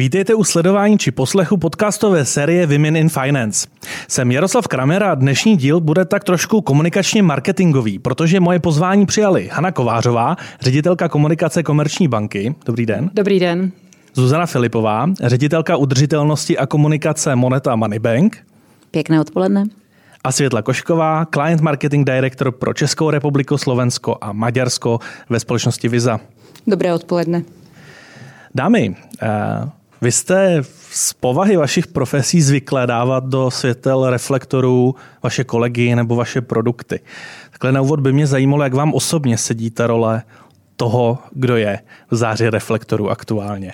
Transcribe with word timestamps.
Vítejte 0.00 0.34
u 0.34 0.44
sledování 0.44 0.98
či 0.98 1.10
poslechu 1.10 1.56
podcastové 1.56 2.24
série 2.24 2.66
Women 2.66 2.96
in 2.96 3.08
Finance. 3.08 3.68
Jsem 4.08 4.30
Jaroslav 4.30 4.68
Kramer 4.68 5.02
a 5.02 5.14
dnešní 5.14 5.56
díl 5.56 5.80
bude 5.80 6.04
tak 6.04 6.24
trošku 6.24 6.60
komunikačně 6.60 7.22
marketingový, 7.22 7.98
protože 7.98 8.40
moje 8.40 8.60
pozvání 8.60 9.06
přijali 9.06 9.48
Hana 9.52 9.72
Kovářová, 9.72 10.36
ředitelka 10.60 11.08
komunikace 11.08 11.62
Komerční 11.62 12.08
banky. 12.08 12.54
Dobrý 12.66 12.86
den. 12.86 13.10
Dobrý 13.14 13.40
den. 13.40 13.72
Zuzana 14.14 14.46
Filipová, 14.46 15.06
ředitelka 15.22 15.76
udržitelnosti 15.76 16.58
a 16.58 16.66
komunikace 16.66 17.36
Moneta 17.36 17.76
Moneybank. 17.76 18.36
Pěkné 18.90 19.20
odpoledne. 19.20 19.64
A 20.24 20.32
Světla 20.32 20.62
Košková, 20.62 21.24
Client 21.24 21.60
Marketing 21.60 22.06
Director 22.06 22.52
pro 22.52 22.74
Českou 22.74 23.10
republiku, 23.10 23.58
Slovensko 23.58 24.16
a 24.20 24.32
Maďarsko 24.32 24.98
ve 25.28 25.40
společnosti 25.40 25.88
Visa. 25.88 26.20
Dobré 26.66 26.94
odpoledne. 26.94 27.42
Dámy, 28.54 28.96
eh, 29.22 29.79
vy 30.02 30.12
jste 30.12 30.62
z 30.90 31.12
povahy 31.12 31.56
vašich 31.56 31.86
profesí 31.86 32.42
zvyklé 32.42 32.86
dávat 32.86 33.24
do 33.24 33.50
světel 33.50 34.10
reflektorů 34.10 34.94
vaše 35.22 35.44
kolegy 35.44 35.94
nebo 35.94 36.16
vaše 36.16 36.40
produkty. 36.40 37.00
Takhle 37.50 37.72
na 37.72 37.80
úvod 37.80 38.00
by 38.00 38.12
mě 38.12 38.26
zajímalo, 38.26 38.62
jak 38.62 38.74
vám 38.74 38.94
osobně 38.94 39.38
sedí 39.38 39.70
ta 39.70 39.86
role 39.86 40.22
toho, 40.76 41.18
kdo 41.32 41.56
je 41.56 41.78
v 42.10 42.16
záři 42.16 42.50
reflektorů 42.50 43.10
aktuálně. 43.10 43.72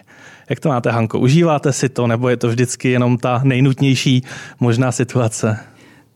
Jak 0.50 0.60
to 0.60 0.68
máte, 0.68 0.90
Hanko? 0.90 1.18
Užíváte 1.18 1.72
si 1.72 1.88
to, 1.88 2.06
nebo 2.06 2.28
je 2.28 2.36
to 2.36 2.48
vždycky 2.48 2.90
jenom 2.90 3.18
ta 3.18 3.40
nejnutnější 3.44 4.22
možná 4.60 4.92
situace? 4.92 5.58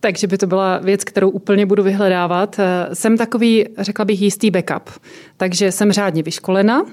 Takže 0.02 0.26
by 0.26 0.38
to 0.38 0.46
byla 0.46 0.78
věc, 0.78 1.04
kterou 1.04 1.30
úplně 1.30 1.66
budu 1.66 1.82
vyhledávat. 1.82 2.56
Eh, 2.58 2.94
jsem 2.94 3.16
takový, 3.16 3.64
řekla 3.78 4.04
bych, 4.04 4.22
jistý 4.22 4.50
backup. 4.50 4.90
Takže 5.36 5.72
jsem 5.72 5.92
řádně 5.92 6.22
vyškolena, 6.22 6.84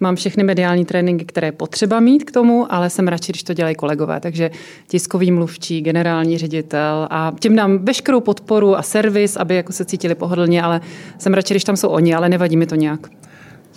mám 0.00 0.16
všechny 0.16 0.44
mediální 0.44 0.84
tréninky, 0.84 1.24
které 1.24 1.52
potřeba 1.52 2.00
mít 2.00 2.24
k 2.24 2.32
tomu, 2.32 2.72
ale 2.72 2.90
jsem 2.90 3.08
radši, 3.08 3.32
když 3.32 3.42
to 3.42 3.54
dělají 3.54 3.74
kolegové. 3.74 4.20
Takže 4.20 4.50
tiskový 4.88 5.30
mluvčí, 5.30 5.80
generální 5.80 6.38
ředitel 6.38 7.08
a 7.10 7.32
tím 7.40 7.56
dám 7.56 7.78
veškerou 7.78 8.20
podporu 8.20 8.76
a 8.78 8.82
servis, 8.82 9.36
aby 9.36 9.54
jako 9.54 9.72
se 9.72 9.84
cítili 9.84 10.14
pohodlně, 10.14 10.62
ale 10.62 10.80
jsem 11.18 11.34
radši, 11.34 11.54
když 11.54 11.64
tam 11.64 11.76
jsou 11.76 11.88
oni, 11.88 12.14
ale 12.14 12.28
nevadí 12.28 12.56
mi 12.56 12.66
to 12.66 12.74
nějak. 12.74 13.00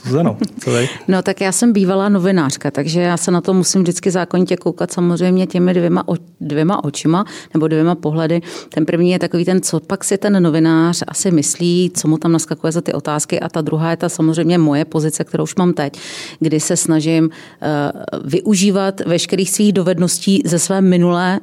Zuzano, 0.03 0.37
co 0.59 0.71
tady? 0.71 0.89
No 1.07 1.21
tak 1.21 1.41
já 1.41 1.51
jsem 1.51 1.73
bývalá 1.73 2.09
novinářka, 2.09 2.71
takže 2.71 3.01
já 3.01 3.17
se 3.17 3.31
na 3.31 3.41
to 3.41 3.53
musím 3.53 3.81
vždycky 3.81 4.11
zákonitě 4.11 4.57
koukat 4.57 4.91
samozřejmě 4.91 5.47
těmi 5.47 5.73
dvěma, 5.73 6.03
dvěma 6.41 6.83
očima 6.83 7.25
nebo 7.53 7.67
dvěma 7.67 7.95
pohledy. 7.95 8.41
Ten 8.69 8.85
první 8.85 9.11
je 9.11 9.19
takový 9.19 9.45
ten, 9.45 9.61
co 9.61 9.79
pak 9.79 10.03
si 10.03 10.17
ten 10.17 10.43
novinář 10.43 11.03
asi 11.07 11.31
myslí, 11.31 11.91
co 11.95 12.07
mu 12.07 12.17
tam 12.17 12.31
naskakuje 12.31 12.71
za 12.71 12.81
ty 12.81 12.93
otázky 12.93 13.39
a 13.39 13.49
ta 13.49 13.61
druhá 13.61 13.91
je 13.91 13.97
ta 13.97 14.09
samozřejmě 14.09 14.57
moje 14.57 14.85
pozice, 14.85 15.23
kterou 15.23 15.43
už 15.43 15.55
mám 15.55 15.73
teď, 15.73 15.99
kdy 16.39 16.59
se 16.59 16.77
snažím 16.77 17.23
uh, 17.23 17.29
využívat 18.29 19.01
veškerých 19.05 19.51
svých 19.51 19.73
dovedností 19.73 20.41
ze 20.45 20.59
své 20.59 20.81
minulé 20.81 21.39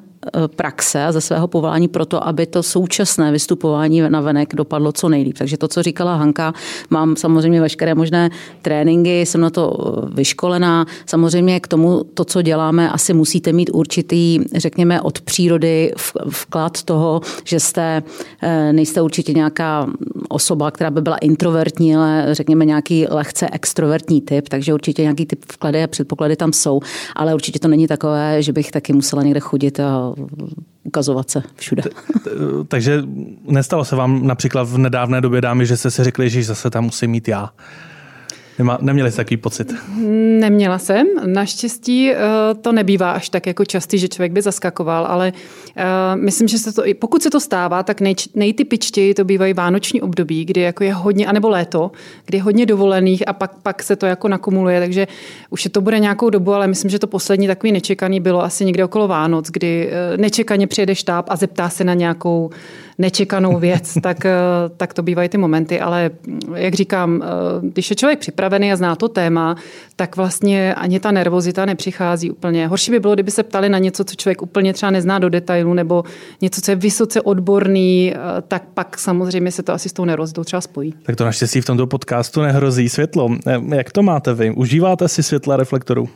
praxe 0.56 1.04
a 1.04 1.12
ze 1.12 1.20
svého 1.20 1.48
povolání 1.48 1.88
pro 1.88 2.06
to, 2.06 2.28
aby 2.28 2.46
to 2.46 2.62
současné 2.62 3.32
vystupování 3.32 4.00
na 4.00 4.20
venek 4.20 4.54
dopadlo 4.54 4.92
co 4.92 5.08
nejlíp. 5.08 5.38
Takže 5.38 5.56
to, 5.56 5.68
co 5.68 5.82
říkala 5.82 6.16
Hanka, 6.16 6.54
mám 6.90 7.16
samozřejmě 7.16 7.60
veškeré 7.60 7.94
možné 7.94 8.30
tréninky, 8.62 9.20
jsem 9.20 9.40
na 9.40 9.50
to 9.50 9.76
eh, 9.76 10.14
vyškolená. 10.14 10.86
Samozřejmě 11.06 11.60
k 11.60 11.68
tomu, 11.68 12.04
to, 12.14 12.24
co 12.24 12.42
děláme, 12.42 12.90
asi 12.90 13.14
musíte 13.14 13.52
mít 13.52 13.70
určitý, 13.72 14.40
řekněme, 14.54 15.00
od 15.00 15.20
přírody 15.20 15.92
vklad 16.30 16.82
toho, 16.82 17.20
že 17.44 17.60
jste, 17.60 18.02
eh, 18.42 18.72
nejste 18.72 19.02
určitě 19.02 19.32
nějaká 19.32 19.86
osoba, 20.28 20.70
která 20.70 20.90
by 20.90 21.00
byla 21.00 21.16
introvertní, 21.16 21.96
ale 21.96 22.26
řekněme 22.32 22.64
nějaký 22.64 23.06
lehce 23.10 23.48
extrovertní 23.52 24.20
typ, 24.20 24.48
takže 24.48 24.74
určitě 24.74 25.02
nějaký 25.02 25.26
typ 25.26 25.44
vklady 25.52 25.82
a 25.82 25.86
předpoklady 25.86 26.36
tam 26.36 26.52
jsou, 26.52 26.80
ale 27.16 27.34
určitě 27.34 27.58
to 27.58 27.68
není 27.68 27.86
takové, 27.86 28.42
že 28.42 28.52
bych 28.52 28.70
taky 28.70 28.92
musela 28.92 29.22
někde 29.22 29.40
chodit 29.40 29.80
a 29.80 30.09
ukazovat 30.84 31.30
se 31.30 31.42
všude. 31.56 31.82
Takže 32.68 33.02
nestalo 33.44 33.84
se 33.84 33.96
vám 33.96 34.26
například 34.26 34.62
v 34.68 34.78
nedávné 34.78 35.20
době 35.20 35.40
dámy, 35.40 35.66
že 35.66 35.76
jste 35.76 35.90
si 35.90 36.04
řekli, 36.04 36.30
že 36.30 36.42
zase 36.42 36.70
tam 36.70 36.84
musím 36.84 37.10
mít 37.10 37.28
já? 37.28 37.50
Nema, 38.60 38.78
neměli 38.80 39.10
jste 39.10 39.16
takový 39.16 39.36
pocit? 39.36 39.74
Neměla 40.40 40.78
jsem. 40.78 41.06
Naštěstí 41.24 42.12
eh, 42.12 42.18
to 42.60 42.72
nebývá 42.72 43.10
až 43.10 43.28
tak 43.28 43.46
jako 43.46 43.64
častý, 43.64 43.98
že 43.98 44.08
člověk 44.08 44.32
by 44.32 44.42
zaskakoval, 44.42 45.06
ale 45.06 45.32
eh, 45.76 45.84
myslím, 46.16 46.48
že 46.48 46.58
se 46.58 46.72
to, 46.72 46.82
pokud 46.98 47.22
se 47.22 47.30
to 47.30 47.40
stává, 47.40 47.82
tak 47.82 48.00
nej, 48.00 48.14
nejtypičtěji 48.34 49.14
to 49.14 49.24
bývají 49.24 49.54
vánoční 49.54 50.02
období, 50.02 50.44
kdy 50.44 50.60
jako 50.60 50.84
je 50.84 50.94
hodně, 50.94 51.26
anebo 51.26 51.48
léto, 51.48 51.90
kdy 52.26 52.38
je 52.38 52.42
hodně 52.42 52.66
dovolených 52.66 53.28
a 53.28 53.32
pak, 53.32 53.54
pak 53.62 53.82
se 53.82 53.96
to 53.96 54.06
jako 54.06 54.28
nakumuluje, 54.28 54.80
takže 54.80 55.06
už 55.50 55.64
je 55.64 55.70
to 55.70 55.80
bude 55.80 55.98
nějakou 55.98 56.30
dobu, 56.30 56.52
ale 56.52 56.66
myslím, 56.66 56.90
že 56.90 56.98
to 56.98 57.06
poslední 57.06 57.46
takový 57.46 57.72
nečekaný 57.72 58.20
bylo 58.20 58.42
asi 58.42 58.64
někde 58.64 58.84
okolo 58.84 59.08
Vánoc, 59.08 59.50
kdy 59.50 59.90
eh, 59.90 60.16
nečekaně 60.16 60.66
přijede 60.66 60.94
štáb 60.94 61.26
a 61.28 61.36
zeptá 61.36 61.68
se 61.68 61.84
na 61.84 61.94
nějakou 61.94 62.50
nečekanou 63.00 63.58
věc, 63.58 63.94
tak, 64.02 64.24
eh, 64.24 64.34
tak 64.76 64.94
to 64.94 65.02
bývají 65.02 65.28
ty 65.28 65.38
momenty. 65.38 65.80
Ale 65.80 66.10
jak 66.54 66.74
říkám, 66.74 67.22
eh, 67.22 67.26
když 67.62 67.90
je 67.90 67.96
člověk 67.96 68.18
připravený 68.18 68.72
a 68.72 68.76
zná 68.76 68.96
to 68.96 69.08
téma, 69.08 69.56
tak 69.96 70.16
vlastně 70.16 70.74
ani 70.74 71.00
ta 71.00 71.10
nervozita 71.10 71.64
nepřichází 71.64 72.30
úplně. 72.30 72.66
Horší 72.66 72.90
by 72.90 73.00
bylo, 73.00 73.14
kdyby 73.14 73.30
se 73.30 73.42
ptali 73.42 73.68
na 73.68 73.78
něco, 73.78 74.04
co 74.04 74.14
člověk 74.14 74.42
úplně 74.42 74.72
třeba 74.72 74.90
nezná 74.90 75.18
do 75.18 75.28
detailu, 75.28 75.74
nebo 75.74 76.04
něco, 76.40 76.60
co 76.60 76.70
je 76.70 76.76
vysoce 76.76 77.20
odborný, 77.20 78.12
eh, 78.14 78.18
tak 78.48 78.62
pak 78.74 78.98
samozřejmě 78.98 79.52
se 79.52 79.62
to 79.62 79.72
asi 79.72 79.88
s 79.88 79.92
tou 79.92 80.04
nervozitou 80.04 80.44
třeba 80.44 80.60
spojí. 80.60 80.94
Tak 81.02 81.16
to 81.16 81.24
naštěstí 81.24 81.60
v 81.60 81.64
tomto 81.64 81.86
podcastu 81.86 82.42
nehrozí 82.42 82.88
světlo. 82.88 83.28
Jak 83.74 83.92
to 83.92 84.02
máte 84.02 84.34
vy? 84.34 84.50
Užíváte 84.50 85.08
si 85.08 85.22
světla 85.22 85.56
reflektorů? 85.56 86.08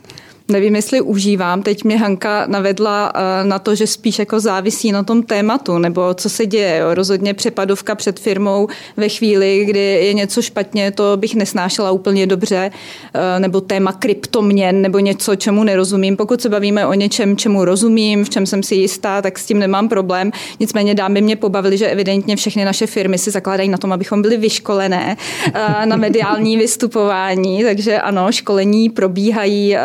Nevím, 0.49 0.77
jestli 0.77 1.01
užívám. 1.01 1.63
Teď 1.63 1.85
mě 1.85 1.99
Hanka 1.99 2.47
navedla 2.47 3.13
eh, 3.15 3.45
na 3.45 3.59
to, 3.59 3.75
že 3.75 3.87
spíš 3.87 4.19
jako 4.19 4.41
závisí 4.41 4.93
na 4.93 5.03
tom 5.03 5.23
tématu, 5.23 5.79
nebo 5.79 6.15
co 6.15 6.31
se 6.31 6.47
děje. 6.47 6.79
Jo. 6.79 6.95
Rozhodně 6.95 7.35
přepadovka 7.35 7.95
před 7.95 8.21
firmou 8.21 8.69
ve 8.97 9.09
chvíli, 9.09 9.65
kdy 9.65 9.81
je 9.81 10.15
něco 10.15 10.43
špatně, 10.43 10.91
to 10.91 11.17
bych 11.17 11.35
nesnášela 11.35 11.91
úplně 11.91 12.27
dobře, 12.27 12.71
eh, 13.15 13.41
nebo 13.41 13.61
téma 13.61 13.93
kryptoměn, 13.93 14.83
nebo 14.83 14.99
něco, 14.99 15.37
čemu 15.37 15.65
nerozumím. 15.65 16.17
Pokud 16.17 16.41
se 16.41 16.49
bavíme 16.49 16.87
o 16.87 16.95
něčem, 16.95 17.37
čemu 17.37 17.65
rozumím, 17.65 18.25
v 18.25 18.31
čem 18.31 18.47
jsem 18.47 18.63
si 18.63 18.75
jistá, 18.75 19.23
tak 19.23 19.39
s 19.39 19.47
tím 19.47 19.59
nemám 19.59 19.89
problém. 19.89 20.31
Nicméně 20.61 20.95
dámy 20.95 21.21
mě 21.21 21.37
pobavili, 21.37 21.79
že 21.79 21.87
evidentně 21.87 22.37
všechny 22.37 22.65
naše 22.65 22.87
firmy 22.87 23.19
si 23.19 23.31
zakládají 23.31 23.69
na 23.69 23.79
tom, 23.79 23.93
abychom 23.93 24.23
byli 24.23 24.37
vyškolené 24.37 25.17
eh, 25.55 25.87
na 25.87 25.97
mediální 25.97 26.57
vystupování, 26.57 27.65
takže 27.65 27.99
ano, 27.99 28.33
školení 28.33 28.91
probíhají 28.91 29.77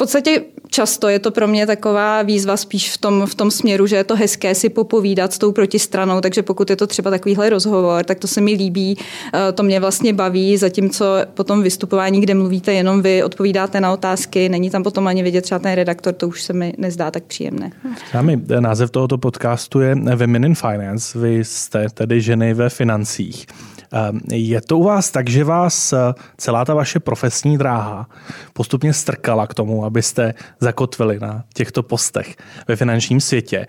podstatě 0.00 0.42
často 0.68 1.08
je 1.08 1.18
to 1.18 1.30
pro 1.30 1.46
mě 1.46 1.66
taková 1.66 2.22
výzva 2.22 2.56
spíš 2.56 2.92
v 2.92 2.98
tom, 2.98 3.26
v 3.26 3.34
tom 3.34 3.50
směru, 3.50 3.86
že 3.86 3.96
je 3.96 4.04
to 4.04 4.16
hezké 4.16 4.54
si 4.54 4.68
popovídat 4.68 5.32
s 5.32 5.38
tou 5.38 5.52
protistranou, 5.52 6.20
takže 6.20 6.42
pokud 6.42 6.70
je 6.70 6.76
to 6.76 6.86
třeba 6.86 7.10
takovýhle 7.10 7.50
rozhovor, 7.50 8.04
tak 8.04 8.18
to 8.18 8.26
se 8.26 8.40
mi 8.40 8.52
líbí, 8.52 8.98
eh, 9.34 9.52
to 9.52 9.62
mě 9.62 9.80
vlastně 9.80 10.12
baví, 10.12 10.56
zatímco 10.56 11.04
potom 11.34 11.62
vystupování, 11.62 12.20
kde 12.20 12.34
mluvíte 12.34 12.72
jenom 12.72 13.02
vy, 13.02 13.22
odpovídáte 13.22 13.80
na 13.80 13.92
otázky, 13.92 14.48
není 14.48 14.70
tam 14.70 14.82
potom 14.82 15.06
ani 15.06 15.22
vidět 15.22 15.42
třeba 15.42 15.58
ten 15.58 15.72
redaktor, 15.72 16.14
to 16.14 16.28
už 16.28 16.42
se 16.42 16.52
mi 16.52 16.74
nezdá 16.78 17.10
tak 17.10 17.22
příjemné. 17.22 17.70
Sami, 18.10 18.40
název 18.60 18.90
tohoto 18.90 19.18
podcastu 19.18 19.80
je 19.80 19.94
Women 19.94 20.44
in 20.44 20.54
Finance, 20.54 21.18
vy 21.18 21.44
jste 21.44 21.86
tedy 21.94 22.20
ženy 22.20 22.54
ve 22.54 22.68
financích. 22.68 23.46
Ehm, 23.92 24.20
je 24.32 24.60
to 24.60 24.78
u 24.78 24.82
vás 24.82 25.10
tak, 25.10 25.30
že 25.30 25.44
vás 25.44 25.92
eh, 25.92 25.98
celá 26.36 26.64
ta 26.64 26.74
vaše 26.74 27.00
profesní 27.00 27.58
dráha 27.58 28.06
postupně 28.52 28.92
strkala 28.92 29.46
k 29.46 29.54
tomu, 29.54 29.84
abyste 29.84 30.34
zakotvili 30.60 31.18
na 31.20 31.44
těchto 31.54 31.82
postech 31.82 32.36
ve 32.68 32.76
finančním 32.76 33.20
světě? 33.20 33.66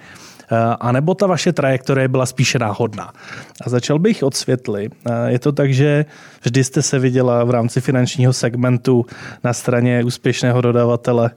Eh, 0.52 0.76
a 0.80 0.92
nebo 0.92 1.14
ta 1.14 1.28
vaše 1.28 1.54
trajektorie 1.54 2.08
byla 2.08 2.26
spíše 2.26 2.60
náhodná. 2.60 3.14
A 3.66 3.70
začal 3.70 4.00
bych 4.00 4.24
od 4.24 4.36
světly. 4.36 4.90
Eh, 5.06 5.32
je 5.32 5.40
to 5.40 5.52
tak, 5.52 5.74
že 5.74 6.06
vždy 6.42 6.64
jste 6.64 6.82
se 6.82 7.00
viděla 7.00 7.44
v 7.44 7.50
rámci 7.50 7.82
finančního 7.82 8.34
segmentu 8.34 9.06
na 9.44 9.54
straně 9.54 10.04
úspěšného 10.04 10.62
dodavatele 10.62 11.32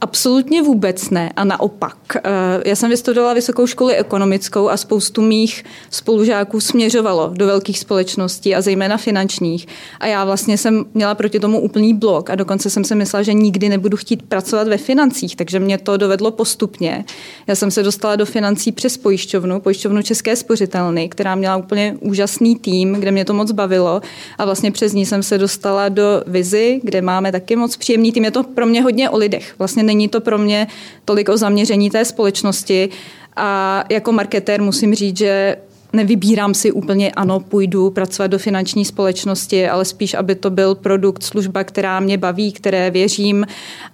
Absolutně 0.00 0.62
vůbec 0.62 1.10
ne 1.10 1.32
a 1.36 1.44
naopak. 1.44 1.96
Eh, 2.16 2.20
já 2.64 2.76
jsem 2.76 2.90
vystudovala 2.90 3.34
vysokou 3.34 3.66
školu 3.66 3.90
ekonomickou 3.90 4.68
a 4.68 4.76
spoustu 4.76 5.22
mých 5.22 5.64
spolužáků 5.90 6.60
směřovalo 6.60 7.30
do 7.34 7.46
velkých 7.46 7.78
společností 7.78 8.54
a 8.54 8.60
zejména 8.60 8.96
finančních. 8.96 9.66
A 10.00 10.06
já 10.06 10.24
vlastně 10.24 10.58
jsem 10.58 10.84
měla 10.94 11.14
proti 11.14 11.40
tomu 11.40 11.60
úplný 11.60 11.94
blok 11.94 12.30
a 12.30 12.34
dokonce 12.34 12.70
jsem 12.70 12.84
si 12.84 12.94
myslela, 12.94 13.22
že 13.22 13.32
nikdy 13.32 13.68
nebudu 13.68 13.96
chtít 13.96 14.22
pracovat 14.22 14.68
ve 14.68 14.76
financích, 14.76 15.36
takže 15.36 15.60
mě 15.60 15.78
to 15.78 15.96
dovedlo 15.96 16.30
postupně. 16.30 17.04
Já 17.46 17.54
jsem 17.54 17.70
se 17.70 17.82
dostala 17.82 18.16
do 18.16 18.26
financí 18.26 18.72
přes 18.72 18.96
pojišťovnu, 18.96 19.60
pojišťovnu 19.60 20.02
České 20.02 20.36
spořitelny, 20.36 21.08
která 21.08 21.34
měla 21.34 21.56
úplně 21.56 21.96
úžasný 22.00 22.56
tým, 22.56 22.92
kde 22.92 23.10
mě 23.10 23.24
to 23.24 23.34
moc 23.34 23.52
bavilo 23.52 24.00
a 24.38 24.44
vlastně 24.44 24.70
přes 24.70 24.92
ní 24.92 25.06
jsem 25.06 25.22
se 25.22 25.38
dostala 25.38 25.88
do 25.88 26.22
Vizi, 26.26 26.80
kde 26.82 27.02
máme 27.02 27.32
taky 27.32 27.56
moc 27.56 27.76
příjemný 27.76 28.12
tým. 28.12 28.24
Je 28.24 28.30
to 28.30 28.42
pro 28.42 28.66
mě 28.66 28.82
hodně 28.82 29.10
o 29.10 29.16
lidech. 29.16 29.54
Vlastně 29.58 29.87
není 29.88 30.08
to 30.08 30.20
pro 30.20 30.38
mě 30.38 30.66
tolik 31.04 31.28
o 31.28 31.36
zaměření 31.36 31.90
té 31.90 32.04
společnosti. 32.04 32.88
A 33.36 33.84
jako 33.90 34.12
marketér 34.12 34.62
musím 34.62 34.94
říct, 34.94 35.18
že 35.18 35.56
nevybírám 35.92 36.54
si 36.54 36.72
úplně, 36.72 37.10
ano, 37.10 37.40
půjdu 37.40 37.90
pracovat 37.90 38.26
do 38.26 38.38
finanční 38.38 38.84
společnosti, 38.84 39.68
ale 39.68 39.84
spíš, 39.84 40.14
aby 40.14 40.34
to 40.34 40.50
byl 40.50 40.74
produkt, 40.74 41.22
služba, 41.22 41.64
která 41.64 42.00
mě 42.00 42.18
baví, 42.18 42.52
které 42.52 42.90
věřím 42.90 43.46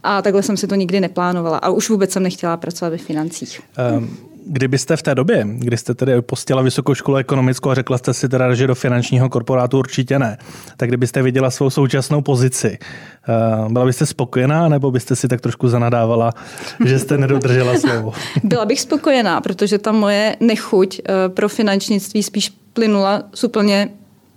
a 0.03 0.23
takhle 0.23 0.43
jsem 0.43 0.57
si 0.57 0.67
to 0.67 0.75
nikdy 0.75 1.01
neplánovala. 1.01 1.59
A 1.59 1.71
už 1.71 1.91
vůbec 1.91 2.13
jsem 2.13 2.23
nechtěla 2.23 2.57
pracovat 2.57 2.91
ve 2.91 2.99
financích. 2.99 3.61
Um. 3.99 4.34
Kdybyste 4.47 4.97
v 4.97 5.03
té 5.03 5.15
době, 5.15 5.47
kdy 5.49 5.77
jste 5.77 5.95
tedy 5.95 6.23
postila 6.23 6.63
vysokou 6.63 6.95
školu 6.95 7.17
ekonomickou 7.17 7.71
a 7.71 7.75
řekla 7.75 7.99
jste 7.99 8.15
si 8.15 8.29
teda, 8.29 8.55
že 8.55 8.67
do 8.67 8.75
finančního 8.75 9.29
korporátu 9.29 9.79
určitě 9.79 10.19
ne, 10.19 10.39
tak 10.77 10.89
kdybyste 10.89 11.23
viděla 11.23 11.51
svou 11.51 11.71
současnou 11.71 12.21
pozici, 12.21 12.79
eh, 12.79 13.69
byla 13.69 13.85
byste 13.85 14.07
spokojená, 14.07 14.69
nebo 14.69 14.91
byste 14.91 15.17
si 15.17 15.29
tak 15.29 15.41
trošku 15.41 15.69
zanadávala, 15.69 16.33
že 16.85 16.99
jste 16.99 17.19
nedodržela 17.19 17.79
slovo? 17.79 18.13
Byla 18.45 18.65
bych 18.65 18.81
spokojená, 18.81 19.41
protože 19.41 19.79
ta 19.79 19.93
moje 19.93 20.37
nechuť 20.41 21.01
eh, 21.01 21.29
pro 21.29 21.49
finančnictví 21.49 22.23
spíš 22.23 22.53
plynula 22.73 23.23
z 23.35 23.45
úplně 23.45 23.89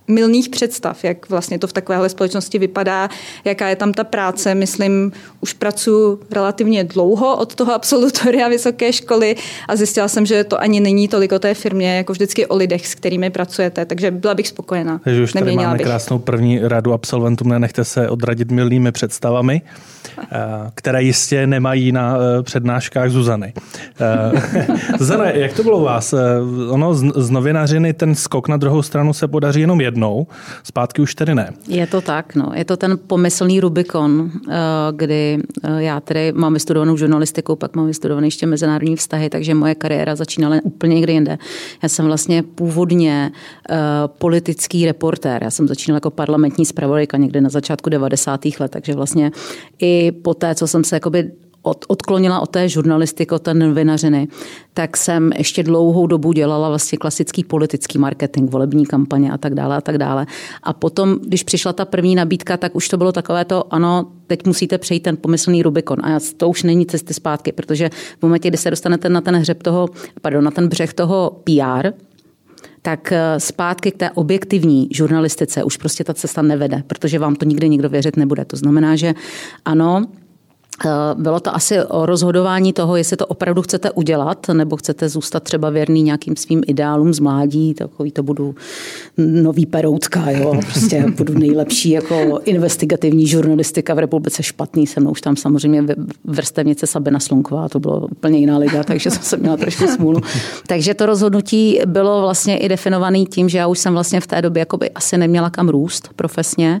milných 0.08 0.48
představ, 0.48 1.04
jak 1.04 1.28
vlastně 1.28 1.58
to 1.58 1.66
v 1.66 1.72
takovéhle 1.72 2.08
společnosti 2.08 2.58
vypadá, 2.58 3.08
jaká 3.44 3.68
je 3.68 3.76
tam 3.76 3.92
ta 3.92 4.04
práce. 4.04 4.54
Myslím, 4.54 5.12
už 5.40 5.52
pracuji 5.52 6.18
relativně 6.30 6.84
dlouho 6.84 7.36
od 7.36 7.54
toho 7.54 7.74
absolutoria 7.74 8.48
vysoké 8.48 8.92
školy 8.92 9.36
a 9.68 9.76
zjistila 9.76 10.08
jsem, 10.08 10.26
že 10.26 10.44
to 10.44 10.60
ani 10.60 10.80
není 10.80 11.08
tolik 11.08 11.32
o 11.32 11.38
té 11.38 11.54
firmě, 11.54 11.96
jako 11.96 12.12
vždycky 12.12 12.46
o 12.46 12.56
lidech, 12.56 12.86
s 12.86 12.94
kterými 12.94 13.30
pracujete, 13.30 13.84
takže 13.84 14.10
byla 14.10 14.34
bych 14.34 14.48
spokojená. 14.48 15.00
Takže 15.04 15.22
už 15.22 15.32
tady 15.32 15.56
máme 15.56 15.78
bych. 15.78 15.86
krásnou 15.86 16.18
první 16.18 16.60
radu 16.62 16.92
absolventům, 16.92 17.48
nenechte 17.48 17.84
se 17.84 18.08
odradit 18.08 18.50
milnými 18.50 18.92
představami. 18.92 19.62
Eh, 20.32 20.38
které 20.74 21.02
jistě 21.02 21.46
nemají 21.46 21.92
na 21.92 22.16
eh, 22.16 22.42
přednáškách 22.42 23.10
Zuzany. 23.10 23.52
Eh, 24.00 24.66
Zuzana, 24.98 25.30
jak 25.30 25.52
to 25.52 25.62
bylo 25.62 25.78
u 25.78 25.84
vás? 25.84 26.14
Ono 26.68 26.94
z 26.94 27.30
novinářiny 27.30 27.92
ten 27.92 28.14
skok 28.14 28.48
na 28.48 28.56
druhou 28.56 28.82
stranu 28.82 29.12
se 29.12 29.28
podaří 29.28 29.60
jenom 29.60 29.80
jednou, 29.80 29.97
zpátky 30.62 31.02
už 31.02 31.14
tedy 31.14 31.34
ne. 31.34 31.52
Je 31.68 31.86
to 31.86 32.00
tak, 32.00 32.34
no. 32.34 32.52
Je 32.54 32.64
to 32.64 32.76
ten 32.76 32.98
pomyslný 33.06 33.60
Rubikon, 33.60 34.30
kdy 34.92 35.38
já 35.78 36.00
tedy 36.00 36.32
mám 36.32 36.54
vystudovanou 36.54 36.96
žurnalistiku, 36.96 37.56
pak 37.56 37.76
mám 37.76 37.86
vystudovaný 37.86 38.26
ještě 38.26 38.46
mezinárodní 38.46 38.96
vztahy, 38.96 39.30
takže 39.30 39.54
moje 39.54 39.74
kariéra 39.74 40.16
začínala 40.16 40.56
úplně 40.62 40.94
někde 40.94 41.12
jinde. 41.12 41.38
Já 41.82 41.88
jsem 41.88 42.06
vlastně 42.06 42.42
původně 42.42 43.32
politický 44.06 44.86
reportér. 44.86 45.42
Já 45.42 45.50
jsem 45.50 45.68
začínala 45.68 45.96
jako 45.96 46.10
parlamentní 46.10 46.66
zpravodajka 46.66 47.16
někdy 47.16 47.40
na 47.40 47.48
začátku 47.48 47.90
90. 47.90 48.40
let, 48.60 48.70
takže 48.70 48.94
vlastně 48.94 49.30
i 49.78 50.12
po 50.12 50.34
té, 50.34 50.54
co 50.54 50.66
jsem 50.66 50.84
se 50.84 50.96
jakoby 50.96 51.30
od, 51.68 51.84
odklonila 51.88 52.40
od 52.40 52.50
té 52.50 52.68
žurnalistiky, 52.68 53.34
od 53.34 53.42
té 53.42 53.54
novinařiny, 53.54 54.28
tak 54.74 54.96
jsem 54.96 55.30
ještě 55.38 55.62
dlouhou 55.62 56.06
dobu 56.06 56.32
dělala 56.32 56.68
vlastně 56.68 56.98
klasický 56.98 57.44
politický 57.44 57.98
marketing, 57.98 58.50
volební 58.50 58.86
kampaně 58.86 59.32
a 59.32 59.38
tak 59.38 59.54
dále 59.54 59.76
a 59.76 59.80
tak 59.80 59.98
dále. 59.98 60.26
A 60.62 60.72
potom, 60.72 61.18
když 61.22 61.42
přišla 61.42 61.72
ta 61.72 61.84
první 61.84 62.14
nabídka, 62.14 62.56
tak 62.56 62.76
už 62.76 62.88
to 62.88 62.96
bylo 62.96 63.12
takové 63.12 63.44
to, 63.44 63.74
ano, 63.74 64.06
teď 64.26 64.46
musíte 64.46 64.78
přejít 64.78 65.00
ten 65.00 65.16
pomyslný 65.16 65.62
Rubikon. 65.62 65.98
A 66.04 66.18
to 66.36 66.48
už 66.48 66.62
není 66.62 66.86
cesty 66.86 67.14
zpátky, 67.14 67.52
protože 67.52 67.90
v 68.18 68.22
momentě, 68.22 68.48
kdy 68.48 68.58
se 68.58 68.70
dostanete 68.70 69.08
na 69.08 69.20
ten 69.20 69.36
hřeb 69.36 69.62
toho, 69.62 69.88
pardon, 70.22 70.44
na 70.44 70.50
ten 70.50 70.68
břeh 70.68 70.94
toho 70.94 71.40
PR, 71.44 71.92
tak 72.82 73.12
eh, 73.12 73.40
zpátky 73.40 73.90
k 73.90 73.96
té 73.96 74.10
objektivní 74.10 74.88
žurnalistice 74.92 75.64
už 75.64 75.76
prostě 75.76 76.04
ta 76.04 76.14
cesta 76.14 76.42
nevede, 76.42 76.82
protože 76.86 77.18
vám 77.18 77.36
to 77.36 77.44
nikdy 77.44 77.68
nikdo 77.68 77.88
věřit 77.88 78.16
nebude. 78.16 78.44
To 78.44 78.56
znamená, 78.56 78.96
že 78.96 79.14
ano, 79.64 80.06
bylo 81.14 81.40
to 81.40 81.54
asi 81.54 81.82
o 81.82 82.06
rozhodování 82.06 82.72
toho, 82.72 82.96
jestli 82.96 83.16
to 83.16 83.26
opravdu 83.26 83.62
chcete 83.62 83.90
udělat, 83.90 84.46
nebo 84.52 84.76
chcete 84.76 85.08
zůstat 85.08 85.42
třeba 85.42 85.70
věrný 85.70 86.02
nějakým 86.02 86.36
svým 86.36 86.62
ideálům 86.66 87.14
z 87.14 87.18
mládí, 87.18 87.74
takový 87.74 88.10
to 88.10 88.22
budu 88.22 88.54
nový 89.16 89.66
peroutka, 89.66 90.30
jo, 90.30 90.60
prostě 90.66 91.04
budu 91.16 91.38
nejlepší 91.38 91.90
jako 91.90 92.40
investigativní 92.44 93.26
žurnalistika 93.26 93.94
v 93.94 93.98
republice 93.98 94.42
špatný, 94.42 94.86
se 94.86 95.00
mnou 95.00 95.10
už 95.10 95.20
tam 95.20 95.36
samozřejmě 95.36 95.84
vrstevnice 96.24 96.86
Sabina 96.86 97.20
Slunková, 97.20 97.68
to 97.68 97.80
bylo 97.80 98.06
úplně 98.10 98.38
jiná 98.38 98.58
liga, 98.58 98.84
takže 98.84 99.10
jsem 99.10 99.40
měla 99.40 99.56
trošku 99.56 99.86
smůlu. 99.86 100.20
Takže 100.66 100.94
to 100.94 101.06
rozhodnutí 101.06 101.80
bylo 101.86 102.20
vlastně 102.20 102.58
i 102.58 102.68
definované 102.68 103.18
tím, 103.18 103.48
že 103.48 103.58
já 103.58 103.66
už 103.66 103.78
jsem 103.78 103.92
vlastně 103.92 104.20
v 104.20 104.26
té 104.26 104.42
době 104.42 104.60
jakoby 104.60 104.90
asi 104.90 105.18
neměla 105.18 105.50
kam 105.50 105.68
růst 105.68 106.10
profesně 106.16 106.80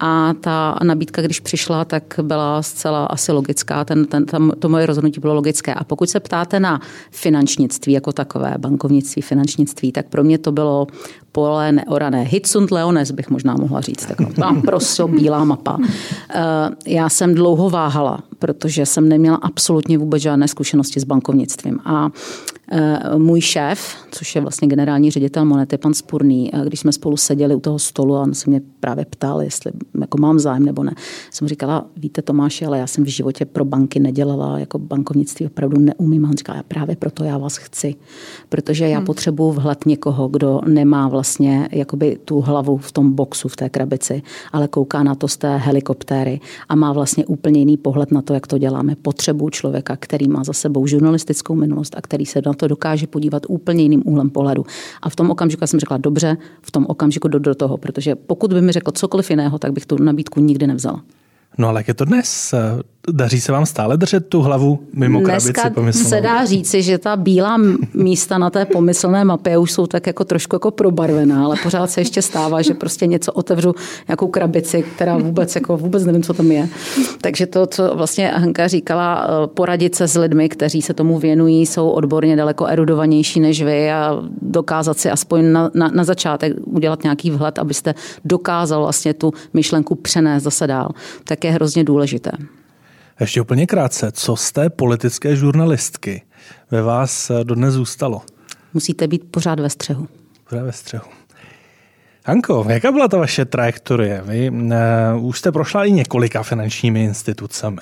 a 0.00 0.32
ta 0.40 0.78
nabídka, 0.82 1.22
když 1.22 1.40
přišla, 1.40 1.84
tak 1.84 2.20
byla 2.22 2.62
zcela 2.62 3.04
asi 3.04 3.32
logická, 3.34 3.84
ten, 3.84 4.04
ten, 4.04 4.26
tam, 4.26 4.52
to 4.58 4.68
moje 4.68 4.86
rozhodnutí 4.86 5.20
bylo 5.20 5.34
logické. 5.34 5.74
A 5.74 5.84
pokud 5.84 6.10
se 6.10 6.20
ptáte 6.20 6.60
na 6.60 6.80
finančnictví 7.10 7.92
jako 7.92 8.12
takové, 8.12 8.54
bankovnictví, 8.58 9.22
finančnictví, 9.22 9.92
tak 9.92 10.08
pro 10.08 10.24
mě 10.24 10.38
to 10.38 10.52
bylo 10.52 10.86
pole 11.32 11.72
neorané. 11.72 12.22
Hitsund 12.22 12.70
Leones 12.70 13.10
bych 13.10 13.30
možná 13.30 13.54
mohla 13.54 13.80
říct. 13.80 14.06
Tak 14.06 14.34
tam 14.34 14.62
prostě 14.62 15.04
bílá 15.04 15.44
mapa. 15.44 15.78
Eh, 16.34 16.42
já 16.86 17.08
jsem 17.08 17.34
dlouho 17.34 17.70
váhala, 17.70 18.22
protože 18.38 18.86
jsem 18.86 19.08
neměla 19.08 19.36
absolutně 19.36 19.98
vůbec 19.98 20.22
žádné 20.22 20.48
zkušenosti 20.48 21.00
s 21.00 21.04
bankovnictvím. 21.04 21.78
A 21.84 22.10
můj 23.18 23.40
šéf, 23.40 23.96
což 24.10 24.34
je 24.34 24.40
vlastně 24.40 24.68
generální 24.68 25.10
ředitel 25.10 25.44
Monety, 25.44 25.78
pan 25.78 25.94
Spurný, 25.94 26.50
když 26.64 26.80
jsme 26.80 26.92
spolu 26.92 27.16
seděli 27.16 27.54
u 27.54 27.60
toho 27.60 27.78
stolu 27.78 28.16
a 28.16 28.20
on 28.20 28.34
se 28.34 28.50
mě 28.50 28.60
právě 28.80 29.04
ptal, 29.04 29.42
jestli 29.42 29.72
jako 30.00 30.18
mám 30.18 30.38
zájem 30.38 30.64
nebo 30.64 30.82
ne, 30.82 30.94
jsem 31.30 31.48
říkala, 31.48 31.86
víte 31.96 32.22
Tomáši, 32.22 32.66
ale 32.66 32.78
já 32.78 32.86
jsem 32.86 33.04
v 33.04 33.08
životě 33.08 33.44
pro 33.44 33.64
banky 33.64 34.00
nedělala, 34.00 34.58
jako 34.58 34.78
bankovnictví 34.78 35.46
opravdu 35.46 35.80
neumím. 35.80 36.26
A 36.26 36.28
on 36.28 36.36
říkal, 36.36 36.56
právě 36.68 36.96
proto 36.96 37.24
já 37.24 37.38
vás 37.38 37.56
chci, 37.56 37.94
protože 38.48 38.88
já 38.88 38.98
hmm. 38.98 39.06
potřebuji 39.06 39.52
vhled 39.52 39.86
někoho, 39.86 40.28
kdo 40.28 40.60
nemá 40.66 41.08
vlastně 41.08 41.68
jakoby 41.72 42.18
tu 42.24 42.40
hlavu 42.40 42.76
v 42.76 42.92
tom 42.92 43.12
boxu, 43.12 43.48
v 43.48 43.56
té 43.56 43.68
krabici, 43.68 44.22
ale 44.52 44.68
kouká 44.68 45.02
na 45.02 45.14
to 45.14 45.28
z 45.28 45.36
té 45.36 45.56
helikoptéry 45.56 46.40
a 46.68 46.74
má 46.74 46.92
vlastně 46.92 47.26
úplně 47.26 47.58
jiný 47.60 47.76
pohled 47.76 48.12
na 48.12 48.22
to, 48.22 48.34
jak 48.34 48.46
to 48.46 48.58
děláme. 48.58 48.96
Potřebuji 48.96 49.50
člověka, 49.50 49.96
který 50.00 50.28
má 50.28 50.44
za 50.44 50.52
sebou 50.52 50.86
žurnalistickou 50.86 51.54
minulost 51.54 51.94
a 51.96 52.00
který 52.00 52.26
se 52.26 52.42
do 52.42 52.53
to 52.54 52.68
dokáže 52.68 53.06
podívat 53.06 53.42
úplně 53.48 53.82
jiným 53.82 54.02
úhlem 54.06 54.30
pohledu. 54.30 54.64
A 55.02 55.08
v 55.08 55.16
tom 55.16 55.30
okamžiku 55.30 55.66
jsem 55.66 55.80
řekla, 55.80 55.96
dobře, 55.96 56.36
v 56.62 56.70
tom 56.70 56.86
okamžiku 56.88 57.28
do, 57.28 57.38
do 57.38 57.54
toho, 57.54 57.76
protože 57.76 58.14
pokud 58.14 58.52
by 58.52 58.60
mi 58.60 58.72
řekl 58.72 58.90
cokoliv 58.90 59.30
jiného, 59.30 59.58
tak 59.58 59.72
bych 59.72 59.86
tu 59.86 60.02
nabídku 60.02 60.40
nikdy 60.40 60.66
nevzala. 60.66 61.02
No 61.58 61.68
ale 61.68 61.80
jak 61.80 61.88
je 61.88 61.94
to 61.94 62.04
dnes? 62.04 62.54
Daří 63.12 63.40
se 63.40 63.52
vám 63.52 63.66
stále 63.66 63.96
držet 63.96 64.28
tu 64.28 64.42
hlavu 64.42 64.78
mimo 64.92 65.20
Dneska 65.20 65.52
krabici 65.52 65.74
pomyslnou? 65.74 66.08
se 66.08 66.20
dá 66.20 66.44
říci, 66.44 66.82
že 66.82 66.98
ta 66.98 67.16
bílá 67.16 67.60
místa 67.94 68.38
na 68.38 68.50
té 68.50 68.64
pomyslné 68.64 69.24
mapě 69.24 69.58
už 69.58 69.72
jsou 69.72 69.86
tak 69.86 70.06
jako 70.06 70.24
trošku 70.24 70.56
jako 70.56 70.70
probarvená, 70.70 71.44
ale 71.44 71.56
pořád 71.62 71.90
se 71.90 72.00
ještě 72.00 72.22
stává, 72.22 72.62
že 72.62 72.74
prostě 72.74 73.06
něco 73.06 73.32
otevřu, 73.32 73.74
nějakou 74.08 74.28
krabici, 74.28 74.84
která 74.94 75.18
vůbec 75.18 75.54
jako 75.54 75.76
vůbec 75.76 76.04
nevím, 76.04 76.22
co 76.22 76.34
tam 76.34 76.52
je. 76.52 76.68
Takže 77.20 77.46
to, 77.46 77.66
co 77.66 77.92
vlastně 77.94 78.28
Hanka 78.28 78.68
říkala, 78.68 79.26
eh, 79.26 79.46
poradit 79.46 79.94
se 79.94 80.08
s 80.08 80.18
lidmi, 80.18 80.48
kteří 80.48 80.82
se 80.82 80.94
tomu 80.94 81.18
věnují, 81.18 81.66
jsou 81.66 81.90
odborně 81.90 82.36
daleko 82.36 82.66
erudovanější 82.66 83.40
než 83.40 83.62
vy 83.62 83.92
a 83.92 84.22
dokázat 84.42 84.98
si 84.98 85.10
aspoň 85.10 85.52
na, 85.52 85.70
na, 85.74 85.88
na 85.88 86.04
začátek 86.04 86.52
udělat 86.66 87.02
nějaký 87.02 87.30
vhled, 87.30 87.58
abyste 87.58 87.94
dokázal 88.24 88.82
vlastně 88.82 89.14
tu 89.14 89.32
myšlenku 89.52 89.94
přenést 89.94 90.42
zase 90.42 90.66
dál, 90.66 90.88
tak 91.24 91.44
je 91.44 91.50
hrozně 91.50 91.84
důležité. 91.84 92.30
Ještě 93.20 93.40
úplně 93.40 93.66
krátce, 93.66 94.12
co 94.12 94.36
z 94.36 94.52
té 94.52 94.70
politické 94.70 95.36
žurnalistky 95.36 96.22
ve 96.70 96.82
vás 96.82 97.30
eh, 97.30 97.44
dodnes 97.44 97.74
zůstalo? 97.74 98.22
Musíte 98.74 99.06
být 99.06 99.24
pořád 99.30 99.60
ve 99.60 99.70
střehu. 99.70 100.08
Pořád 100.48 100.62
ve 100.62 100.72
střehu. 100.72 101.04
Hanko, 102.26 102.66
jaká 102.68 102.92
byla 102.92 103.08
ta 103.08 103.18
vaše 103.18 103.44
trajektorie? 103.44 104.22
Vy 104.26 104.50
uh, 104.50 105.26
už 105.26 105.38
jste 105.38 105.52
prošla 105.52 105.84
i 105.84 105.92
několika 105.92 106.42
finančními 106.42 107.04
institucemi. 107.04 107.80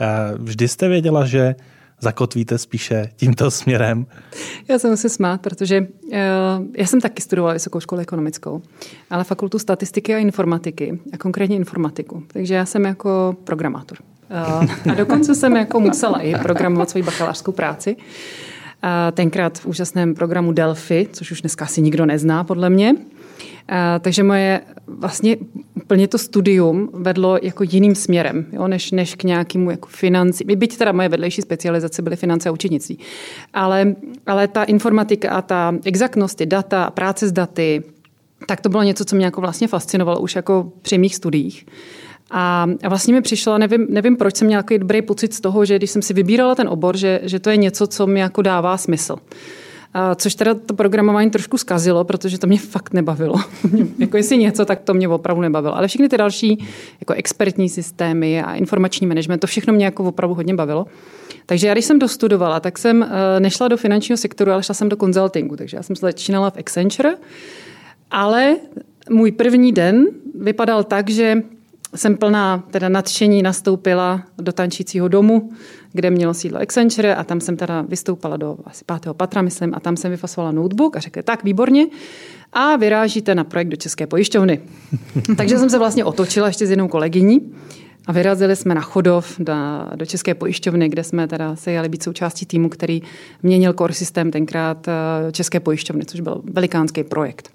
Uh, 0.00 0.06
vždy 0.44 0.68
jste 0.68 0.88
věděla, 0.88 1.26
že 1.26 1.54
zakotvíte 2.00 2.58
spíše 2.58 3.08
tímto 3.16 3.50
směrem? 3.50 4.06
Já 4.68 4.78
jsem 4.78 4.96
se 4.96 5.08
smát, 5.08 5.40
protože 5.40 5.80
uh, 5.80 6.16
já 6.76 6.86
jsem 6.86 7.00
taky 7.00 7.22
studovala 7.22 7.54
vysokou 7.54 7.80
školu 7.80 8.00
ekonomickou, 8.00 8.62
ale 9.10 9.24
fakultu 9.24 9.58
statistiky 9.58 10.14
a 10.14 10.18
informatiky, 10.18 11.00
a 11.12 11.18
konkrétně 11.18 11.56
informatiku. 11.56 12.22
Takže 12.32 12.54
já 12.54 12.66
jsem 12.66 12.84
jako 12.84 13.36
programátor. 13.44 13.98
A 14.86 14.94
dokonce 14.94 15.34
jsem 15.34 15.56
jako 15.56 15.80
musela 15.80 16.20
i 16.20 16.34
programovat 16.34 16.90
svoji 16.90 17.02
bakalářskou 17.02 17.52
práci. 17.52 17.96
Tenkrát 19.12 19.58
v 19.58 19.66
úžasném 19.66 20.14
programu 20.14 20.52
Delphi, 20.52 21.08
což 21.12 21.30
už 21.30 21.40
dneska 21.40 21.64
asi 21.64 21.82
nikdo 21.82 22.06
nezná 22.06 22.44
podle 22.44 22.70
mě. 22.70 22.94
Takže 24.00 24.22
moje 24.22 24.60
vlastně 24.86 25.36
úplně 25.74 26.08
to 26.08 26.18
studium 26.18 26.90
vedlo 26.92 27.38
jako 27.42 27.64
jiným 27.64 27.94
směrem, 27.94 28.46
jo, 28.52 28.68
než, 28.68 28.90
než 28.90 29.14
k 29.14 29.24
nějakému 29.24 29.70
jako 29.70 29.88
financí. 29.88 30.44
Byť 30.44 30.76
teda 30.76 30.92
moje 30.92 31.08
vedlejší 31.08 31.42
specializace 31.42 32.02
byly 32.02 32.16
finance 32.16 32.48
a 32.48 32.52
učitnictví. 32.52 32.98
Ale, 33.54 33.94
ale 34.26 34.48
ta 34.48 34.64
informatika 34.64 35.30
a 35.30 35.42
ta 35.42 35.74
exaktnost, 35.84 36.38
ty 36.38 36.46
data 36.46 36.90
práce 36.90 37.28
s 37.28 37.32
daty, 37.32 37.82
tak 38.46 38.60
to 38.60 38.68
bylo 38.68 38.82
něco, 38.82 39.04
co 39.04 39.16
mě 39.16 39.24
jako 39.24 39.40
vlastně 39.40 39.68
fascinovalo 39.68 40.20
už 40.20 40.36
jako 40.36 40.72
při 40.82 40.98
mých 40.98 41.16
studiích. 41.16 41.66
A 42.30 42.66
vlastně 42.88 43.14
mi 43.14 43.20
přišlo, 43.20 43.58
nevím, 43.58 43.86
nevím 43.90 44.16
proč 44.16 44.36
jsem 44.36 44.46
měla 44.46 44.64
dobrý 44.78 45.02
pocit 45.02 45.34
z 45.34 45.40
toho, 45.40 45.64
že 45.64 45.76
když 45.76 45.90
jsem 45.90 46.02
si 46.02 46.14
vybírala 46.14 46.54
ten 46.54 46.68
obor, 46.68 46.96
že, 46.96 47.20
že 47.22 47.38
to 47.38 47.50
je 47.50 47.56
něco, 47.56 47.86
co 47.86 48.06
mi 48.06 48.20
jako 48.20 48.42
dává 48.42 48.76
smysl. 48.76 49.16
což 50.16 50.34
teda 50.34 50.54
to 50.54 50.74
programování 50.74 51.30
trošku 51.30 51.58
zkazilo, 51.58 52.04
protože 52.04 52.38
to 52.38 52.46
mě 52.46 52.58
fakt 52.58 52.92
nebavilo. 52.92 53.34
jako 53.98 54.16
jestli 54.16 54.36
něco, 54.36 54.64
tak 54.64 54.80
to 54.80 54.94
mě 54.94 55.08
opravdu 55.08 55.42
nebavilo. 55.42 55.76
Ale 55.76 55.88
všechny 55.88 56.08
ty 56.08 56.16
další 56.16 56.66
jako 57.00 57.12
expertní 57.12 57.68
systémy 57.68 58.42
a 58.42 58.54
informační 58.54 59.06
management, 59.06 59.38
to 59.38 59.46
všechno 59.46 59.72
mě 59.72 59.84
jako 59.84 60.04
opravdu 60.04 60.34
hodně 60.34 60.54
bavilo. 60.54 60.86
Takže 61.46 61.66
já, 61.66 61.74
když 61.74 61.84
jsem 61.84 61.98
dostudovala, 61.98 62.60
tak 62.60 62.78
jsem 62.78 63.02
eh, 63.02 63.40
nešla 63.40 63.68
do 63.68 63.76
finančního 63.76 64.16
sektoru, 64.16 64.52
ale 64.52 64.62
šla 64.62 64.74
jsem 64.74 64.88
do 64.88 64.96
konzultingu. 64.96 65.56
Takže 65.56 65.76
já 65.76 65.82
jsem 65.82 65.96
začínala 65.96 66.50
v 66.50 66.56
Accenture, 66.56 67.14
ale 68.10 68.56
můj 69.10 69.32
první 69.32 69.72
den 69.72 70.06
vypadal 70.34 70.84
tak, 70.84 71.10
že 71.10 71.42
jsem 71.94 72.16
plná 72.16 72.64
teda 72.70 72.88
nadšení 72.88 73.42
nastoupila 73.42 74.22
do 74.38 74.52
tančícího 74.52 75.08
domu, 75.08 75.52
kde 75.92 76.10
mělo 76.10 76.34
sídlo 76.34 76.60
Accenture 76.60 77.14
a 77.14 77.24
tam 77.24 77.40
jsem 77.40 77.56
teda 77.56 77.82
vystoupala 77.82 78.36
do 78.36 78.56
asi 78.64 78.84
pátého 78.84 79.14
patra, 79.14 79.42
myslím, 79.42 79.74
a 79.74 79.80
tam 79.80 79.96
jsem 79.96 80.10
vyfasovala 80.10 80.52
notebook 80.52 80.96
a 80.96 81.00
řekla, 81.00 81.22
tak 81.22 81.44
výborně, 81.44 81.86
a 82.52 82.76
vyrážíte 82.76 83.34
na 83.34 83.44
projekt 83.44 83.68
do 83.68 83.76
České 83.76 84.06
pojišťovny. 84.06 84.60
Takže 85.36 85.58
jsem 85.58 85.70
se 85.70 85.78
vlastně 85.78 86.04
otočila 86.04 86.46
ještě 86.46 86.66
s 86.66 86.70
jednou 86.70 86.88
kolegyní 86.88 87.52
a 88.06 88.12
vyrazili 88.12 88.56
jsme 88.56 88.74
na 88.74 88.80
Chodov 88.80 89.34
do, 89.38 89.54
do 89.96 90.06
České 90.06 90.34
pojišťovny, 90.34 90.88
kde 90.88 91.04
jsme 91.04 91.28
teda 91.28 91.56
se 91.56 91.72
jeli 91.72 91.88
být 91.88 92.02
součástí 92.02 92.46
týmu, 92.46 92.68
který 92.68 93.02
měnil 93.42 93.72
core 93.72 93.94
systém 93.94 94.30
tenkrát 94.30 94.88
eh, 94.88 95.32
České 95.32 95.60
pojišťovny, 95.60 96.04
což 96.04 96.20
byl 96.20 96.42
velikánský 96.44 97.04
projekt. 97.04 97.50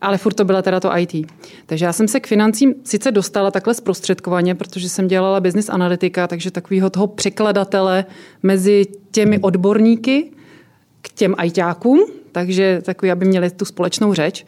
Ale 0.00 0.18
furt 0.18 0.34
to 0.34 0.44
byla 0.44 0.62
teda 0.62 0.80
to 0.80 0.96
IT. 0.96 1.26
Takže 1.66 1.84
já 1.84 1.92
jsem 1.92 2.08
se 2.08 2.20
k 2.20 2.26
financím 2.26 2.74
sice 2.84 3.10
dostala 3.10 3.50
takhle 3.50 3.74
zprostředkovaně, 3.74 4.54
protože 4.54 4.88
jsem 4.88 5.08
dělala 5.08 5.40
business 5.40 5.68
analytika, 5.68 6.26
takže 6.26 6.50
takového 6.50 6.90
toho 6.90 7.06
překladatele 7.06 8.04
mezi 8.42 8.86
těmi 9.10 9.38
odborníky 9.38 10.30
k 11.02 11.12
těm 11.12 11.34
ITákům, 11.44 12.06
takže 12.32 12.82
takový, 12.84 13.10
aby 13.10 13.26
měli 13.26 13.50
tu 13.50 13.64
společnou 13.64 14.14
řeč. 14.14 14.46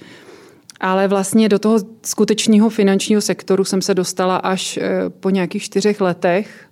Ale 0.80 1.08
vlastně 1.08 1.48
do 1.48 1.58
toho 1.58 1.78
skutečného 2.06 2.70
finančního 2.70 3.20
sektoru 3.20 3.64
jsem 3.64 3.82
se 3.82 3.94
dostala 3.94 4.36
až 4.36 4.76
eh, 4.76 5.10
po 5.10 5.30
nějakých 5.30 5.62
čtyřech 5.62 6.00
letech. 6.00 6.70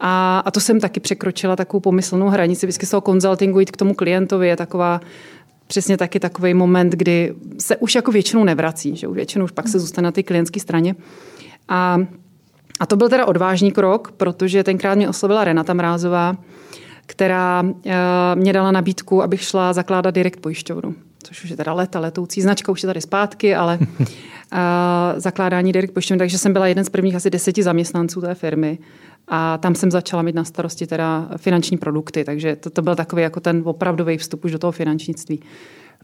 A, 0.00 0.38
a 0.38 0.50
to 0.50 0.60
jsem 0.60 0.80
taky 0.80 1.00
překročila 1.00 1.56
takovou 1.56 1.80
pomyslnou 1.80 2.28
hranici. 2.28 2.66
Vždycky 2.66 2.86
z 2.86 2.90
toho 2.90 3.00
konzultingu 3.00 3.60
jít 3.60 3.70
k 3.70 3.76
tomu 3.76 3.94
klientovi 3.94 4.48
je 4.48 4.56
taková 4.56 5.00
přesně 5.66 5.96
taky 5.96 6.20
takový 6.20 6.54
moment, 6.54 6.92
kdy 6.92 7.34
se 7.58 7.76
už 7.76 7.94
jako 7.94 8.12
většinou 8.12 8.44
nevrací, 8.44 8.96
že 8.96 9.08
většinou 9.08 9.44
už 9.44 9.50
pak 9.50 9.68
se 9.68 9.78
zůstane 9.78 10.04
na 10.06 10.12
té 10.12 10.22
klientské 10.22 10.60
straně. 10.60 10.94
A, 11.68 11.98
a 12.80 12.86
to 12.86 12.96
byl 12.96 13.08
teda 13.08 13.26
odvážný 13.26 13.72
krok, 13.72 14.12
protože 14.12 14.64
tenkrát 14.64 14.94
mě 14.94 15.08
oslovila 15.08 15.44
Renata 15.44 15.74
Mrázová, 15.74 16.36
která 17.06 17.62
uh, 17.62 17.72
mě 18.34 18.52
dala 18.52 18.72
nabídku, 18.72 19.22
abych 19.22 19.42
šla 19.42 19.72
zakládat 19.72 20.10
direkt 20.10 20.40
pojišťovnu 20.40 20.94
což 21.22 21.44
už 21.44 21.50
je 21.50 21.56
teda 21.56 21.72
leta, 21.72 22.00
letoucí 22.00 22.42
značka, 22.42 22.72
už 22.72 22.82
je 22.82 22.86
tady 22.86 23.00
zpátky, 23.00 23.54
ale 23.54 23.78
uh, 23.80 24.08
zakládání 25.16 25.72
direct 25.72 25.94
pojišťovny, 25.94 26.18
takže 26.18 26.38
jsem 26.38 26.52
byla 26.52 26.66
jeden 26.66 26.84
z 26.84 26.88
prvních 26.88 27.14
asi 27.14 27.30
deseti 27.30 27.62
zaměstnanců 27.62 28.20
té 28.20 28.34
firmy 28.34 28.78
a 29.28 29.58
tam 29.58 29.74
jsem 29.74 29.90
začala 29.90 30.22
mít 30.22 30.34
na 30.34 30.44
starosti 30.44 30.86
teda 30.86 31.28
finanční 31.36 31.76
produkty, 31.76 32.24
takže 32.24 32.56
to, 32.56 32.70
to 32.70 32.82
byl 32.82 32.96
takový 32.96 33.22
jako 33.22 33.40
ten 33.40 33.62
opravdový 33.64 34.18
vstup 34.18 34.44
už 34.44 34.52
do 34.52 34.58
toho 34.58 34.72
finančnictví. 34.72 35.40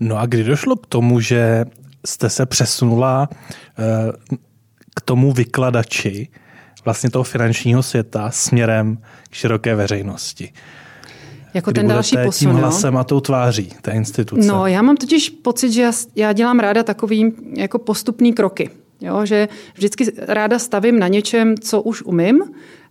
No 0.01 0.19
a 0.19 0.27
kdy 0.27 0.45
došlo 0.45 0.77
k 0.77 0.87
tomu, 0.87 1.21
že 1.21 1.65
jste 2.07 2.31
se 2.31 2.47
přesunula 2.47 3.29
uh, 3.31 3.87
k 4.97 5.01
tomu 5.01 5.33
vykladači 5.33 6.29
vlastně 6.85 7.11
toho 7.11 7.25
finančního 7.25 7.83
světa 7.83 8.31
směrem 8.31 8.99
k 9.31 9.35
široké 9.35 9.75
veřejnosti? 9.75 10.53
Jako 11.55 11.73
ten 11.73 11.89
další 11.89 12.17
posun. 12.25 12.51
tím 12.51 12.59
hlasem 12.59 12.97
a 12.97 13.05
tou 13.05 13.21
tváří 13.21 13.73
té 13.83 13.91
instituce. 13.91 14.49
No, 14.49 14.67
já 14.67 14.83
mám 14.83 14.97
totiž 14.97 15.31
pocit, 15.31 15.73
že 15.73 15.83
já, 15.83 15.93
já 16.17 16.33
dělám 16.33 16.59
ráda 16.59 16.83
takový 16.83 17.33
jako 17.57 17.79
postupný 17.79 18.33
kroky. 18.33 18.71
Jo, 19.01 19.27
že 19.27 19.49
vždycky 19.75 20.07
ráda 20.19 20.59
stavím 20.59 20.99
na 20.99 21.09
něčem, 21.09 21.55
co 21.59 21.83
už 21.83 22.03
umím 22.03 22.43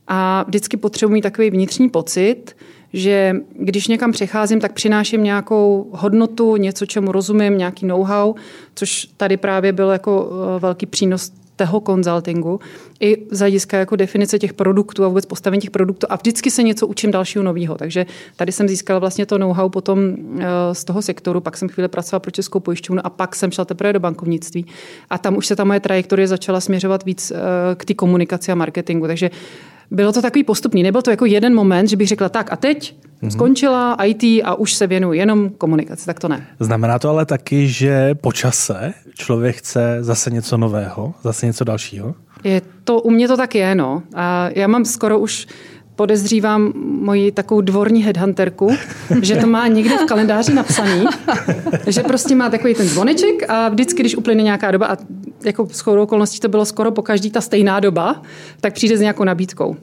a 0.08 0.44
vždycky 0.48 0.78
potřebuji 0.78 1.22
takový 1.22 1.50
vnitřní 1.50 1.90
pocit, 1.90 2.56
že 2.94 3.36
když 3.60 3.88
někam 3.88 4.12
přecházím, 4.12 4.60
tak 4.60 4.74
přináším 4.74 5.24
nějakou 5.24 5.90
hodnotu, 5.92 6.56
něco, 6.56 6.86
čemu 6.86 7.12
rozumím, 7.12 7.58
nějaký 7.58 7.86
know-how, 7.86 8.36
což 8.76 9.08
tady 9.18 9.38
právě 9.38 9.74
byl 9.74 9.90
jako 9.90 10.30
eh, 10.56 10.60
velký 10.60 10.86
přínos 10.86 11.32
toho 11.56 11.80
konzultingu 11.80 12.60
i 13.00 13.18
z 13.32 13.40
hlediska 13.40 13.78
jako 13.78 13.96
definice 13.96 14.40
těch 14.40 14.54
produktů 14.54 15.04
a 15.04 15.08
vůbec 15.08 15.26
postavení 15.26 15.62
těch 15.62 15.72
produktů 15.72 16.08
a 16.10 16.16
vždycky 16.16 16.52
se 16.52 16.64
něco 16.64 16.88
učím 16.88 17.12
dalšího 17.12 17.44
nového. 17.44 17.76
Takže 17.76 18.06
tady 18.36 18.52
jsem 18.52 18.68
získala 18.68 19.00
vlastně 19.00 19.26
to 19.26 19.38
know-how 19.38 19.70
potom 19.70 20.00
eh, 20.40 20.46
z 20.74 20.84
toho 20.84 21.02
sektoru, 21.02 21.42
pak 21.42 21.58
jsem 21.58 21.70
chvíli 21.70 21.88
pracovala 21.88 22.20
pro 22.20 22.32
Českou 22.32 22.60
pojišťovnu 22.60 23.06
a 23.06 23.10
pak 23.10 23.36
jsem 23.36 23.52
šla 23.52 23.66
teprve 23.66 23.94
do 23.94 24.00
bankovnictví. 24.00 24.66
A 25.10 25.18
tam 25.18 25.38
už 25.38 25.48
se 25.48 25.56
ta 25.56 25.64
moje 25.64 25.80
trajektorie 25.80 26.28
začala 26.28 26.62
směřovat 26.62 27.06
víc 27.06 27.32
eh, 27.32 27.36
k 27.76 27.86
té 27.86 27.94
komunikaci 27.94 28.52
a 28.52 28.56
marketingu. 28.56 29.08
Takže 29.08 29.30
bylo 29.94 30.12
to 30.12 30.22
takový 30.22 30.44
postupný. 30.44 30.84
Nebyl 30.84 31.02
to 31.02 31.12
jako 31.12 31.26
jeden 31.26 31.56
moment, 31.56 31.88
že 31.88 31.98
bych 31.98 32.08
řekla 32.08 32.30
tak 32.30 32.54
a 32.54 32.56
teď 32.56 32.96
mm-hmm. 32.96 33.30
skončila 33.30 33.98
IT 34.04 34.24
a 34.44 34.56
už 34.56 34.74
se 34.74 34.88
věnuju 34.88 35.14
jenom 35.14 35.50
komunikaci. 35.50 36.06
Tak 36.06 36.20
to 36.20 36.28
ne. 36.28 36.48
Znamená 36.60 37.00
to 37.00 37.10
ale 37.10 37.26
taky, 37.26 37.68
že 37.68 38.16
po 38.16 38.32
čase 38.32 38.94
člověk 39.16 39.56
chce 39.56 39.98
zase 40.02 40.32
něco 40.32 40.58
nového, 40.58 41.14
zase 41.24 41.46
něco 41.46 41.64
dalšího? 41.64 42.16
Je 42.44 42.62
to, 42.84 43.02
u 43.02 43.10
mě 43.10 43.28
to 43.28 43.38
tak 43.38 43.56
je, 43.56 43.76
no. 43.76 44.04
A 44.16 44.50
já 44.56 44.68
mám 44.68 44.86
skoro 44.86 45.20
už 45.20 45.48
podezřívám 45.96 46.74
moji 46.76 47.32
takovou 47.32 47.62
dvorní 47.62 48.04
headhunterku, 48.04 48.70
že 49.22 49.36
to 49.36 49.48
má 49.48 49.68
někde 49.68 49.98
v 49.98 50.06
kalendáři 50.06 50.54
napsaný, 50.54 51.06
že 51.88 52.04
prostě 52.04 52.36
má 52.36 52.50
takový 52.50 52.74
ten 52.76 52.88
zvoneček 52.88 53.50
a 53.50 53.70
vždycky, 53.70 54.04
když 54.04 54.16
uplyne 54.16 54.44
nějaká 54.44 54.72
doba, 54.72 54.88
a 54.88 54.98
jako 55.46 55.68
s 55.72 55.88
okolností 55.88 56.40
to 56.40 56.48
bylo 56.48 56.66
skoro 56.66 56.92
po 56.92 57.02
každý 57.02 57.32
ta 57.32 57.42
stejná 57.42 57.80
doba, 57.80 58.22
tak 58.62 58.74
přijde 58.74 58.98
s 58.98 59.02
nějakou 59.02 59.24
nabídkou. 59.24 59.76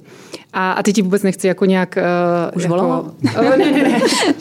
A, 0.52 0.73
a 0.73 0.83
teď 0.83 0.95
ti 0.95 1.02
vůbec 1.02 1.23
nechci 1.23 1.47
jako 1.47 1.64
nějak... 1.64 1.99
Uh, 2.50 2.57
Už 2.57 2.62
jako, 2.62 2.75
volala? 2.75 3.00
Uh, 3.00 3.57
ne, 3.57 3.73
ne, 3.73 3.83
ne. 3.83 4.00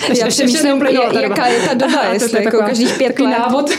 Já 0.19 0.27
přemýšlím, 0.27 0.81
jaká 1.21 1.47
je 1.47 1.59
ta 1.67 1.73
doba, 1.73 2.03
jestli 2.13 2.43
jako 2.43 2.57
každých 2.57 2.97
pět 2.97 3.19
let. 3.19 3.37
návod. 3.39 3.69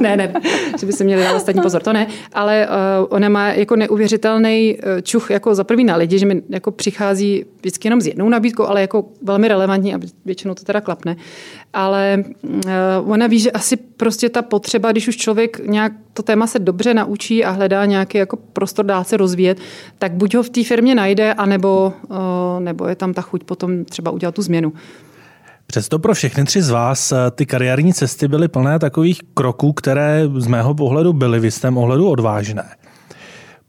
ne, 0.00 0.16
ne, 0.16 0.32
že 0.80 0.86
by 0.86 0.92
se 0.92 1.04
měli 1.04 1.22
dát 1.22 1.36
ostatní 1.36 1.62
pozor, 1.62 1.82
to 1.82 1.92
ne. 1.92 2.06
Ale 2.32 2.68
uh, 3.00 3.06
ona 3.08 3.28
má 3.28 3.48
jako 3.48 3.76
neuvěřitelný 3.76 4.78
čuch 5.02 5.30
jako 5.30 5.54
za 5.54 5.64
prvý 5.64 5.84
na 5.84 5.96
lidi, 5.96 6.18
že 6.18 6.26
mi 6.26 6.42
jako 6.48 6.70
přichází 6.70 7.44
vždycky 7.60 7.86
jenom 7.86 8.00
s 8.00 8.06
jednou 8.06 8.28
nabídkou, 8.28 8.66
ale 8.66 8.80
jako 8.80 9.04
velmi 9.22 9.48
relevantní 9.48 9.94
a 9.94 9.98
většinou 10.24 10.54
to 10.54 10.64
teda 10.64 10.80
klapne. 10.80 11.16
Ale 11.72 12.24
uh, 12.42 13.12
ona 13.12 13.26
ví, 13.26 13.38
že 13.38 13.50
asi 13.50 13.76
prostě 13.76 14.28
ta 14.28 14.42
potřeba, 14.42 14.92
když 14.92 15.08
už 15.08 15.16
člověk 15.16 15.60
nějak 15.66 15.92
to 16.18 16.22
téma 16.22 16.46
se 16.46 16.58
dobře 16.58 16.94
naučí 16.94 17.44
a 17.44 17.50
hledá 17.50 17.84
nějaký 17.84 18.18
jako 18.18 18.36
prostor 18.36 18.84
dá 18.86 19.04
se 19.04 19.16
rozvíjet, 19.16 19.58
tak 19.98 20.12
buď 20.12 20.34
ho 20.34 20.42
v 20.42 20.50
té 20.50 20.64
firmě 20.64 20.94
najde, 20.94 21.34
anebo, 21.34 21.77
uh, 21.86 22.60
nebo 22.60 22.86
je 22.86 22.96
tam 22.96 23.14
ta 23.14 23.22
chuť 23.22 23.44
potom 23.44 23.84
třeba 23.84 24.10
udělat 24.10 24.34
tu 24.34 24.42
změnu. 24.42 24.72
Přesto 25.66 25.98
pro 25.98 26.14
všechny 26.14 26.44
tři 26.44 26.62
z 26.62 26.70
vás 26.70 27.12
eh, 27.12 27.16
ty 27.30 27.46
kariérní 27.46 27.94
cesty 27.94 28.28
byly 28.28 28.48
plné 28.48 28.78
takových 28.78 29.20
kroků, 29.34 29.72
které 29.72 30.22
z 30.36 30.46
mého 30.46 30.74
pohledu 30.74 31.12
byly 31.12 31.40
v 31.40 31.44
jistém 31.44 31.78
ohledu 31.78 32.10
odvážné. 32.10 32.64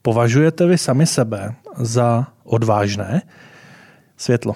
Považujete 0.01 0.66
vy 0.66 0.78
sami 0.78 1.06
sebe 1.06 1.54
za 1.78 2.28
odvážné? 2.44 3.22
Světlo. 4.18 4.56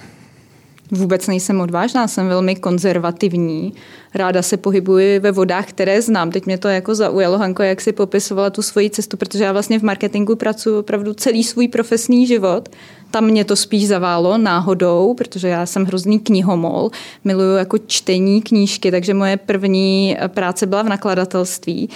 Vůbec 0.91 1.27
nejsem 1.27 1.61
odvážná, 1.61 2.07
jsem 2.07 2.27
velmi 2.27 2.55
konzervativní. 2.55 3.73
Ráda 4.15 4.41
se 4.41 4.57
pohybuji 4.57 5.19
ve 5.19 5.31
vodách, 5.31 5.65
které 5.65 6.01
znám. 6.01 6.31
Teď 6.31 6.45
mě 6.45 6.57
to 6.57 6.67
jako 6.67 6.95
zaujalo, 6.95 7.37
Hanko, 7.37 7.63
jak 7.63 7.81
si 7.81 7.91
popisovala 7.91 8.49
tu 8.49 8.61
svoji 8.61 8.89
cestu, 8.89 9.17
protože 9.17 9.43
já 9.43 9.51
vlastně 9.51 9.79
v 9.79 9.83
marketingu 9.83 10.35
pracuji 10.35 10.79
opravdu 10.79 11.13
celý 11.13 11.43
svůj 11.43 11.67
profesní 11.67 12.27
život. 12.27 12.69
Tam 13.13 13.25
mě 13.25 13.45
to 13.45 13.55
spíš 13.55 13.87
zaválo 13.87 14.37
náhodou, 14.37 15.13
protože 15.13 15.47
já 15.47 15.65
jsem 15.65 15.85
hrozný 15.85 16.19
knihomol, 16.19 16.89
miluju 17.23 17.55
jako 17.55 17.77
čtení 17.77 18.41
knížky, 18.41 18.91
takže 18.91 19.13
moje 19.13 19.37
první 19.37 20.17
práce 20.27 20.65
byla 20.65 20.81
v 20.81 20.89
nakladatelství 20.89 21.89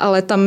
ale 0.00 0.22
tam 0.22 0.40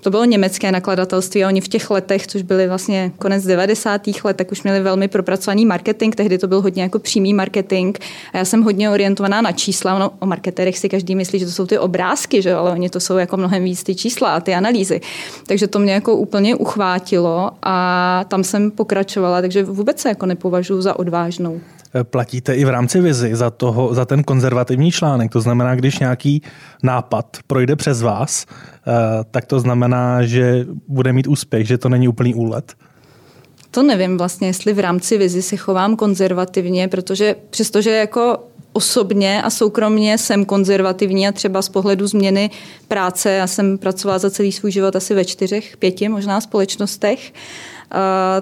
to 0.00 0.10
bylo 0.10 0.24
německé 0.24 0.72
nakladatelství 0.72 1.44
a 1.44 1.48
oni 1.48 1.60
v 1.60 1.68
těch 1.68 1.90
letech, 1.90 2.26
což 2.26 2.42
byly 2.42 2.68
vlastně 2.68 3.12
konec 3.18 3.46
90. 3.46 4.00
let, 4.24 4.36
tak 4.36 4.52
už 4.52 4.62
měli 4.62 4.80
velmi 4.80 5.08
propracovaný 5.08 5.66
marketing, 5.66 6.14
tehdy 6.14 6.38
to 6.38 6.48
byl 6.48 6.60
hodně 6.60 6.82
jako 6.82 6.98
přímý 6.98 7.34
marketing 7.34 7.96
a 8.32 8.38
já 8.38 8.44
jsem 8.44 8.62
hodně 8.62 8.90
orientovaná 8.90 9.40
na 9.40 9.52
čísla, 9.52 9.98
no, 9.98 10.10
o 10.18 10.26
marketerech 10.26 10.78
si 10.78 10.88
každý 10.88 11.14
myslí, 11.14 11.38
že 11.38 11.46
to 11.46 11.52
jsou 11.52 11.66
ty 11.66 11.78
obrázky, 11.78 12.42
že? 12.42 12.54
ale 12.54 12.70
oni 12.70 12.90
to 12.90 13.00
jsou 13.00 13.16
jako 13.16 13.36
mnohem 13.36 13.64
víc 13.64 13.82
ty 13.82 13.94
čísla 13.94 14.34
a 14.34 14.40
ty 14.40 14.54
analýzy. 14.54 15.00
Takže 15.46 15.66
to 15.66 15.78
mě 15.78 15.92
jako 15.92 16.16
úplně 16.16 16.54
uchvátilo 16.54 17.50
a 17.62 18.24
tam 18.28 18.44
jsem 18.44 18.70
pokračovala, 18.70 19.40
takže 19.40 19.64
vůbec 19.64 20.00
se 20.00 20.08
jako 20.08 20.26
nepovažuji 20.26 20.82
za 20.82 20.98
odvážnou 20.98 21.60
platíte 22.02 22.54
i 22.54 22.64
v 22.64 22.68
rámci 22.68 23.00
vizi 23.00 23.36
za, 23.36 23.50
toho, 23.50 23.94
za 23.94 24.04
ten 24.04 24.24
konzervativní 24.24 24.90
článek. 24.92 25.32
To 25.32 25.40
znamená, 25.40 25.74
když 25.74 25.98
nějaký 25.98 26.42
nápad 26.82 27.36
projde 27.46 27.76
přes 27.76 28.02
vás, 28.02 28.46
eh, 28.46 28.90
tak 29.30 29.46
to 29.46 29.60
znamená, 29.60 30.22
že 30.26 30.66
bude 30.88 31.12
mít 31.12 31.26
úspěch, 31.26 31.66
že 31.66 31.78
to 31.78 31.88
není 31.88 32.08
úplný 32.08 32.34
úlet? 32.34 32.74
To 33.70 33.82
nevím 33.82 34.18
vlastně, 34.18 34.46
jestli 34.46 34.72
v 34.72 34.78
rámci 34.78 35.18
vizi 35.18 35.42
se 35.42 35.56
chovám 35.56 35.96
konzervativně, 35.96 36.88
protože 36.88 37.36
přestože 37.50 37.90
jako 37.90 38.38
osobně 38.72 39.42
a 39.42 39.50
soukromně 39.50 40.18
jsem 40.18 40.44
konzervativní 40.44 41.28
a 41.28 41.32
třeba 41.32 41.62
z 41.62 41.68
pohledu 41.68 42.06
změny 42.06 42.50
práce, 42.88 43.30
já 43.30 43.46
jsem 43.46 43.78
pracovala 43.78 44.18
za 44.18 44.30
celý 44.30 44.52
svůj 44.52 44.70
život 44.70 44.96
asi 44.96 45.14
ve 45.14 45.24
čtyřech, 45.24 45.76
pěti 45.76 46.08
možná 46.08 46.40
společnostech, 46.40 47.32
Eh, 47.32 47.79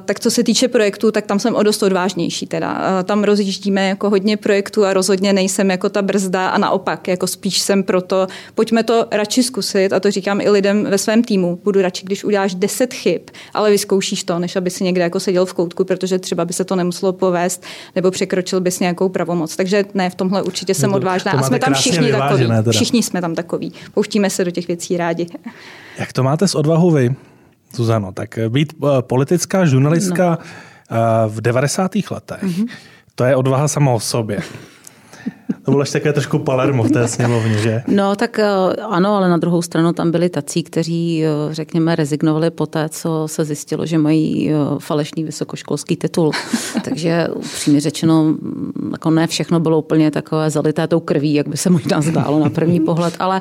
tak 0.04 0.20
co 0.20 0.30
se 0.30 0.44
týče 0.44 0.68
projektů, 0.68 1.10
tak 1.10 1.26
tam 1.26 1.38
jsem 1.38 1.54
o 1.54 1.62
dost 1.62 1.82
odvážnější. 1.82 2.46
Teda. 2.46 2.82
Eh, 3.00 3.04
tam 3.04 3.24
rozjíždíme 3.24 3.88
jako 3.88 4.10
hodně 4.10 4.36
projektů 4.36 4.84
a 4.84 4.92
rozhodně 4.92 5.32
nejsem 5.32 5.70
jako 5.70 5.88
ta 5.88 6.02
brzda 6.02 6.48
a 6.48 6.58
naopak, 6.58 7.08
jako 7.08 7.26
spíš 7.26 7.58
jsem 7.58 7.82
proto, 7.82 8.26
pojďme 8.54 8.82
to 8.82 9.06
radši 9.10 9.42
zkusit 9.42 9.92
a 9.92 10.00
to 10.00 10.10
říkám 10.10 10.40
i 10.40 10.50
lidem 10.50 10.84
ve 10.84 10.98
svém 10.98 11.22
týmu. 11.22 11.60
Budu 11.64 11.82
radši, 11.82 12.06
když 12.06 12.24
uděláš 12.24 12.54
deset 12.54 12.94
chyb, 12.94 13.22
ale 13.54 13.70
vyzkoušíš 13.70 14.24
to, 14.24 14.38
než 14.38 14.56
aby 14.56 14.70
si 14.70 14.84
někde 14.84 15.02
jako 15.02 15.20
seděl 15.20 15.46
v 15.46 15.54
koutku, 15.54 15.84
protože 15.84 16.18
třeba 16.18 16.44
by 16.44 16.52
se 16.52 16.64
to 16.64 16.76
nemuselo 16.76 17.12
povést 17.12 17.62
nebo 17.94 18.10
překročil 18.10 18.60
bys 18.60 18.80
nějakou 18.80 19.08
pravomoc. 19.08 19.56
Takže 19.56 19.84
ne, 19.94 20.10
v 20.10 20.14
tomhle 20.14 20.42
určitě 20.42 20.74
jsem 20.74 20.94
odvážná. 20.94 21.32
A 21.32 21.42
jsme 21.42 21.58
tam 21.58 21.74
všichni 21.74 22.12
takový. 22.12 22.48
Všichni 22.70 23.02
jsme 23.02 23.20
tam 23.20 23.34
takový. 23.34 23.72
Pouštíme 23.94 24.30
se 24.30 24.44
do 24.44 24.50
těch 24.50 24.68
věcí 24.68 24.96
rádi. 24.96 25.26
Jak 25.98 26.12
to 26.12 26.22
máte 26.22 26.48
s 26.48 26.54
odvahou 26.54 26.90
vy? 26.90 27.14
Zuzano, 27.74 28.12
tak 28.12 28.38
být 28.48 28.72
eh, 28.72 29.02
politická 29.02 29.66
žurnalistka 29.66 30.30
no. 30.30 30.38
Eh, 30.90 31.28
v 31.28 31.40
90. 31.40 31.94
letech, 32.10 32.42
mm-hmm. 32.42 32.66
to 33.14 33.24
je 33.24 33.36
odvaha 33.36 33.68
sama 33.68 33.92
o 33.92 34.00
sobě. 34.00 34.40
To 35.68 35.72
bylo 35.72 35.82
ještě 35.82 35.98
také 35.98 36.12
trošku 36.12 36.38
Palermo 36.38 36.82
v 36.82 36.90
té 36.90 37.08
sněmovně, 37.08 37.58
že? 37.58 37.82
No 37.86 38.16
tak 38.16 38.38
eh, 38.38 38.46
ano, 38.88 39.16
ale 39.16 39.28
na 39.28 39.36
druhou 39.36 39.62
stranu 39.62 39.92
tam 39.92 40.10
byli 40.10 40.28
tací, 40.28 40.62
kteří, 40.62 41.24
eh, 41.24 41.54
řekněme, 41.54 41.96
rezignovali 41.96 42.50
po 42.50 42.66
té, 42.66 42.88
co 42.88 43.22
se 43.26 43.44
zjistilo, 43.44 43.86
že 43.86 43.98
mají 43.98 44.50
eh, 44.50 44.54
falešný 44.78 45.24
vysokoškolský 45.24 45.96
titul. 45.96 46.30
Takže 46.84 47.28
upřímně 47.34 47.80
řečeno, 47.80 48.24
mm, 48.24 48.90
jako 48.92 49.10
ne 49.10 49.26
všechno 49.26 49.60
bylo 49.60 49.78
úplně 49.78 50.10
takové 50.10 50.50
zalité 50.50 50.86
tou 50.86 51.00
krví, 51.00 51.34
jak 51.34 51.48
by 51.48 51.56
se 51.56 51.70
možná 51.70 52.00
zdálo 52.00 52.38
na 52.38 52.50
první 52.50 52.80
pohled, 52.80 53.14
ale 53.18 53.40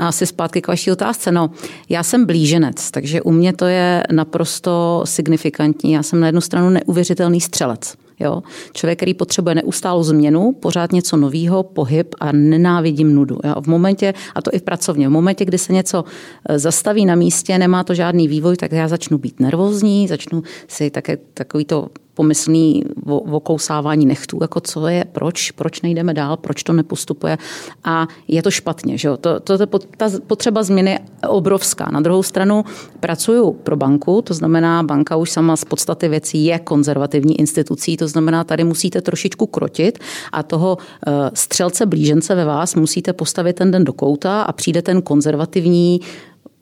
asi 0.00 0.26
zpátky 0.26 0.62
k 0.62 0.68
vaší 0.68 0.92
otázce. 0.92 1.32
No, 1.32 1.50
já 1.88 2.02
jsem 2.02 2.26
blíženec, 2.26 2.90
takže 2.90 3.22
u 3.22 3.30
mě 3.30 3.52
to 3.52 3.64
je 3.64 4.02
naprosto 4.12 5.02
signifikantní. 5.04 5.92
Já 5.92 6.02
jsem 6.02 6.20
na 6.20 6.26
jednu 6.26 6.40
stranu 6.40 6.70
neuvěřitelný 6.70 7.40
střelec. 7.40 8.05
Jo? 8.20 8.42
Člověk, 8.72 8.98
který 8.98 9.14
potřebuje 9.14 9.54
neustálou 9.54 10.02
změnu, 10.02 10.52
pořád 10.52 10.92
něco 10.92 11.16
nového, 11.16 11.62
pohyb 11.62 12.14
a 12.20 12.32
nenávidím 12.32 13.14
nudu. 13.14 13.38
Jo? 13.44 13.54
V 13.60 13.66
momentě, 13.66 14.14
a 14.34 14.42
to 14.42 14.50
i 14.54 14.58
v 14.58 14.62
pracovně, 14.62 15.08
v 15.08 15.12
momentě, 15.12 15.44
kdy 15.44 15.58
se 15.58 15.72
něco 15.72 16.04
eh, 16.48 16.58
zastaví 16.58 17.06
na 17.06 17.14
místě, 17.14 17.58
nemá 17.58 17.84
to 17.84 17.94
žádný 17.94 18.28
vývoj, 18.28 18.56
tak 18.56 18.72
já 18.72 18.88
začnu 18.88 19.18
být 19.18 19.40
nervózní, 19.40 20.08
začnu 20.08 20.42
si 20.68 20.90
také 20.90 21.16
takový 21.16 21.64
to 21.64 21.88
pomyslný 22.16 22.84
okousávání 23.30 24.06
nechtů, 24.06 24.38
jako 24.40 24.60
co 24.60 24.88
je, 24.88 25.04
proč, 25.12 25.50
proč 25.50 25.82
nejdeme 25.82 26.14
dál, 26.14 26.36
proč 26.36 26.62
to 26.62 26.72
nepostupuje 26.72 27.38
a 27.84 28.06
je 28.28 28.42
to 28.42 28.50
špatně. 28.50 28.98
Že 28.98 29.08
jo? 29.08 29.16
To, 29.16 29.40
to, 29.40 29.66
to, 29.66 29.78
ta 29.96 30.10
potřeba 30.26 30.62
změny 30.62 30.90
je 30.90 30.98
obrovská. 31.28 31.88
Na 31.92 32.00
druhou 32.00 32.22
stranu 32.22 32.64
pracuju 33.00 33.52
pro 33.52 33.76
banku, 33.76 34.22
to 34.22 34.34
znamená, 34.34 34.82
banka 34.82 35.16
už 35.16 35.30
sama 35.30 35.56
z 35.56 35.64
podstaty 35.64 36.08
věcí 36.08 36.44
je 36.44 36.58
konzervativní 36.58 37.40
institucí, 37.40 37.96
to 37.96 38.08
znamená, 38.08 38.44
tady 38.44 38.64
musíte 38.64 39.00
trošičku 39.00 39.46
krotit 39.46 39.98
a 40.32 40.42
toho 40.42 40.78
eh, 41.06 41.30
střelce 41.34 41.86
blížence 41.86 42.34
ve 42.34 42.44
vás 42.44 42.74
musíte 42.74 43.12
postavit 43.12 43.56
ten 43.56 43.70
den 43.70 43.84
do 43.84 43.92
kouta 43.92 44.42
a 44.42 44.52
přijde 44.52 44.82
ten 44.82 45.02
konzervativní 45.02 46.00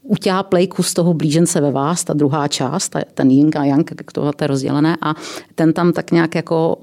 utáplej 0.05 0.69
kus 0.69 0.95
toho 0.95 1.15
blížence 1.15 1.61
ve 1.61 1.71
vás, 1.71 2.05
ta 2.05 2.13
druhá 2.13 2.49
část, 2.49 2.97
ten 3.15 3.31
yin 3.31 3.51
a 3.57 3.65
yang, 3.65 3.91
jak 3.91 4.13
to 4.13 4.33
je 4.41 4.47
rozdělené, 4.47 4.97
a 5.01 5.15
ten 5.55 5.73
tam 5.73 5.93
tak 5.93 6.11
nějak 6.11 6.35
jako 6.35 6.77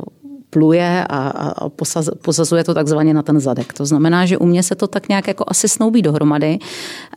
pluje 0.52 1.06
a, 1.10 1.30
a 1.30 1.70
posaz, 1.70 2.10
pozazuje 2.22 2.64
to 2.64 2.74
takzvaně 2.74 3.14
na 3.14 3.24
ten 3.24 3.40
zadek. 3.40 3.74
To 3.74 3.86
znamená, 3.86 4.26
že 4.26 4.38
u 4.38 4.46
mě 4.46 4.64
se 4.64 4.76
to 4.76 4.88
tak 4.88 5.10
nějak 5.10 5.28
jako 5.28 5.44
asi 5.48 5.68
snoubí 5.68 6.02
dohromady. 6.02 6.60